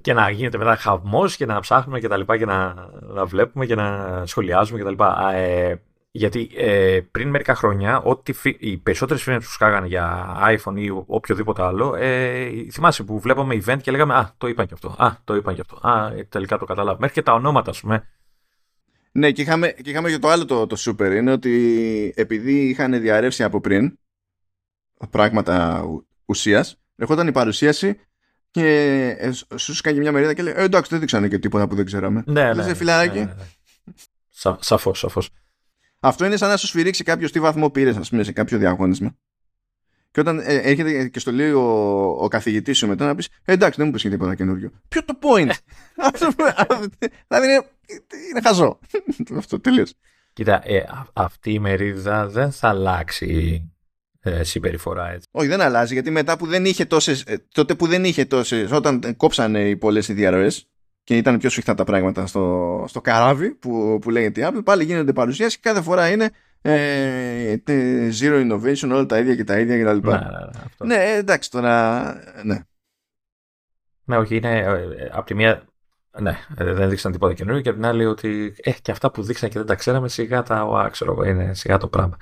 [0.00, 3.66] Και να γίνεται μετά χαμό και να ψάχνουμε και τα λοιπά και να, να βλέπουμε
[3.66, 5.32] και να σχολιάζουμε και τα λοιπά.
[5.32, 5.82] Ε,
[6.14, 11.62] γιατί ε, πριν μερικά χρόνια, ό,τι οι περισσότερες φήμες που σκάγανε για iPhone ή οποιοδήποτε
[11.62, 14.94] άλλο, ε, θυμάσαι που βλέπαμε event και λέγαμε Α, το είπαν και αυτό.
[14.98, 15.88] Α, το είπαν και αυτό.
[15.88, 16.98] Α, τελικά το καταλάβαμε.
[17.00, 18.08] Μέχρι και τα ονόματα, ας πούμε.
[19.12, 21.10] Ναι, και είχαμε, και είχαμε και το άλλο το, το super.
[21.12, 23.98] Είναι ότι επειδή είχαν διαρρεύσει από πριν
[25.10, 25.84] πράγματα
[26.24, 28.00] ουσίας, ερχόταν η παρουσίαση
[28.50, 28.66] και
[29.18, 31.84] ε, σου έκανε μια μερίδα και λέει ε, εντάξει, δεν δείξανε και τίποτα που δεν
[31.84, 32.22] ξέραμε.
[32.26, 33.18] Ναι, ναι, φιλαράκι.
[33.18, 34.54] Ναι, ναι, ναι.
[34.60, 35.30] Σαφώς, σαφώς.
[36.04, 39.16] Αυτό είναι σαν να σου σφυρίξει κάποιος τι βαθμό πήρες, ας πούμε, σε κάποιο διαγώνισμα.
[40.10, 41.62] Και όταν ε, έρχεται και στο λέει ο,
[42.18, 44.70] ο καθηγητής σου μετά να πεις ε, εντάξει, δεν μου πεις τίποτα καινούριο.
[44.88, 45.50] Ποιο το point;
[47.28, 47.66] δηλαδή είναι,
[48.30, 48.78] είναι χαζό.
[49.36, 49.94] Αυτό τελείως.
[50.32, 53.62] Κοίτα, ε, αυτή η μερίδα δεν θα αλλάξει
[54.20, 55.28] ε, συμπεριφορά έτσι.
[55.30, 58.70] Όχι, δεν αλλάζει γιατί μετά που δεν είχε τόσες, ε, τότε που δεν είχε τόσες,
[58.70, 60.66] όταν κόψανε οι πολλές διαρροές
[61.04, 64.84] και ήταν πιο σφιχτά τα πράγματα στο, στο καράβι που, που λέγεται η Apple, πάλι
[64.84, 66.30] γίνονται παρουσιάσεις και κάθε φορά είναι
[66.62, 67.56] ε,
[68.20, 70.18] zero innovation, όλα τα ίδια και τα ίδια και τα λοιπά.
[70.80, 72.58] Ναι, ναι, ναι, ναι εντάξει τώρα, ναι.
[74.04, 75.62] Ναι, όχι, είναι ε, από τη μία
[76.20, 79.22] ναι, ε, δεν δείξαν τίποτα καινούριο και από την άλλη ότι ε, και αυτά που
[79.22, 82.16] δείξαν και δεν τα ξέραμε σιγά τα ο, ξέρω, είναι σιγά το πράγμα.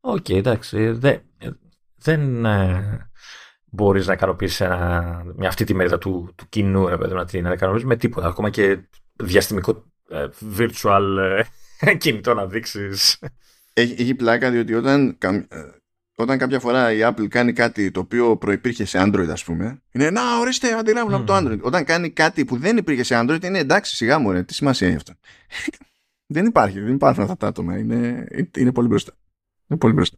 [0.00, 1.22] OK, okay, εντάξει, δεν,
[1.96, 2.46] δεν
[3.70, 4.66] ε, μπορείς να ικανοποιήσεις
[5.36, 8.26] μια αυτή τη μερίδα του, του κοινού, ρε παιδί, να την ικανοποιήσει με τίποτα.
[8.26, 8.78] Ακόμα και
[9.16, 11.16] διαστημικό ε, virtual
[11.80, 13.18] ε, κινητό να δείξεις.
[13.72, 15.44] Έχει, έχει πλάκα διότι όταν, ε,
[16.14, 20.10] όταν κάποια φορά η Apple κάνει κάτι το οποίο προϋπήρχε σε Android ας πούμε είναι
[20.10, 21.14] να ορίστε αντιγράφουν mm.
[21.14, 24.30] από το Android όταν κάνει κάτι που δεν υπήρχε σε Android είναι εντάξει σιγά μου
[24.30, 25.12] ρε τι σημασία έχει αυτό
[26.34, 29.12] δεν υπάρχει δεν υπάρχουν αυτά τα άτομα είναι, είναι πολύ μπροστά.
[29.66, 30.16] Είναι πολύ μπροστά.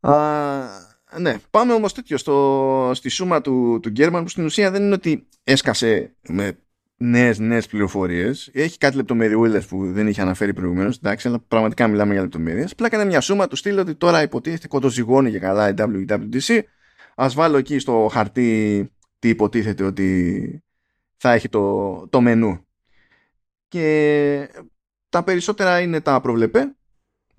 [0.00, 0.87] Α,
[1.18, 4.94] ναι, πάμε όμως τέτοιο στο, στη σούμα του, του Γκέρμαν που στην ουσία δεν είναι
[4.94, 6.58] ότι έσκασε με
[6.96, 8.50] νέες νέες πληροφορίες.
[8.52, 10.96] Έχει κάτι λεπτομεριούλε που δεν είχε αναφέρει προηγουμένως.
[10.96, 12.72] Εντάξει, αλλά πραγματικά μιλάμε για λεπτομέρειες.
[12.72, 16.60] Απλά έκανε μια σούμα του στείλει ότι τώρα υποτίθεται κοντοζυγώνει και καλά η WWDC.
[17.14, 20.62] Α βάλω εκεί στο χαρτί τι υποτίθεται ότι
[21.16, 22.66] θα έχει το, το μενού.
[23.68, 24.48] Και
[25.08, 26.72] τα περισσότερα είναι τα προβλεπέ.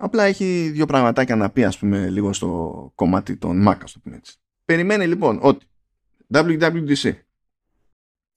[0.02, 4.00] Απλά έχει δύο πραγματάκια να πει, ας πούμε, λίγο στο κομμάτι των Mac, ας το
[4.00, 4.36] πούμε έτσι.
[4.64, 5.66] Περιμένει λοιπόν ότι
[6.32, 7.18] WWDC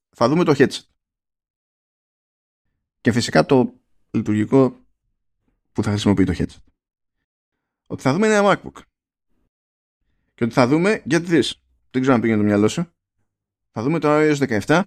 [0.10, 0.82] θα δούμε το headset.
[3.02, 3.74] Και φυσικά το
[4.12, 4.86] λειτουργικό
[5.72, 6.58] που θα χρησιμοποιεί το headset.
[7.88, 8.82] Ότι θα δούμε ένα MacBook.
[10.34, 11.52] Και ότι θα δούμε, get this,
[11.92, 12.94] δεν ξέρω αν πήγαινε το μυαλό σου,
[13.72, 14.82] θα δούμε το iOS 17,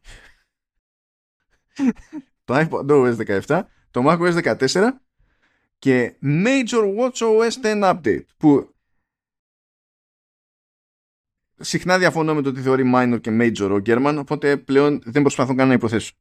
[2.45, 4.91] το iPod OS 17, το macOS 14
[5.79, 8.75] και Major WatchOS 10 Update που
[11.57, 15.55] συχνά διαφωνώ με το ότι θεωρεί minor και major ο German οπότε πλέον δεν προσπαθώ
[15.55, 16.13] καν να υποθέσω.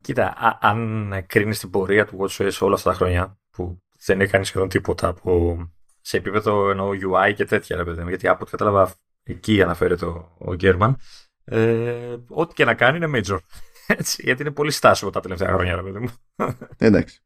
[0.00, 4.68] Κοίτα, αν κρίνεις την πορεία του WatchOS όλα αυτά τα χρόνια, που δεν έκανε σχεδόν
[4.68, 5.56] τίποτα από,
[6.00, 10.36] σε επίπεδο εννοώ UI και τέτοια, ρε παιδί γιατί από ό,τι κατάλαβα εκεί αναφέρεται ο,
[10.38, 10.98] ο Γκέρμαν,
[11.44, 13.38] ε, ό,τι και να κάνει είναι major.
[13.86, 16.10] Έτσι, γιατί είναι πολύ στάσιμο τα τελευταία χρόνια, ρε παιδί μου.
[16.78, 17.20] Εντάξει.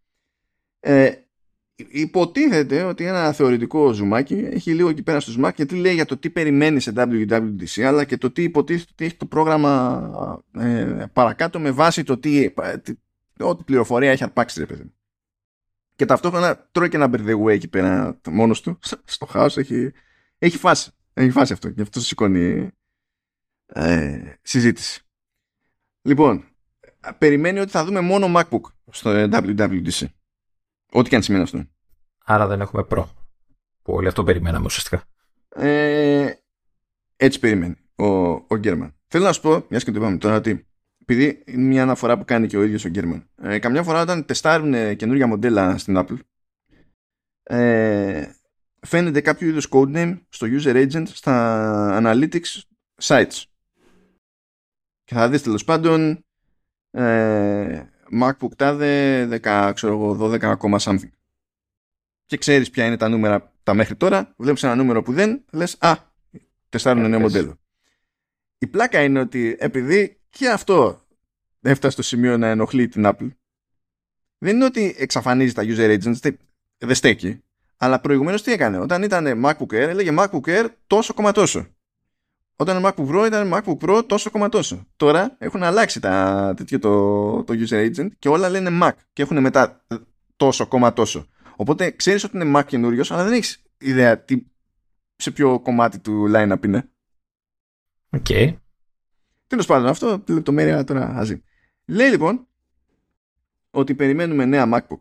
[0.80, 1.12] Ε,
[1.76, 6.16] υποτίθεται ότι ένα θεωρητικό ζουμάκι έχει λίγο εκεί πέρα στο ζουμάκι γιατί λέει για το
[6.16, 11.60] τι περιμένει σε WWDC αλλά και το τι υποτίθεται ότι έχει το πρόγραμμα ε, παρακάτω
[11.60, 12.52] με βάση το τι,
[13.38, 14.92] ό,τι πληροφορία έχει αρπάξει ρε παιδί
[15.96, 19.92] και ταυτόχρονα τρώει και ένα μπερδεγουέ εκεί πέρα μόνος του στο χάος έχει,
[20.38, 22.70] έχει φάση έχει φάση αυτό και αυτό σηκώνει
[23.66, 25.04] ε, συζήτηση
[26.06, 26.44] Λοιπόν,
[27.18, 28.60] περιμένει ότι θα δούμε μόνο MacBook
[28.90, 30.06] στο WWDC.
[30.96, 31.64] Ό,τι και αν σημαίνει αυτό.
[32.24, 33.04] Άρα δεν έχουμε Pro.
[33.82, 35.04] Που όλοι αυτό περιμέναμε ουσιαστικά.
[35.48, 36.32] Ε,
[37.16, 38.94] έτσι περιμένει ο, ο Γκέρμαν.
[39.06, 40.66] Θέλω να σου πω, μιας και το είπαμε τώρα, ότι
[40.98, 44.24] επειδή είναι μια αναφορά που κάνει και ο ίδιος ο Γκέρμαν, ε, καμιά φορά όταν
[44.24, 46.18] τεστάρουν καινούργια μοντέλα στην Apple,
[47.42, 48.32] ε,
[48.80, 52.60] φαίνεται κάποιο είδους codename στο user agent στα analytics
[53.02, 53.42] sites.
[55.04, 56.24] Και θα δεις τέλος πάντων
[56.90, 57.84] ε,
[58.20, 61.10] MacBook τάδε 10, ξέρω εγώ, 12, something.
[62.26, 65.76] Και ξέρεις ποια είναι τα νούμερα τα μέχρι τώρα, βλέπεις ένα νούμερο που δεν, λες
[65.78, 65.96] α,
[66.68, 67.58] τεστάρουν νέο μοντέλο.
[68.58, 71.06] Η πλάκα είναι ότι επειδή και αυτό
[71.60, 73.30] έφτασε στο σημείο να ενοχλεί την Apple,
[74.38, 76.32] δεν είναι ότι εξαφανίζει τα user agents,
[76.78, 77.42] δεν στέκει.
[77.76, 78.78] Αλλά προηγουμένως τι έκανε.
[78.78, 81.73] Όταν ήταν MacBook Air, έλεγε MacBook Air τόσο κόμμα τόσο.
[82.56, 84.86] Όταν ήταν MacBook Pro, ήταν MacBook Pro τόσο κόμμα τόσο.
[84.96, 89.40] Τώρα έχουν αλλάξει τα, τέτοιο, το, το user agent και όλα λένε Mac και έχουν
[89.40, 89.84] μετά
[90.36, 91.26] τόσο κόμμα τόσο.
[91.56, 94.42] Οπότε ξέρεις ότι είναι Mac καινούριος, αλλά δεν έχεις ιδέα τι,
[95.16, 96.88] σε ποιο κομμάτι του line-up είναι.
[98.10, 98.26] OK.
[98.28, 98.56] Okay.
[99.46, 101.42] Τέλος πάντων, αυτό λεπτομέρεια τώρα αζή.
[101.84, 102.46] Λέει λοιπόν
[103.70, 105.00] ότι περιμένουμε νέα MacBook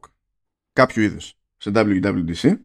[0.74, 2.58] κάποιου είδους σε WWDC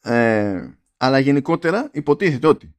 [0.00, 2.77] ε, αλλά γενικότερα υποτίθεται ότι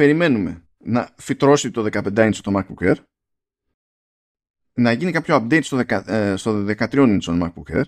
[0.00, 2.94] περιμένουμε να φυτρώσει το 15 inch το MacBook Air
[4.72, 7.82] να γίνει κάποιο update στο, 10, ε, στο 13 inch το MacBook Air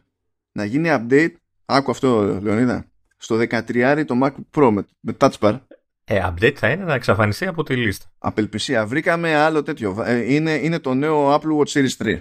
[0.53, 1.33] να γίνει update
[1.65, 2.87] άκου αυτό Λεωνίδα
[3.17, 5.61] στο 13 το MacBook Pro με, με Touch Bar
[6.05, 8.07] ε, update θα είναι να εξαφανιστεί από τη λίστα.
[8.19, 8.87] Απελπισία.
[8.87, 10.03] Βρήκαμε άλλο τέτοιο.
[10.05, 12.21] Ε, είναι, είναι το νέο Apple Watch Series 3.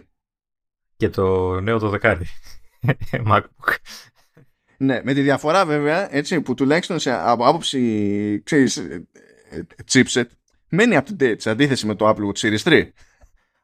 [0.98, 2.26] Και το νέο το δεκάρι.
[3.32, 3.76] MacBook.
[4.78, 9.22] Ναι, με τη διαφορά βέβαια, έτσι, που τουλάχιστον σε, από άποψη, ξέρεις, ε, ε,
[9.92, 10.26] chipset,
[10.70, 12.88] μένει up to date σε αντίθεση με το Apple Watch Series 3.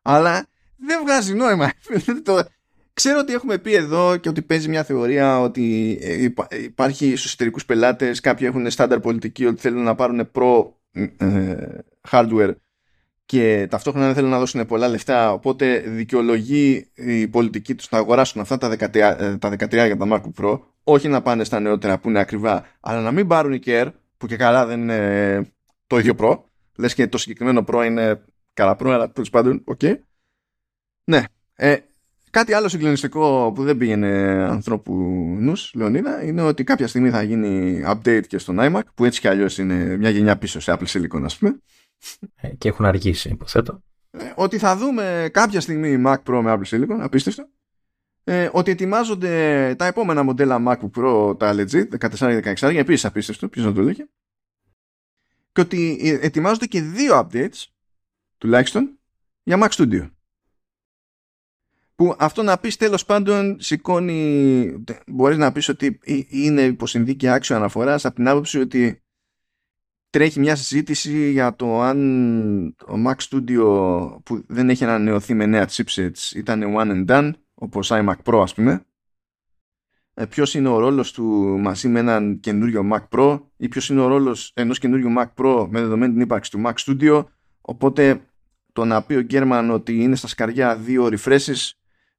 [0.01, 0.45] Αλλά
[0.77, 1.71] δεν βγάζει νόημα.
[2.93, 6.27] Ξέρω ότι έχουμε πει εδώ και ότι παίζει μια θεωρία ότι ε,
[6.63, 10.65] υπάρχει στους εσωτερικούς πελάτες κάποιοι έχουν στάνταρ πολιτική ότι θέλουν να πάρουν pro
[12.09, 12.53] hardware
[13.25, 18.41] και ταυτόχρονα δεν θέλουν να δώσουν πολλά λεφτά οπότε δικαιολογεί η πολιτική τους να αγοράσουν
[18.41, 21.99] αυτά τα 13, ε, τα 13 για τα MacBook Pro όχι να πάνε στα νεότερα
[21.99, 25.51] που είναι ακριβά αλλά να μην πάρουν η Care που και καλά δεν είναι
[25.87, 26.39] το ίδιο Pro
[26.77, 29.95] λες και το συγκεκριμένο Pro είναι καλά Pro αλλά τέλος πάντων ok
[31.03, 31.23] ναι
[31.55, 31.77] ε,
[32.29, 34.07] Κάτι άλλο συγκλονιστικό που δεν πήγαινε
[34.49, 34.93] ανθρώπου
[35.39, 39.27] νους, Λεωνίδα, είναι ότι κάποια στιγμή θα γίνει update και στον iMac, που έτσι κι
[39.27, 41.59] αλλιώς είναι μια γενιά πίσω σε Apple Silicon, ας πούμε.
[42.35, 43.83] Ε, και έχουν αργήσει, υποθέτω.
[44.11, 47.49] Ε, ότι θα δούμε κάποια στιγμή Mac Pro με Apple Silicon, απίστευτο.
[48.23, 53.47] Ε, ότι ετοιμάζονται τα επόμενα μοντέλα MacBook Pro, τα legit, 14 και 16, επίσης απίστευτο,
[53.47, 54.09] ποιος να το λέγει.
[55.57, 57.65] Και ότι ε, ετοιμάζονται και δύο updates,
[58.37, 58.99] τουλάχιστον,
[59.43, 60.09] για Mac Studio.
[61.95, 65.99] Που αυτό να πεις τέλος πάντων σηκώνει, μπορείς να πεις ότι
[66.29, 69.03] είναι υποσυνδίκη άξιο αναφοράς από την άποψη ότι
[70.09, 73.65] τρέχει μια συζήτηση για το αν το Mac Studio
[74.23, 78.53] που δεν έχει ανανεωθεί με νέα chipsets ήταν one and done όπως iMac Pro ας
[78.53, 78.85] πούμε
[80.19, 81.23] ε, ποιος είναι ο ρόλος του
[81.59, 85.67] μαζί με έναν καινούριο Mac Pro ή ποιος είναι ο ρόλος ενός καινούριου Mac Pro
[85.69, 87.23] με δεδομένη την ύπαρξη του Mac Studio
[87.61, 88.21] οπότε
[88.73, 91.71] το να πει ο Γκέρμαν ότι είναι στα σκαριά δύο refreshes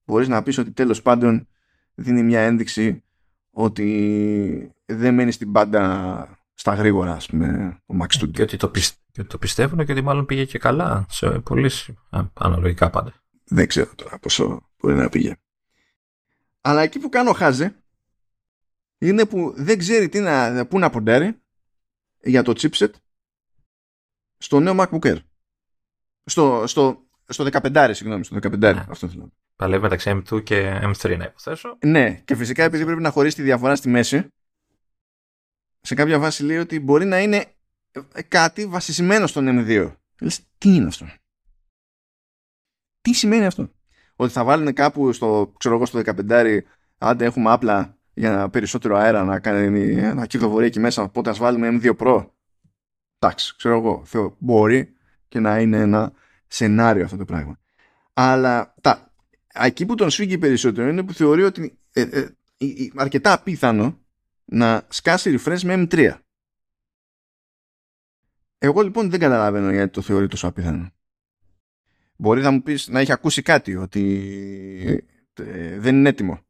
[0.04, 1.48] μπορείς να πεις ότι τέλος πάντων
[1.94, 3.02] δίνει μια ένδειξη
[3.50, 8.30] ότι δεν μένει στην πάντα στα γρήγορα, ας πούμε, ο Max Studio.
[8.30, 8.96] Και ότι το, πιστε...
[9.12, 11.98] και το πιστεύουν και ότι μάλλον πήγε και καλά σε πωλήσει.
[12.32, 13.12] Αναλογικά πάντα.
[13.44, 15.36] Δεν ξέρω τώρα πόσο μπορεί να πήγε.
[16.60, 17.82] Αλλά εκεί που κάνω χάζε
[18.98, 21.40] είναι που δεν ξέρει τι να, πού να ποντάρει
[22.20, 22.90] για το chipset
[24.38, 25.18] στο νέο MacBook Air.
[26.24, 28.84] Στο, στο, στο 15, συγγνώμη, στο 15, ναι.
[28.88, 29.32] αυτό θέλω.
[29.56, 31.78] Παλεύει μεταξύ M2 και M3 να υποθέσω.
[31.84, 34.28] Ναι, και φυσικά επειδή πρέπει να χωρίσει τη διαφορά στη μέση,
[35.80, 37.54] σε κάποια βάση λέει ότι μπορεί να είναι
[38.28, 39.94] κάτι βασισμένο στον M2.
[40.20, 41.06] Λες, τι είναι αυτό;
[43.00, 43.70] Τι σημαίνει αυτό;
[44.16, 46.60] Ότι θα βάλουν κάπου στο, ξέρω εγώ, στο 15
[46.98, 51.78] άντε έχουμε απλά για περισσότερο αέρα να, κάνει, να κυκλοφορεί εκεί μέσα οπότε ας βάλουμε
[51.82, 52.26] M2 Pro.
[53.18, 54.96] Εντάξει, ξέρω εγώ, θεω, μπορεί
[55.28, 56.12] και να είναι ένα
[56.46, 57.58] σενάριο αυτό το πράγμα.
[58.12, 59.12] Αλλά τα,
[59.54, 62.28] εκεί που τον σφίγγει περισσότερο είναι που θεωρεί ότι ε, ε,
[62.94, 63.98] αρκετά απίθανο
[64.44, 66.14] να σκάσει refresh με M3.
[68.58, 70.90] Εγώ λοιπόν δεν καταλαβαίνω γιατί το θεωρεί τόσο απίθανο.
[72.16, 75.04] Μπορεί να μου πεις να έχει ακούσει κάτι ότι
[75.34, 76.47] ε, δεν είναι έτοιμο.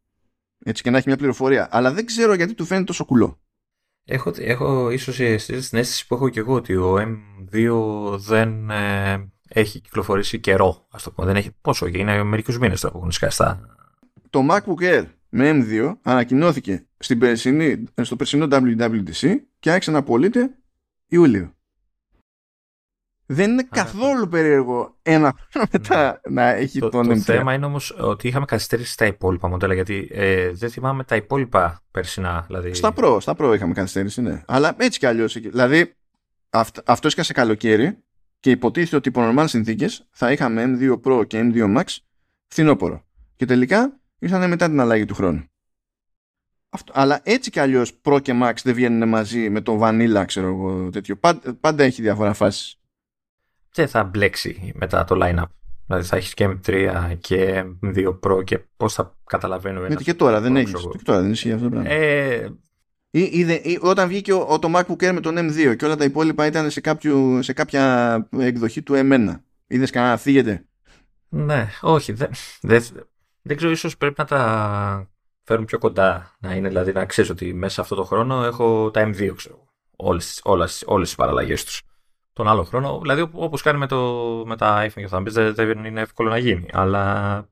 [0.64, 1.68] Έτσι και να έχει μια πληροφορία.
[1.70, 3.40] Αλλά δεν ξέρω γιατί του φαίνεται τόσο κουλό.
[4.04, 9.80] Έχω, έχω ίσως την αίσθηση που έχω και εγώ ότι ο M2 δεν, ε, έχει
[9.80, 11.26] κυκλοφορήσει καιρό, ας το πούμε.
[11.26, 13.44] Δεν έχει πόσο, είναι μερικούς μήνες τώρα που έχουν σκάσει
[14.30, 20.50] Το MacBook Air με M2 ανακοινώθηκε στην περσινή, στο περσινό WWDC και άρχισε να πωλείται
[21.06, 21.52] Ιούλιο.
[23.30, 26.34] Δεν είναι καθόλου περίεργο ένα χρόνο μετά ναι.
[26.42, 30.08] να έχει το, τον Το θέμα είναι όμως ότι είχαμε καθυστερήσει στα υπόλοιπα μοντέλα γιατί
[30.12, 32.44] ε, δεν θυμάμαι τα υπόλοιπα περσινά.
[32.46, 32.74] Δηλαδή...
[32.74, 34.42] Στα Pro, στα Pro είχαμε καθυστερήσει, ναι.
[34.46, 35.32] Αλλά έτσι κι αλλιώς.
[35.32, 35.94] Δηλαδή
[36.50, 37.98] αυ, αυτό έσκασε καλοκαίρι
[38.40, 41.84] και υποτίθεται ότι υπό normal συνθήκες θα είχαμε M2 Pro και M2 Max
[42.46, 43.04] φθινόπωρο.
[43.36, 45.44] Και τελικά ήρθαν μετά την αλλαγή του χρόνου.
[46.68, 50.46] Αυτό, αλλά έτσι κι αλλιώς Pro και Max δεν βγαίνουν μαζί με το Vanilla, ξέρω
[50.46, 51.16] εγώ τέτοιο.
[51.16, 52.77] Πάντα, πάντα έχει διαφορά φάσεις
[53.78, 55.50] δεν θα μπλέξει μετά το line-up.
[55.86, 60.02] Δηλαδή θα έχεις και M3 και M2 Pro και πώς θα καταλαβαίνω ένας.
[60.02, 60.72] και τώρα δεν έχει.
[60.72, 61.90] Και τώρα δεν ισχύει αυτό το πράγμα.
[61.90, 62.48] Ε...
[63.10, 63.20] Ή,
[63.62, 66.46] ή, όταν βγήκε ο, ο, το MacBook Air με τον M2 και όλα τα υπόλοιπα
[66.46, 69.34] ήταν σε, κάποιο, σε κάποια εκδοχή του M1.
[69.66, 70.64] Είδες κανένα να φύγεται.
[71.28, 72.12] Ναι, όχι.
[72.12, 72.30] Δεν,
[72.60, 72.82] δεν,
[73.42, 75.10] δεν ξέρω, ίσως πρέπει να τα
[75.42, 76.36] φέρουν πιο κοντά.
[76.38, 79.66] Να είναι δηλαδή να ξέρεις ότι μέσα σε αυτό το χρόνο έχω τα M2, ξέρω.
[79.96, 81.82] Όλες, όλες, όλες τις παραλλαγές τους
[82.38, 82.98] τον άλλο χρόνο.
[83.00, 86.38] Δηλαδή, όπως κάνει με, το, με τα iPhone και θα πει, δεν είναι εύκολο να
[86.38, 86.66] γίνει.
[86.72, 87.48] Αλλά.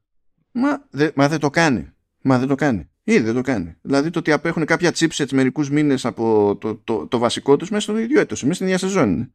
[0.52, 1.92] Μα, δε, μα δεν το κάνει.
[2.22, 2.90] Μα δεν το κάνει.
[3.02, 3.76] Ήδη δεν το κάνει.
[3.82, 7.82] Δηλαδή το ότι απέχουν κάποια chipsets μερικούς μήνες από το, το, το, βασικό τους μέσα
[7.82, 9.34] στο ίδιο έτος, μέσα στην ίδια σεζόν είναι.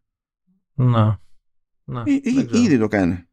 [0.74, 1.20] Να.
[1.84, 2.22] να Ή,
[2.52, 3.26] ήδη το κάνει.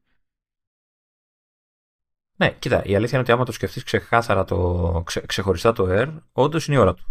[2.36, 6.19] Ναι, κοίτα, η αλήθεια είναι ότι άμα το σκεφτείς ξεχάσαρα το, ξε, ξεχωριστά το Air,
[6.32, 7.05] όντως είναι η ώρα του.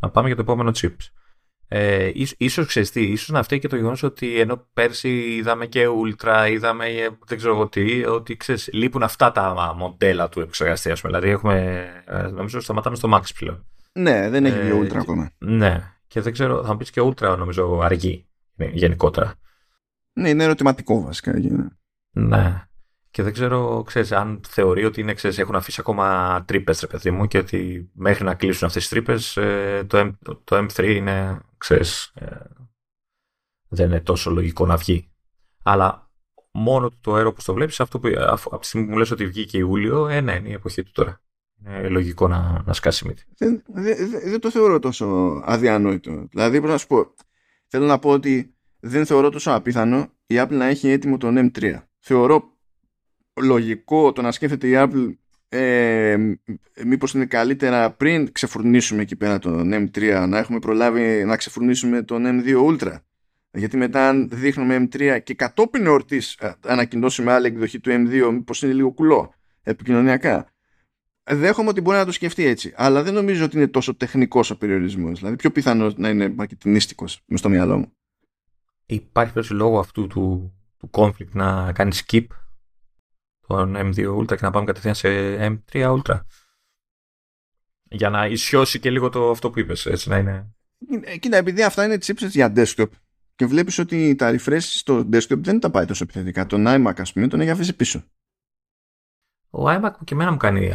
[0.00, 1.10] Να πάμε για το επόμενο chips.
[1.68, 5.86] Ε, ίσως ξέρεις τι, ίσως να φταίει και το γεγονός ότι ενώ πέρσι είδαμε και
[5.88, 6.86] Ultra, είδαμε
[7.26, 11.12] δεν ξέρω εγώ τι, ότι ξέρεις, λείπουν αυτά τα μοντέλα του επεξεργαστή, ας πούμε.
[11.12, 13.66] Δηλαδή έχουμε, ε, νομίζω σταματάμε στο Max πλέον.
[13.92, 15.30] Ναι, δεν έχει ε, Ultra ακόμα.
[15.38, 18.26] Ναι, και δεν ξέρω, θα μου πεις και Ultra νομίζω αργεί
[18.56, 19.34] γενικότερα.
[20.12, 21.32] Ναι, είναι ερωτηματικό βασικά.
[22.10, 22.68] Ναι.
[23.14, 27.10] Και δεν ξέρω, ξέρεις, αν θεωρεί ότι είναι, ξέρεις, έχουν αφήσει ακόμα τρύπες, ρε παιδί
[27.10, 30.12] μου, και ότι μέχρι να κλείσουν αυτές τις τρύπες ε, το, M,
[30.44, 32.36] το M3 είναι, ξέρεις, ε,
[33.68, 35.12] δεν είναι τόσο λογικό να βγει.
[35.62, 36.10] Αλλά
[36.52, 39.26] μόνο το αέρο που το βλέπεις, αυτό που από τη στιγμή που μου λες ότι
[39.26, 41.22] βγήκε Ιούλιο, ε, ναι, είναι η εποχή του τώρα.
[41.66, 43.24] Είναι λογικό να, να σκάσει μύτη.
[43.36, 45.06] Δεν, δεν, δεν το θεωρώ τόσο
[45.44, 46.26] αδιανόητο.
[46.30, 47.14] Δηλαδή, πρέπει να σου πω,
[47.66, 51.82] θέλω να πω ότι δεν θεωρώ τόσο απίθανο η Apple να έχει έτοιμο τον M3.
[51.98, 52.52] Θεωρώ
[53.40, 55.14] λογικό το να σκέφτεται η Apple
[55.56, 56.16] ε,
[56.84, 62.24] μήπως είναι καλύτερα πριν ξεφουρνίσουμε εκεί πέρα τον M3 να έχουμε προλάβει να ξεφουρνίσουμε τον
[62.26, 62.96] M2 Ultra;
[63.50, 68.62] Γιατί μετά αν δείχνουμε M3 και κατόπιν εορτής ε, ανακοινώσουμε άλλη εκδοχή του M2 μήπως
[68.62, 70.48] είναι λίγο κουλό επικοινωνιακά.
[71.30, 74.58] Δέχομαι ότι μπορεί να το σκεφτεί έτσι αλλά δεν νομίζω ότι είναι τόσο τεχνικός ο
[74.58, 75.18] περιορισμός.
[75.18, 77.92] Δηλαδή πιο πιθανό να είναι μαρκετινίστικος μες στο μυαλό μου.
[78.86, 82.26] Υπάρχει περίπτωση λόγω αυτού του, του conflict να κάνει skip;
[83.46, 85.08] Τον M2 Ultra και να πάμε κατευθείαν σε
[85.38, 86.20] M3 Ultra.
[87.82, 90.54] Για να ισιώσει και λίγο το αυτό που είπες, έτσι να είναι.
[91.02, 92.88] Ε, κοίτα, επειδή αυτά είναι chipsets για desktop
[93.34, 96.46] και βλέπεις ότι τα refresh στο desktop δεν τα πάει τόσο επιθετικά.
[96.46, 98.02] Τον iMac, ας πούμε, τον έχει αφήσει πίσω.
[99.50, 100.72] Ο iMac που και εμένα μου κάνει.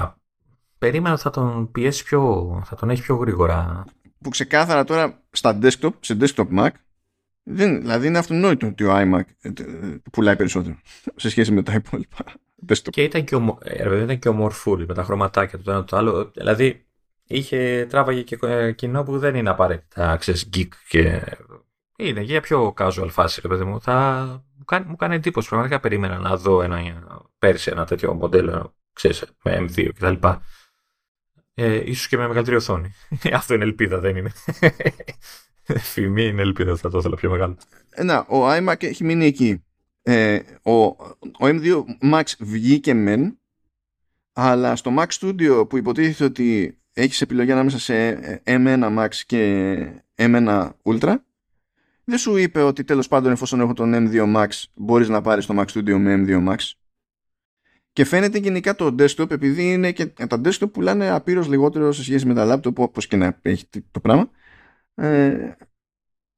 [0.78, 2.62] Περίμενα ότι θα τον πιέσει πιο.
[2.66, 3.86] θα τον έχει πιο γρήγορα.
[4.22, 6.70] Που ξεκάθαρα τώρα στα desktop, σε desktop Mac,
[7.44, 9.52] δεν, δηλαδή είναι αυτονόητο ότι ο iMac ε,
[10.12, 10.80] πουλάει περισσότερο
[11.16, 12.26] σε σχέση με τα υπόλοιπα.
[12.90, 13.58] Και ήταν και, ομο...
[13.62, 16.32] Ε, ήταν και ομορφούλη με τα χρωματάκια του το ένα το άλλο.
[16.36, 16.86] Δηλαδή
[17.24, 21.22] είχε τράβαγε και ε, κοινό που δεν είναι απαραίτητα ξέρεις, geek και
[22.02, 23.82] είναι για πιο casual φάση, ρε παιδί μου.
[23.82, 24.26] Θα...
[24.58, 25.48] Μου, κάνει, μου κάνει εντύπωση.
[25.48, 26.80] Πραγματικά περίμενα να δω ένα,
[27.40, 30.28] πέρσι ένα τέτοιο μοντέλο, ξέρεις, με M2 κτλ.
[31.54, 32.94] Ε, ίσως και με μεγαλύτερη οθόνη.
[33.34, 34.32] Αυτό είναι ελπίδα, δεν είναι.
[35.94, 37.58] Φημή είναι ελπίδα, θα το ήθελα πιο μεγάλο.
[37.90, 39.64] Ε, να, ο iMac έχει μείνει εκεί.
[40.02, 40.98] Ε, ο, ο
[41.40, 43.40] M2 Max βγήκε μεν,
[44.34, 50.70] αλλά στο Mac Studio που υποτίθεται ότι έχεις επιλογή ανάμεσα σε M1 Max και M1
[50.84, 51.16] Ultra,
[52.04, 55.56] δεν σου είπε ότι τέλος πάντων εφόσον έχω τον M2 Max μπορείς να πάρεις το
[55.58, 56.58] Mac Studio με M2 Max.
[57.94, 62.26] Και φαίνεται γενικά το desktop, επειδή είναι και τα desktop πουλάνε απείρως λιγότερο σε σχέση
[62.26, 64.30] με τα laptop, όπως και να έχει το πράγμα,
[64.96, 65.52] ε,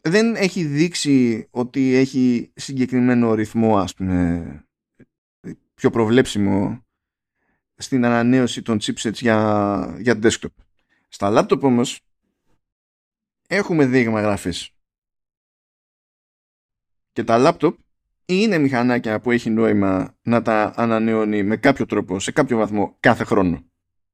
[0.02, 4.66] δεν έχει δείξει ότι έχει συγκεκριμένο ρυθμό ας πούμε
[5.74, 6.86] πιο προβλέψιμο
[7.76, 10.54] στην ανανέωση των chipsets για, για desktop.
[11.08, 12.02] Στα laptop όμως
[13.48, 14.72] έχουμε δείγμα γραφής.
[17.12, 17.74] Και τα laptop
[18.26, 23.24] είναι μηχανάκια που έχει νόημα να τα ανανεώνει με κάποιο τρόπο, σε κάποιο βαθμό, κάθε
[23.24, 23.66] χρόνο.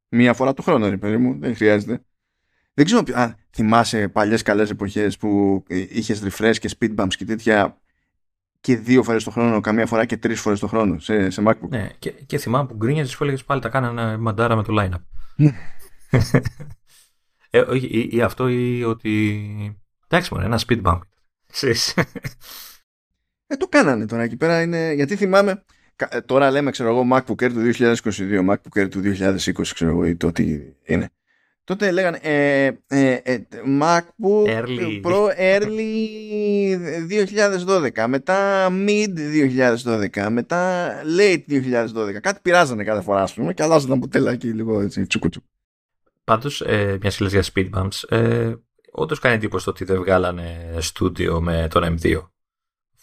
[0.09, 2.05] Μία φορά το χρόνο, ρε παιδί μου, δεν χρειάζεται.
[2.77, 7.81] Δεν ξέρω, α, θυμάσαι παλιές καλές εποχές που είχες refresh και speed bumps και τέτοια
[8.59, 11.69] και δύο φορές το χρόνο, καμία φορά και τρεις φορές το χρόνο σε, σε MacBook.
[11.69, 15.01] Ναι, και, και θυμάμαι που γκρίνιαζες που έλεγες πάλι τα κάνανε μαντάρα με το line-up.
[15.35, 15.53] Ναι.
[17.49, 19.41] ε, ή, ή, αυτό ή ότι...
[20.07, 20.99] Εντάξει μόνο, ένα speed bump.
[23.47, 24.93] ε, το κάνανε τώρα εκεί πέρα είναι...
[24.93, 25.63] Γιατί θυμάμαι...
[25.95, 30.05] Ε, τώρα λέμε, ξέρω εγώ, MacBook Air του 2022, MacBook Air του 2020, ξέρω εγώ,
[30.05, 31.09] ή το τι είναι.
[31.68, 33.45] Τότε λέγανε ε, ε, ε,
[33.81, 35.02] MacBook early.
[35.03, 35.98] Pro Early
[37.98, 39.14] 2012, μετά Mid
[40.15, 42.19] 2012, μετά Late 2012.
[42.22, 45.48] Κάτι πειράζανε κάθε φορά, ας πούμε, και αλλάζονταν ποτέλα εκεί λίγο έτσι, τσούκου τσούκου.
[46.23, 48.53] Πάντως, ε, μια για speed bumps, ε,
[48.91, 52.22] όντως κάνει εντύπωση το ότι δεν βγάλανε στούντιο με τον M2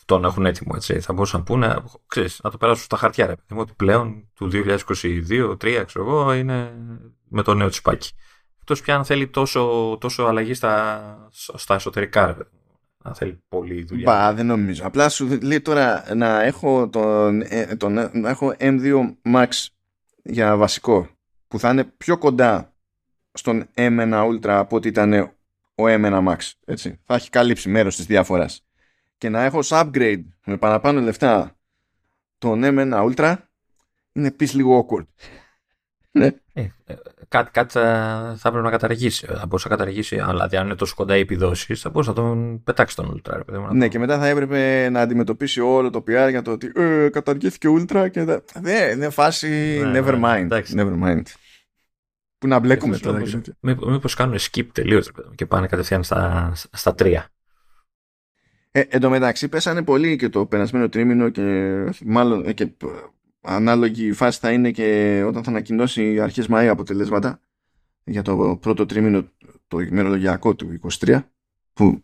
[0.05, 0.73] τον έχουν έτοιμο.
[0.74, 1.01] Έτσι.
[1.01, 1.77] Θα μπορούσαν να πούνε,
[2.07, 3.27] ξέρεις, να το περάσουν στα χαρτιά.
[3.27, 3.35] Ρε.
[3.55, 6.73] Ότι πλέον του 2022-2023, ξέρω εγώ, είναι
[7.28, 8.11] με το νέο τσιπάκι.
[8.66, 12.27] Εκτός πια αν θέλει τόσο, τόσο αλλαγή στα, στα εσωτερικά.
[12.27, 12.43] Ρε.
[13.05, 14.12] Να θέλει πολύ δουλειά.
[14.12, 14.86] Μπα, δεν νομίζω.
[14.86, 19.49] Απλά σου λέει τώρα να έχω, τον, ε, τον, να έχω M2 Max
[20.23, 21.09] για βασικό
[21.49, 22.74] που θα είναι πιο κοντά
[23.32, 25.12] στον M1 Ultra από ότι ήταν
[25.74, 26.36] ο M1 Max.
[26.65, 27.01] Έτσι.
[27.05, 28.66] Θα έχει καλύψει μέρος της διαφοράς
[29.19, 31.57] και να έχω upgrade με παραπάνω λεφτά
[32.39, 33.36] τον M1 Ultra
[34.12, 35.07] είναι επίσης λίγο awkward.
[36.11, 36.31] ναι.
[36.53, 36.95] Ε, ε,
[37.28, 39.26] κάτι, κάτι θα, θα πρέπει να καταργήσει.
[39.26, 42.16] Θα μπορούσε να καταργήσει, αλλά δηλαδή αν είναι τόσο κοντά οι επιδόσεις, θα μπορούσε να
[42.16, 43.40] τον πετάξει τον Ultra.
[43.48, 47.09] Ρε, ναι, και μετά θα έπρεπε να αντιμετωπίσει όλο το PR για το ότι ε,
[47.09, 49.48] καταργήθηκε Ultra και δεν ναι, είναι φάση
[49.84, 50.62] ναι, never ναι, mind.
[50.74, 51.22] never mind.
[52.38, 53.22] Που να μπλέκουμε τώρα.
[53.60, 57.28] Μήπω κάνουν skip τελείως και πάνε κατευθείαν στα, στα τρία.
[58.70, 61.74] Ε, εν τω μεταξύ πέσανε πολύ και το περασμένο τρίμηνο και
[62.05, 62.66] μάλλον ε, και
[63.44, 67.40] ανάλογη φάση θα είναι και όταν θα ανακοινώσει αρχές Μαΐ αποτελέσματα
[68.04, 69.28] για το πρώτο τρίμηνο
[69.68, 71.22] το ημερολογιακό του 23
[71.72, 72.02] που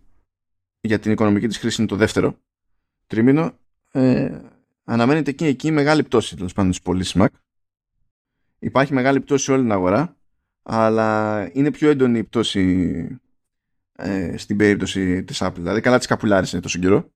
[0.81, 2.39] για την οικονομική της χρήση είναι το δεύτερο
[3.07, 3.53] τρίμηνο
[3.93, 4.41] ε,
[4.85, 7.29] αναμένεται και εκεί μεγάλη πτώση τέλος πάντων στις πωλήσεις Mac
[8.59, 10.17] υπάρχει μεγάλη πτώση σε όλη την αγορά
[10.63, 13.21] αλλά είναι πιο έντονη η πτώση
[14.03, 15.55] ε, στην περίπτωση της Apple.
[15.55, 17.13] Δηλαδή καλά της καπουλάρισε τόσο καιρό.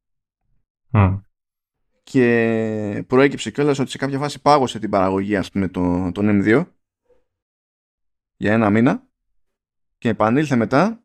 [2.05, 6.67] Και προέκυψε κιόλας ότι σε κάποια φάση πάγωσε την παραγωγή ας πούμε το, τον M2
[8.37, 9.09] για ένα μήνα
[9.99, 11.05] και επανήλθε μετά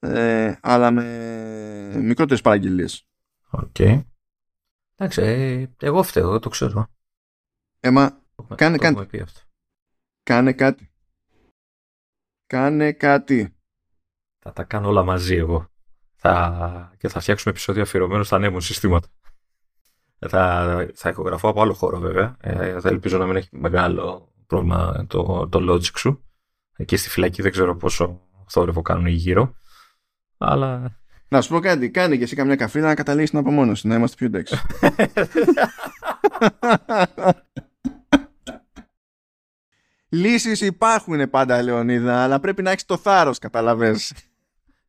[0.00, 3.08] ε, αλλά με μικρότερες παραγγελίες.
[3.50, 3.70] OK.
[3.78, 4.04] Okay.
[4.96, 6.86] Εντάξει, ε, εγώ φταίω, εγώ το ξέρω.
[7.80, 8.22] Ε μα,
[8.54, 9.06] κάνε, κάνε,
[10.22, 10.92] κάνε κάτι.
[12.46, 13.56] Κάνε κάτι.
[14.38, 15.68] Θα τα κάνω όλα μαζί εγώ.
[16.14, 16.94] Θα...
[16.98, 19.08] Και θα φτιάξουμε επεισόδιο αφιερωμένο στα νέα συστήματα.
[20.28, 22.36] Θα, θα ηχογραφώ από άλλο χώρο βέβαια.
[22.40, 26.24] Ε, θα ελπίζω να μην έχει μεγάλο πρόβλημα το, το logic σου.
[26.76, 29.54] Εκεί στη φυλακή δεν ξέρω πόσο θόρυβο κάνουν οι γύρω.
[30.38, 30.98] Αλλά...
[31.28, 34.16] Να σου πω κάτι, κάνει και εσύ καμιά καφρίλα να καταλήξει την απομόνωση, να είμαστε
[34.16, 34.56] πιο εντάξει.
[40.08, 44.14] Λύσεις υπάρχουν πάντα, Λεωνίδα, αλλά πρέπει να έχεις το θάρρος, καταλαβες.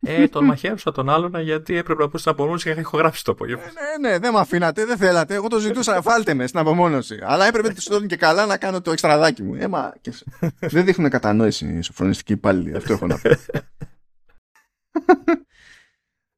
[0.04, 3.32] Ε, τον μαχαίρωσα τον άλλον γιατί έπρεπε να πω στην απομόνωση και είχα ηχογράψει το
[3.32, 3.64] απόγευμα.
[3.64, 3.68] Ε,
[4.00, 5.34] ναι, ναι, δεν με αφήνατε, δεν θέλατε.
[5.34, 7.20] Εγώ το ζητούσα, φάλτε με στην απομόνωση.
[7.24, 9.56] Αλλά έπρεπε του και καλά να κάνω το εξτραδάκι μου.
[9.56, 10.14] Ε, μα, και...
[10.60, 12.76] δεν δείχνουν κατανόηση οι σοφρονιστικοί υπάλληλοι.
[12.76, 13.30] Αυτό έχω να πω.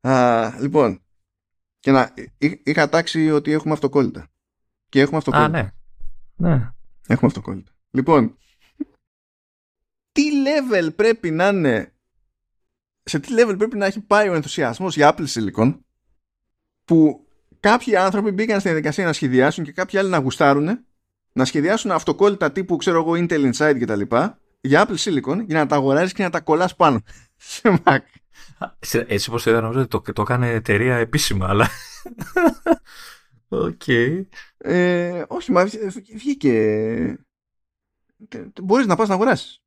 [0.10, 1.02] Α, λοιπόν,
[1.80, 2.14] και να,
[2.64, 4.27] είχα τάξει ότι έχουμε αυτοκόλλητα.
[4.90, 5.60] Και έχουμε αυτοκόλλητα.
[5.60, 5.61] Α,
[6.35, 6.49] ναι.
[6.49, 6.72] ναι.
[7.07, 7.72] Έχουμε αυτοκόλλητα.
[7.91, 8.38] Λοιπόν,
[10.11, 11.93] τι level πρέπει να είναι
[13.03, 15.77] σε τι level πρέπει να έχει πάει ο ενθουσιασμός για Apple Silicon
[16.85, 17.27] που
[17.59, 20.85] κάποιοι άνθρωποι μπήκαν στη διαδικασία να σχεδιάσουν και κάποιοι άλλοι να γουστάρουν
[21.31, 25.57] να σχεδιάσουν αυτοκόλλητα τύπου ξέρω εγώ Intel Inside και τα λοιπά για Apple Silicon για
[25.57, 27.01] να τα αγοράζεις και να τα κολλάς πάνω
[27.35, 27.99] σε Mac.
[28.91, 31.69] Έτσι όπως είδα νομίζω ότι το, το έκανε εταιρεία επίσημα αλλά
[33.53, 33.81] OK.
[33.85, 34.25] Okay.
[34.57, 35.69] Ε, όχι, μα
[36.15, 37.25] βγήκε.
[38.61, 39.61] Μπορείς να πας να αγοράσεις.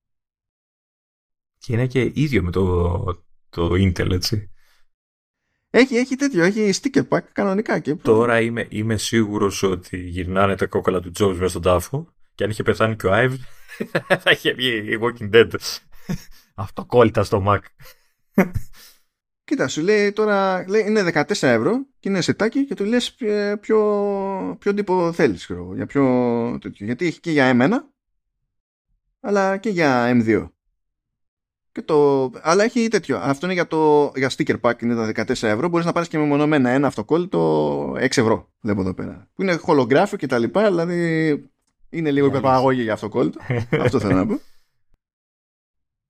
[1.58, 3.25] Και είναι και ίδιο με το,
[3.56, 4.50] το Intel, έτσι.
[5.70, 7.78] Έχει, έχει τέτοιο, έχει sticker pack κανονικά.
[7.78, 7.94] Και...
[7.94, 12.50] Τώρα είμαι, είμαι σίγουρος ότι γυρνάνε τα κόκκαλα του Jobs μέσα στον τάφο και αν
[12.50, 13.36] είχε πεθάνει και ο Ive
[14.22, 15.50] θα είχε βγει η Walking Dead.
[16.54, 17.58] Αυτοκόλλητα στο Mac.
[19.44, 23.14] Κοίτα, σου λέει τώρα λέει, είναι 14 ευρώ και είναι σετάκι και του λες
[23.60, 25.50] ποιο, ποιο τύπο θέλεις.
[25.74, 27.90] για ποιο, Γιατί έχει και για εμένα
[29.20, 30.48] αλλά και για M2.
[31.76, 32.30] Και το...
[32.40, 33.18] Αλλά έχει τέτοιο.
[33.18, 35.68] Αυτό είναι για το για sticker pack, είναι τα 14 ευρώ.
[35.68, 38.52] Μπορείς να πάρεις και μεμονωμένα ένα αυτοκόλλητο 6 ευρώ.
[38.60, 39.28] Βλέπω εδώ πέρα.
[39.34, 41.50] Που είναι χολογράφιο και τα λοιπά, δηλαδή
[41.90, 43.40] είναι λίγο υπερπαραγώγη για αυτοκόλλητο.
[43.70, 44.40] Αυτό θέλω να πω.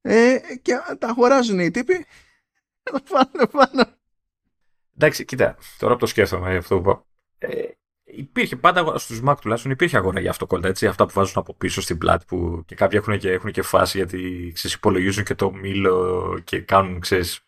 [0.01, 2.07] Ε, και τα αγοράζουν οι τύποι.
[3.11, 3.91] Πάνω, πάνω.
[4.97, 7.05] Εντάξει, κοίτα, τώρα που το σκέφτομαι αυτό που
[7.39, 7.69] ε,
[8.17, 10.69] υπήρχε πάντα στους Mac τουλάχιστον υπήρχε αγορά για αυτοκόλλητα.
[10.69, 13.63] Έτσι, αυτά που βάζουν από πίσω στην πλάτη που και κάποιοι έχουν και, έχουν και
[13.63, 17.41] φάση γιατί ξέρεις, υπολογίζουν και το μήλο και κάνουν ξέρεις,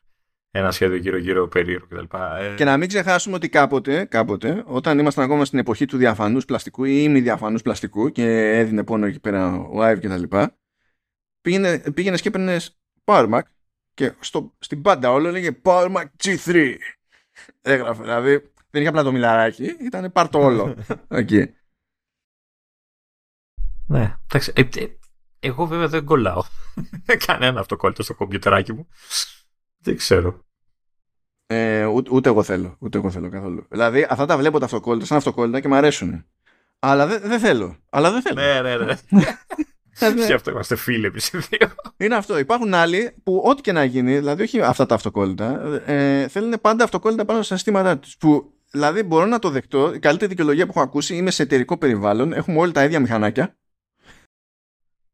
[0.51, 2.17] ένα σχέδιο γύρω-γύρω περίεργο κτλ.
[2.41, 2.55] Ε...
[2.57, 6.85] Και να μην ξεχάσουμε ότι κάποτε, κάποτε, όταν ήμασταν ακόμα στην εποχή του διαφανούς πλαστικού
[6.85, 8.25] ή μη διαφανού πλαστικού και
[8.59, 10.37] έδινε πόνο εκεί πέρα ο Άιβ κτλ.
[11.41, 13.41] Πήγαινε, πήγαινες και έπαιρνες Power Mac
[13.95, 16.75] και στο, στην πάντα όλο έλεγε Power Mac G3.
[17.63, 20.75] Έγραφε, δηλαδή δεν είχε απλά το μιλαράκι, ήταν πάρτο όλο.
[21.09, 21.55] εκεί.
[23.87, 24.53] Ναι, εντάξει.
[24.55, 24.99] Ε, ε,
[25.41, 26.43] εγώ βέβαια δεν κολλάω
[27.27, 28.89] κανένα αυτοκόλλητο στο κομπιουτεράκι μου.
[29.79, 30.47] Δεν ξέρω.
[31.47, 32.77] Ε, ούτε, ούτε, εγώ θέλω.
[32.79, 33.67] Ούτε εγώ θέλω καθόλου.
[33.71, 36.25] Δηλαδή, αυτά τα βλέπω τα αυτοκόλλητα σαν αυτοκόλλητα και μου αρέσουν.
[36.79, 37.77] Αλλά δεν δε θέλω.
[37.91, 38.41] Αλλά δεν θέλω.
[38.41, 38.95] Ναι, ναι, ναι.
[39.99, 41.69] Και ε, αυτό είμαστε φίλοι εμείς οι δύο.
[41.97, 42.39] Είναι αυτό.
[42.39, 46.85] Υπάρχουν άλλοι που ό,τι και να γίνει, δηλαδή όχι αυτά τα αυτοκόλλητα, ε, θέλουν πάντα
[46.85, 48.17] αυτοκόλλητα πάνω στα συστήματά τους.
[48.17, 49.95] Που δηλαδή μπορώ να το δεχτώ.
[49.95, 52.33] Η καλύτερη δικαιολογία που έχω ακούσει είμαι σε εταιρικό περιβάλλον.
[52.33, 53.57] Έχουμε όλοι τα ίδια μηχανάκια.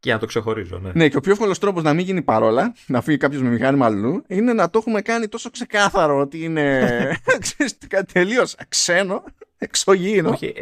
[0.05, 0.91] Και να το ξεχωρίζω, ναι.
[0.95, 3.87] Ναι, και ο πιο εύκολος τρόπος να μην γίνει παρόλα, να φύγει κάποιος με μηχάνημα
[3.87, 6.89] αλλού, είναι να το έχουμε κάνει τόσο ξεκάθαρο ότι είναι.
[7.89, 9.25] κάτι τελείως ξένο,
[9.59, 10.31] εξωγήινο.
[10.31, 10.53] Όχι,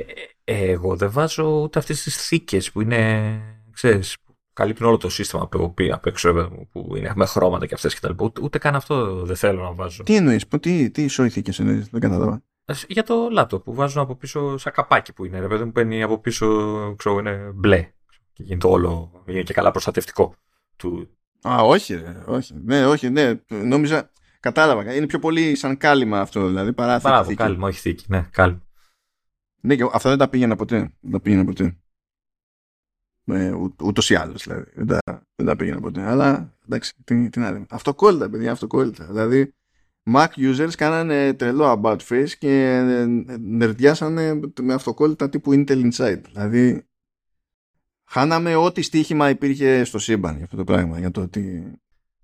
[0.44, 3.30] ε, ε, εγώ δεν βάζω ούτε αυτές τις θήκες που είναι.
[3.72, 7.94] ξέρεις, που καλύπτουν όλο το σύστημα από, απ' έξω που είναι με χρώματα και αυτές
[7.94, 8.24] και τα λοιπά.
[8.24, 10.02] Ούτε, ούτε καν αυτό δεν θέλω να βάζω.
[10.02, 12.42] Τι εννοείς, τι, τι θήκε εννοείς, δεν κατάλαβα.
[12.64, 15.40] Ε, για το λάπτοπ που βάζουν από πίσω σαν καπάκι που είναι.
[15.40, 16.46] Ρε παιδί μου παίρνει από πίσω,
[16.96, 17.92] ξέρω, είναι μπλε
[18.32, 20.34] και γίνεται όλο, είναι και καλά προστατευτικό.
[20.76, 21.16] Του...
[21.48, 22.54] Α, όχι, όχι.
[22.64, 23.40] Ναι, όχι, ναι.
[23.48, 24.10] Νόμιζα,
[24.40, 24.94] κατάλαβα.
[24.94, 27.08] Είναι πιο πολύ σαν κάλυμα αυτό, δηλαδή παρά θήκη.
[27.08, 28.04] Παρά κάλυμα, όχι θήκη.
[28.08, 28.62] Ναι, κάλυμα.
[29.60, 30.78] Ναι, και αυτά δεν τα πήγαινα ποτέ.
[31.00, 31.76] Δεν τα πήγαινα ποτέ.
[33.24, 33.52] Ε,
[33.82, 34.70] ούτως ή άλλως δηλαδή.
[34.74, 36.02] Δεν τα, δεν τα πήγαινα ποτέ.
[36.02, 37.66] Αλλά εντάξει, τι, τι να λέμε.
[37.70, 39.06] Αυτοκόλλητα, παιδιά, αυτοκόλλητα.
[39.06, 39.54] Δηλαδή,
[40.14, 42.82] Mac users κάνανε τρελό about face και
[43.40, 46.20] νερδιάσανε με αυτοκόλλητα τύπου Intel Inside.
[46.32, 46.86] Δηλαδή,
[48.14, 50.98] Χάναμε ό,τι στοίχημα υπήρχε στο σύμπαν για αυτό το πράγμα.
[50.98, 51.72] Για το ότι...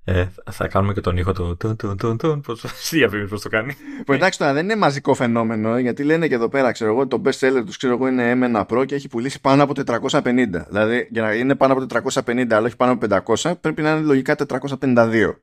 [0.04, 2.64] Ε, θα κάνουμε και τον ήχο του τουν τουν τουν τουν πώς
[3.30, 3.74] πώς το κάνει.
[4.06, 7.22] Που εντάξει τώρα δεν είναι μαζικό φαινόμενο γιατί λένε και εδώ πέρα ξέρω εγώ το
[7.24, 9.72] best seller τους ξέρω εγώ είναι M1 Pro και έχει πουλήσει πάνω από
[10.10, 10.30] 450.
[10.68, 14.06] Δηλαδή για να είναι πάνω από 450 αλλά όχι πάνω από 500 πρέπει να είναι
[14.06, 15.34] λογικά 452.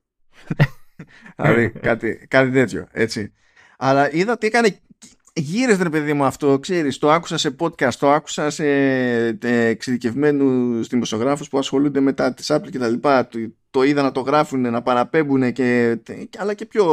[1.36, 3.34] δηλαδή κάτι, κάτι τέτοιο έτσι.
[3.78, 4.80] Αλλά είδα ότι έκανε
[5.34, 8.66] γύρες ρε παιδί μου αυτό, ξέρεις, το άκουσα σε podcast, το άκουσα σε
[9.26, 13.40] ε, εξειδικευμένους δημοσιογράφους που ασχολούνται με τα της Apple και τα λοιπά, το,
[13.70, 15.98] το είδα να το γράφουν, να παραπέμπουν και,
[16.38, 16.86] αλλά και πιο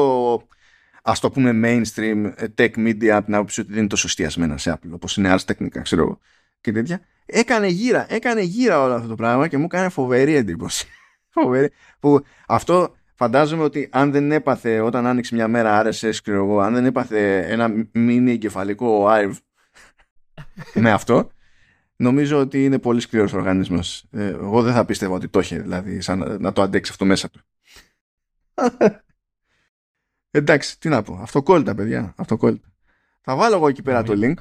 [1.03, 4.57] ας το πούμε mainstream ε, tech media από την άποψη ότι δεν είναι τόσο στιασμένα
[4.57, 6.19] σε Apple όπως είναι Ars Technica ξέρω εγώ
[6.61, 7.01] και τέτοια.
[7.27, 10.87] Έκανε γύρα, έκανε γύρα όλο αυτό το πράγμα και μου έκανε φοβερή εντύπωση.
[11.35, 11.71] Φοβερή,
[12.01, 16.75] που αυτό φαντάζομαι ότι αν δεν έπαθε όταν άνοιξε μια μέρα RSS, ξέρω εγώ, αν
[16.75, 19.33] δεν έπαθε ένα μίνι εγκεφαλικό IRV
[20.85, 21.31] με αυτό,
[21.97, 24.05] νομίζω ότι είναι πολύ σκληρός οργανισμός.
[24.11, 27.31] Ε, εγώ δεν θα πίστευα ότι το είχε, δηλαδή, σαν να το αντέξει αυτό μέσα
[27.31, 27.41] του.
[30.31, 31.19] Εντάξει, τι να πω.
[31.23, 32.15] Αυτοκόλλητα, παιδιά.
[32.17, 32.69] Αυτοκόλλητα.
[33.21, 34.35] Θα βάλω εγώ εκεί πέρα το link.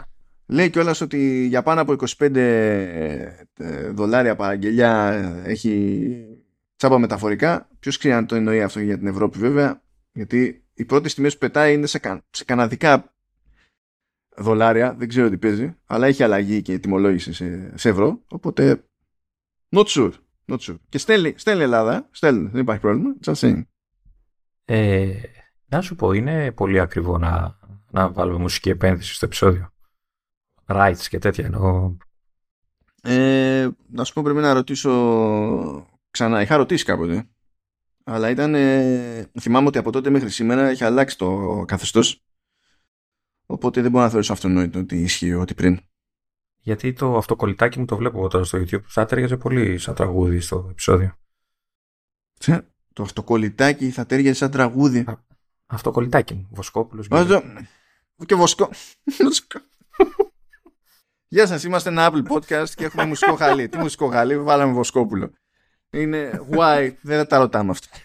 [0.45, 3.29] Λέει κιόλας ότι για πάνω από 25 ε,
[3.91, 5.11] δολάρια παραγγελιά
[5.45, 6.25] έχει
[6.81, 7.69] τσάπα μεταφορικά.
[7.79, 9.81] Ποιος ξέρει αν το εννοεί αυτό για την Ευρώπη βέβαια,
[10.11, 13.13] γιατί οι πρώτες τιμές που πετάει είναι σε, κα, σε καναδικά
[14.37, 18.21] δολάρια, δεν ξέρω τι παίζει, αλλά έχει αλλαγή και τιμολόγηση σε, σε ευρώ.
[18.27, 18.83] Οπότε,
[19.69, 20.11] not sure.
[20.45, 20.75] Not sure.
[20.89, 23.15] Και στέλνει, στέλνει Ελλάδα, στέλνει, δεν υπάρχει πρόβλημα.
[23.25, 23.61] Just saying.
[24.65, 25.13] Ε,
[25.67, 27.59] να σου πω, είναι πολύ ακριβό να,
[27.91, 29.73] να βάλουμε μουσική επένδυση στο επεισόδιο.
[30.65, 31.95] Rights και τέτοια εννοώ.
[33.03, 34.91] Ε, να σου πω πρέπει να ρωτήσω
[36.11, 36.41] ξανά.
[36.41, 37.29] Είχα ρωτήσει κάποτε.
[38.03, 38.55] Αλλά ήταν.
[38.55, 42.23] Ε, θυμάμαι ότι από τότε μέχρι σήμερα έχει αλλάξει το καθεστώς.
[43.45, 45.79] Οπότε δεν μπορώ να θεωρήσω αυτονόητο ότι ισχύει ό,τι πριν.
[46.57, 48.83] Γιατί το αυτοκολλητάκι μου το βλέπω τώρα στο YouTube.
[48.85, 51.15] Θα τέριαζε πολύ σαν τραγούδι στο επεισόδιο.
[52.93, 54.99] Το αυτοκολλητάκι θα τέριαζε σαν τραγούδι.
[54.99, 55.23] Α,
[55.65, 56.47] αυτοκολλητάκι μου.
[56.51, 57.07] Βοσκόπουλος.
[58.25, 58.69] Και βοσκό.
[61.27, 63.69] Γεια σας, είμαστε ένα Apple Podcast και έχουμε μουσικό χαλί.
[63.69, 65.31] Τι μουσικό χαλί, βάλαμε Βοσκόπουλο.
[65.93, 67.87] Είναι why, δεν τα ρωτάμε αυτό.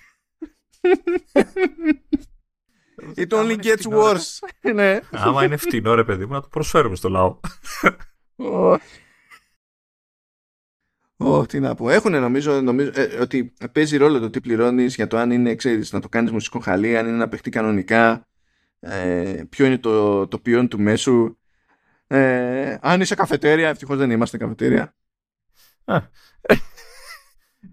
[3.16, 4.48] It only gets worse.
[4.74, 5.00] ναι.
[5.10, 7.40] Άμα είναι φτηνό ρε παιδί μου να το προσφέρουμε στο λαό.
[11.16, 11.90] Ω, τι να πω.
[11.90, 15.92] Έχουν νομίζω, νομίζω ε, ότι παίζει ρόλο το τι πληρώνεις για το αν είναι, ξέρεις,
[15.92, 18.28] να το κάνεις μουσικό χαλί, αν είναι να παιχτεί κανονικά,
[18.80, 21.36] ε, ποιο είναι το, το ποιόν του μέσου.
[22.06, 24.94] Ε, αν είσαι καφετέρια, ευτυχώς δεν είμαστε καφετέρια.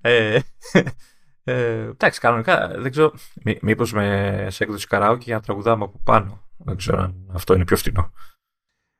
[0.01, 0.39] Ε,
[1.43, 3.13] ε, εντάξει, κανονικά δεν ξέρω.
[3.43, 6.47] Μή, μήπως με σε έκδοση καράοκι για να τραγουδάμε από πάνω.
[6.57, 8.11] Δεν ξέρω αν αυτό είναι πιο φτηνό.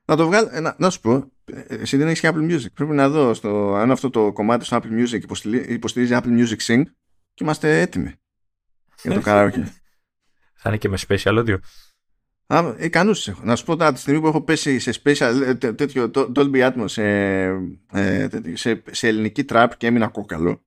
[0.06, 1.32] Να το βγάλω, να, να σου πω,
[1.68, 2.72] εσύ δεν έχεις και Apple Music.
[2.74, 5.22] Πρέπει να δω στο, αν αυτό το κομμάτι στο Apple Music
[5.68, 6.84] υποστηρίζει Apple Music Sync
[7.34, 8.14] και είμαστε έτοιμοι
[9.04, 9.64] για το karaoke.
[10.54, 11.58] Θα είναι και με special audio.
[12.48, 13.42] Α, ικανούς έχω.
[13.44, 17.04] Να σου πω τα τη στιγμή που έχω πέσει σε special τέτοιο Dolby Atmos σε,
[17.92, 20.66] ε, σε, σε ελληνική trap και έμεινα κόκαλο.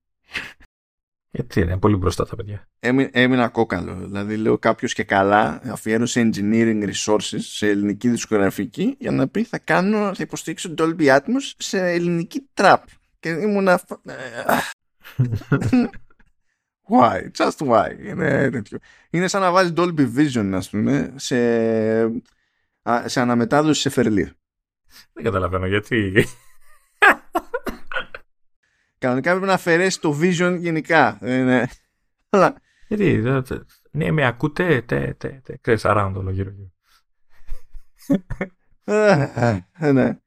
[1.36, 2.68] Γιατί είναι πολύ μπροστά τα παιδιά.
[2.78, 3.94] Έμει, έμεινα κόκαλο.
[3.94, 9.58] Δηλαδή λέω κάποιος και καλά αφιέρωσε engineering resources σε ελληνική δισκογραφική για να πει θα
[9.58, 12.82] κάνω, θα υποστηρίξω Dolby Atmos σε ελληνική trap.
[13.20, 13.80] Και ήμουνα...
[16.90, 18.78] why, just why; Είναι, τέτοιο.
[19.10, 22.06] είναι σαν να βάλεις Dolby Vision, ας πούμε, σε,
[23.04, 24.32] σε αναμετάδοση σε φερλί.
[25.12, 26.26] Δεν καταλαβαίνω γιατί.
[28.98, 31.18] Κανονικά πρέπει να αφαιρέσει το vision γενικά.
[31.22, 31.68] Είναι...
[32.28, 32.54] Αλλά...
[32.88, 33.22] Γιατί,
[33.90, 36.70] ναι, με ακούτε, τε, τε, τε, ξέρεις, around όλο γύρω γύρω.
[38.88, 40.18] Ε, ε, ναι.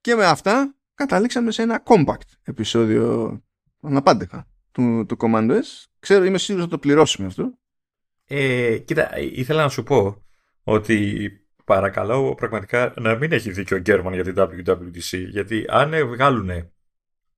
[0.00, 3.38] Και με αυτά καταλήξαμε σε ένα compact επεισόδιο
[3.82, 5.86] αναπάντεχα του, του Command S.
[5.98, 7.58] Ξέρω, είμαι σίγουρος να το πληρώσουμε αυτό.
[8.24, 10.24] Ε, κοίτα, ήθελα να σου πω
[10.62, 11.30] ότι
[11.64, 16.50] παρακαλώ πραγματικά να μην έχει δίκιο ο Γκέρμαν για την WWDC γιατί αν βγάλουν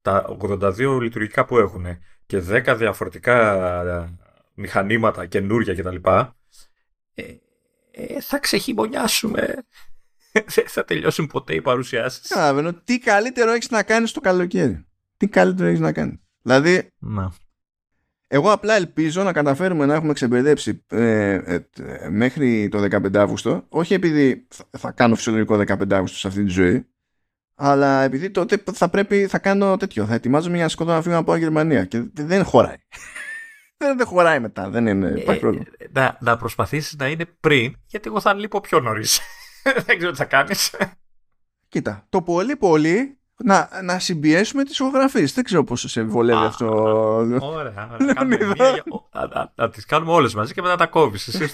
[0.03, 1.87] τα 82 λειτουργικά που έχουν
[2.27, 3.55] και 10 διαφορετικά
[3.85, 4.19] ε,
[4.55, 5.97] μηχανήματα καινούρια κτλ.
[7.15, 7.23] Ε,
[7.91, 9.65] ε, θα ξεχειμονιάσουμε.
[10.55, 12.29] Δεν θα τελειώσουν ποτέ οι παρουσιάσεις.
[12.29, 12.73] Καταλαβαίνω.
[12.73, 14.87] Τι καλύτερο έχεις να κάνεις το καλοκαίρι;
[15.17, 16.93] Τι καλύτερο έχεις να κάνεις; Δηλαδή.
[16.99, 17.33] Να.
[18.33, 21.61] Εγώ απλά ελπίζω να καταφέρουμε να έχουμε ξεμπερδέψει ε, ε,
[22.11, 23.65] μέχρι το 15 Αύγουστο.
[23.69, 26.87] Όχι επειδή θα κάνω φυσιολογικό 15 Αύγουστο σε αυτή τη ζωή,
[27.62, 30.05] αλλά επειδή τότε θα πρέπει, θα κάνω τέτοιο.
[30.05, 31.85] Θα ετοιμάζομαι για να σκοτώ να φύγω από Γερμανία.
[31.85, 32.77] Και δεν χωράει.
[33.78, 34.70] δεν, δεν χωράει μετά.
[34.70, 35.65] Δεν είναι, υπάρχει ε, πρόβλημα.
[35.91, 39.20] να, να προσπαθήσεις να είναι πριν, γιατί εγώ θα λείπω πιο νωρίς.
[39.87, 40.74] δεν ξέρω τι θα κάνεις.
[41.69, 45.27] Κοίτα, το πολύ πολύ να, να συμπιέσουμε τις ηχογραφίε.
[45.35, 46.66] Δεν ξέρω πόσο σε βολεύει αυτό.
[47.41, 47.97] Ωραία.
[47.99, 51.53] Να, να τις κάνουμε όλες μαζί και μετά τα κόβεις.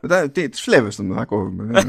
[0.00, 1.82] Μετά τι φλέβες τον θα κόβουμε.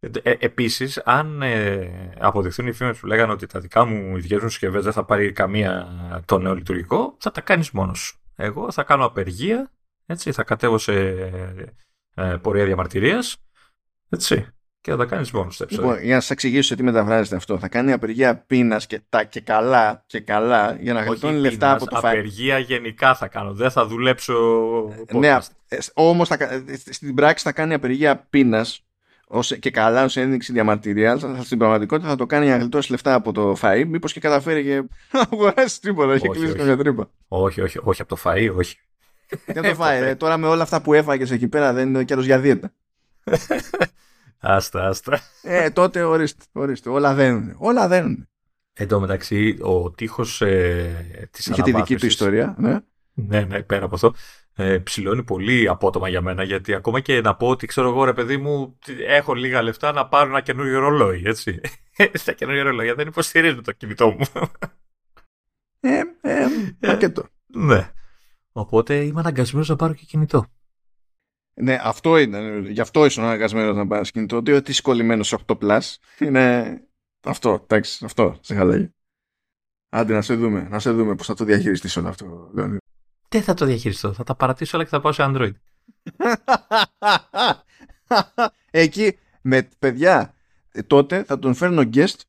[0.00, 4.84] Ε, Επίσης, αν ε, αποδειχθούν οι φήμες που λέγανε ότι τα δικά μου ιδιαίτερε συσκευές
[4.84, 5.88] δεν θα πάρει καμία
[6.24, 8.20] το νέο λειτουργικό, θα τα κάνεις μόνος σου.
[8.36, 9.70] Εγώ θα κάνω απεργία,
[10.06, 10.92] έτσι, θα κατέβω σε
[12.14, 13.36] ε, πορεία διαμαρτυρίας.
[14.08, 14.46] Έτσι.
[14.80, 15.66] Και θα τα κάνεις μόνος σου.
[15.68, 17.58] Λοιπόν, για να σας εξηγήσω τι μεταφράζεται αυτό.
[17.58, 21.96] Θα κάνει απεργία πείνας και, και καλά, και καλά για να γλιτώνει λεφτά από το
[21.96, 22.12] φάι.
[22.12, 23.54] Απεργία γενικά θα κάνω.
[23.54, 24.34] Δεν θα δουλέψω.
[25.12, 25.38] Ναι,
[25.94, 26.30] όμως
[26.90, 28.85] στην πράξη θα κάνει απεργία πείνας
[29.28, 32.90] ως, και καλά ως ένδειξη διαμαρτυρίας, αλλά στην πραγματικότητα θα το κάνει για να γλιτώσει
[32.90, 34.82] λεφτά από το φαΐ, μήπως και καταφέρει και
[35.12, 37.10] να αγοράσει τίποτα, έχει κλείσει καμιά τρύπα.
[37.28, 38.76] Όχι, όχι, όχι από το φαΐ, όχι.
[39.46, 42.38] Τι το φάει, τώρα με όλα αυτά που έφαγες εκεί πέρα δεν είναι καιρός για
[42.40, 42.72] δίαιτα.
[44.38, 45.20] άστα, άστα.
[45.42, 47.54] Ε, τότε ορίστε, ορίστε, όλα δένουν.
[47.58, 48.28] Όλα δένουν.
[48.72, 52.78] Εν τω μεταξύ, ο τείχος ε, της Είχε τη δική του ιστορία, ναι.
[53.18, 54.14] Ναι, ναι, πέρα από αυτό
[54.54, 58.12] ε, ψηλώνει πολύ απότομα για μένα γιατί ακόμα και να πω ότι ξέρω εγώ ρε
[58.12, 61.60] παιδί μου έχω λίγα λεφτά να πάρω ένα καινούριο ρολόι έτσι.
[62.14, 64.26] Στα καινούργια ρολόγια δεν υποστηρίζουν το κινητό μου.
[65.80, 66.46] Ε, ε,
[66.80, 67.28] πακέτο.
[67.46, 67.90] Ναι.
[68.52, 70.46] Οπότε είμαι αναγκασμένος να πάρω και κινητό.
[71.54, 72.58] Ναι, αυτό είναι.
[72.58, 74.40] Γι' αυτό ήσουν αναγκασμένος να πάρεις κινητό.
[74.40, 75.80] Διότι είσαι κολλημένος σε 8 Plus.
[76.18, 76.76] Είναι
[77.24, 77.60] αυτό.
[77.62, 78.90] Εντάξει, αυτό σε χαλάει.
[79.88, 82.50] Άντε να σε δούμε, να σε δούμε πώς θα το διαχειριστείς όλο αυτό.
[83.28, 84.12] Δεν θα το διαχειριστώ.
[84.12, 85.52] Θα τα παρατήσω όλα και θα πάω σε Android.
[88.70, 90.34] Εκεί με παιδιά
[90.86, 92.20] τότε θα τον φέρνω guest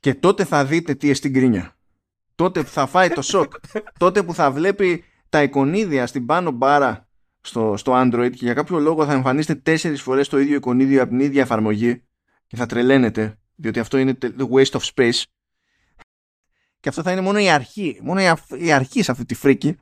[0.00, 1.76] και τότε θα δείτε τι στην κρίνια.
[2.34, 3.52] Τότε που θα φάει το σοκ.
[3.98, 7.08] τότε που θα βλέπει τα εικονίδια στην πάνω μπάρα
[7.40, 11.10] στο, στο Android και για κάποιο λόγο θα εμφανίσετε τέσσερις φορές το ίδιο εικονίδιο από
[11.10, 12.02] την ίδια εφαρμογή
[12.46, 15.22] και θα τρελαίνετε διότι αυτό είναι the waste of space
[16.82, 17.98] και αυτό θα είναι μόνο η αρχή.
[18.02, 18.20] Μόνο
[18.58, 19.76] η αρχή σε αυτή τη φρίκη.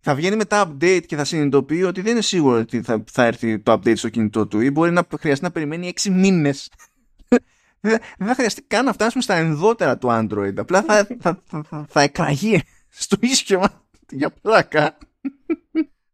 [0.00, 3.58] Θα βγαίνει μετά update και θα συνειδητοποιεί ότι δεν είναι σίγουρο ότι θα, θα έρθει
[3.58, 6.70] το update στο κινητό του ή μπορεί να χρειαστεί να περιμένει 6 μήνες.
[7.80, 10.54] δεν θα χρειαστεί καν να φτάσουμε στα ενδότερα του Android.
[10.56, 13.64] Απλά θα, θα, θα, θα, εκραγεί στο ίσιο
[14.10, 14.98] για πλάκα.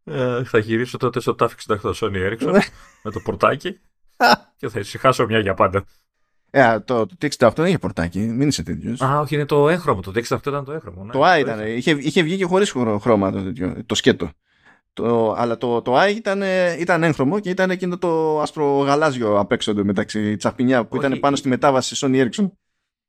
[0.03, 2.59] Ε, θα γυρίσω τότε στο TAF 68 Sony Ericsson
[3.03, 3.79] με το πορτάκι
[4.55, 5.85] και θα ησυχάσω μια για πάντα.
[6.51, 9.01] Ε, το, το T68 δεν είχε πορτάκι, μην είσαι τέτοιος.
[9.01, 10.01] Α, όχι, είναι το έγχρωμο.
[10.01, 11.03] Το T68 ήταν το έγχρωμο.
[11.03, 11.11] Ναι.
[11.11, 11.67] Το A ήταν.
[11.67, 14.29] Είχε, είχε βγει και χωρίς χρώμα το, τέτοιο, το σκέτο.
[14.93, 16.41] Το, αλλά το, το A ήταν,
[16.79, 21.35] ήταν έγχρωμο και ήταν εκείνο το αστρογαλάζιο απ' έξω μεταξύ τσαπινιά που όχι, ήταν πάνω
[21.35, 22.51] στη μετάβαση Sony Ericsson.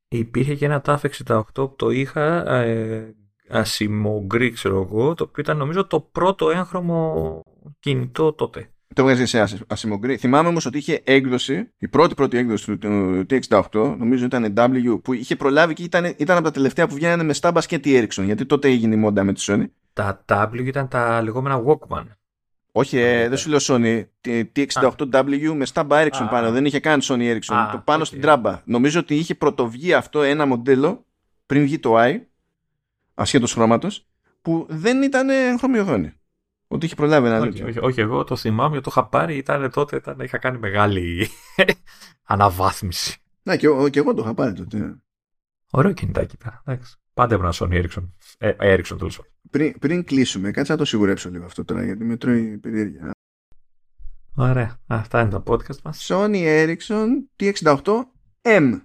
[0.07, 0.97] Υπήρχε και ένα TAF
[1.27, 3.15] 68 που το είχα ε,
[3.49, 7.41] ασημογκρί, ξέρω εγώ, το οποίο ήταν νομίζω το πρώτο έγχρωμο
[7.79, 8.71] κινητό τότε.
[8.93, 10.17] Το έβγαζε σε ασημογκρή.
[10.17, 15.01] Θυμάμαι όμως ότι είχε έκδοση, η πρώτη πρώτη έκδοση του, του T68, νομίζω ήταν W,
[15.03, 17.99] που είχε προλάβει και ήταν, ήταν από τα τελευταία που βγαίνανε με στάμπα και τη
[17.99, 19.65] Ericsson, γιατί τότε έγινε η μόντα με τη Sony.
[19.93, 22.03] Τα W ήταν τα λεγόμενα Walkman.
[22.71, 24.03] Όχι, ε, δεν σου λέω Sony.
[24.55, 26.51] T68W με στάμπα Ericsson πάνω.
[26.51, 27.69] Δεν είχε καν Sony Ericsson.
[27.71, 28.61] το πάνω στην τράμπα.
[28.65, 31.05] Νομίζω ότι είχε πρωτοβγεί αυτό ένα μοντέλο
[31.45, 32.19] πριν βγει το i,
[33.13, 34.07] ασχέτως χρώματος,
[34.41, 35.27] που δεν ήταν
[35.57, 36.13] χρωμιοδόνη.
[36.73, 39.95] Ότι είχε προλάβει ένα όχι, όχι, όχι, εγώ το θυμάμαι, το είχα πάρει, ήταν τότε,
[39.95, 41.27] ήταν, είχα κάνει μεγάλη
[42.33, 43.17] αναβάθμιση.
[43.43, 44.95] Ναι, και, και, εγώ το είχα πάρει τότε.
[45.71, 46.81] Ωραίο κινητάκι ήταν.
[47.13, 48.09] Πάντα έπρεπε να Sony Ericsson.
[48.37, 52.17] Ε, Ericsson τέλος πριν, πριν κλείσουμε, κάτσε να το σιγουρέψω λίγο αυτό τώρα, γιατί με
[52.17, 53.11] τρώει περίεργεια.
[54.35, 54.79] Ωραία.
[54.87, 56.07] Αυτά είναι τα podcast μας.
[56.09, 57.07] Sony Ericsson
[57.39, 58.81] T68M.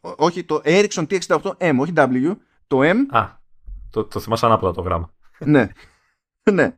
[0.00, 2.36] Όχι, το Ericsson T68M, όχι W.
[2.66, 2.96] Το M.
[3.08, 3.28] Α,
[3.90, 5.14] το, το θυμάσαι ανάποδα το γράμμα.
[5.38, 5.68] ναι.
[6.52, 6.76] ναι.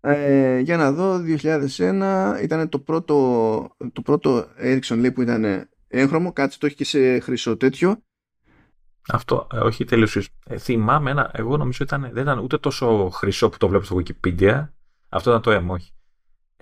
[0.00, 1.20] Ε, για να δω,
[1.76, 3.14] 2001 ήταν το πρώτο,
[3.92, 8.02] το πρώτο Ericsson λέει, που ήταν έγχρωμο, κάτσε το έχει και σε χρυσό τέτοιο.
[9.08, 10.16] Αυτό, ε, όχι τέλειος.
[10.46, 13.96] Ε, θυμάμαι ένα, εγώ νομίζω ήταν, δεν ήταν ούτε τόσο χρυσό που το βλέπω στο
[13.96, 14.68] Wikipedia.
[15.08, 15.92] Αυτό ήταν το M, όχι.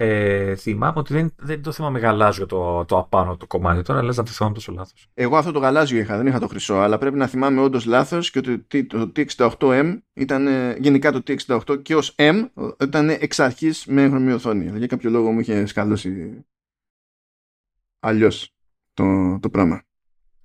[0.01, 3.83] Ε, θυμάμαι ότι δεν, δεν το θυμάμαι γαλάζιο το, το απάνω το κομμάτι.
[3.83, 5.09] Τώρα λες να το θυμάμαι τόσο λάθος.
[5.15, 8.31] Εγώ αυτό το γαλάζιο είχα, δεν είχα το χρυσό, αλλά πρέπει να θυμάμαι όντως λάθος
[8.31, 10.47] και ότι το T68M ήταν,
[10.79, 12.47] γενικά το T68 και ως M
[12.81, 14.79] ήταν εξ αρχής με έγχρωμη οθόνη.
[14.79, 16.45] Για κάποιο λόγο μου είχε σκαλώσει
[18.01, 18.55] αλλιώς
[18.95, 19.83] το, το πράγμα.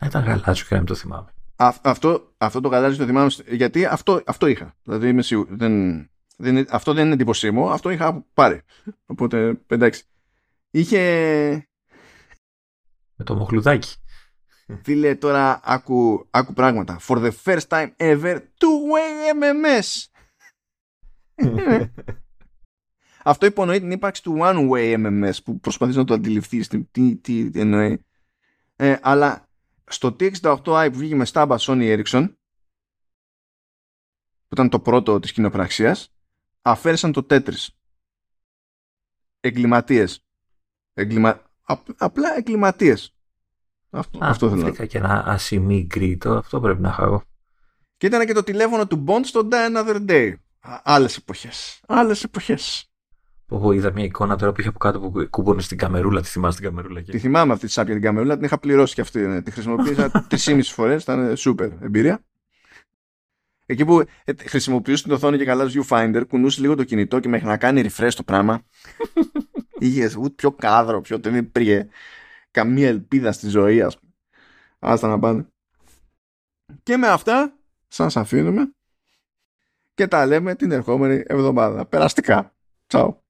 [0.06, 1.34] Ήταν γαλάζιο και να μην το θυμάμαι.
[1.56, 4.76] Α, αυτό, αυτό το γαλάζιο το θυμάμαι γιατί αυτό, αυτό είχα.
[4.84, 6.06] Δηλαδή είμαι σίγουρο, δεν,
[6.38, 8.62] δεν, αυτό δεν είναι εντύπωσή μου, αυτό είχα πάρει.
[9.06, 10.04] Οπότε εντάξει.
[10.72, 11.68] Είχε.
[13.16, 13.96] Με το μοχλουδάκι.
[14.84, 17.00] Φίλε, τώρα άκου, άκου πράγματα.
[17.08, 20.06] For the first time ever, two-way MMS.
[23.26, 28.06] Αυτό υπονοεί την ύπαρξη του one-way MMS που προσπαθείς να το αντιληφθείς τι, τι, εννοεί.
[28.76, 29.50] Ε, αλλά
[29.86, 32.34] στο T68i που βγήκε με στάμπα Sony Ericsson
[34.48, 36.13] που ήταν το πρώτο της κοινοπραξίας
[36.64, 37.68] αφαίρεσαν το Tetris.
[39.40, 40.26] Εγκληματίες.
[40.94, 41.42] Εγκλημα...
[41.98, 43.16] απλά εγκληματίες.
[43.90, 47.24] Αυτό, Α, αυτό θέλω να και ένα ασημή γκρίτο, αυτό πρέπει να έχω εγώ.
[47.98, 50.34] Και ήταν και το τηλέφωνο του Bond στο Die Another Day.
[50.84, 51.82] Άλλες εποχές.
[51.88, 52.88] Άλλες εποχές.
[53.52, 56.22] Εγώ είδα μια εικόνα τώρα που είχε από κάτω που κουμπώνε στην καμερούλα.
[56.22, 57.02] Τη θυμάσαι την καμερούλα.
[57.02, 57.12] Και...
[57.12, 59.20] Τη θυμάμαι αυτή τη σάπια την καμερούλα, την είχα πληρώσει και αυτή.
[59.20, 59.42] Ναι.
[59.42, 62.24] Τη χρησιμοποίησα 3,5 φορές, ήταν super εμπειρία.
[63.66, 67.48] Εκεί που ε, χρησιμοποιούσε την οθόνη και καλά viewfinder, κουνούσε λίγο το κινητό και μέχρι
[67.48, 68.64] να κάνει refresh το πράγμα.
[69.80, 71.88] Είχε ούτε πιο κάδρο, πιο δεν υπήρχε
[72.52, 74.12] καμία ελπίδα στη ζωή, ας πούμε.
[74.80, 75.48] Άστα να πάνε.
[76.84, 77.58] Και με αυτά,
[77.88, 78.74] σας αφήνουμε
[79.94, 81.86] και τα λέμε την ερχόμενη εβδομάδα.
[81.86, 82.56] Περαστικά.
[82.88, 83.23] Ciao.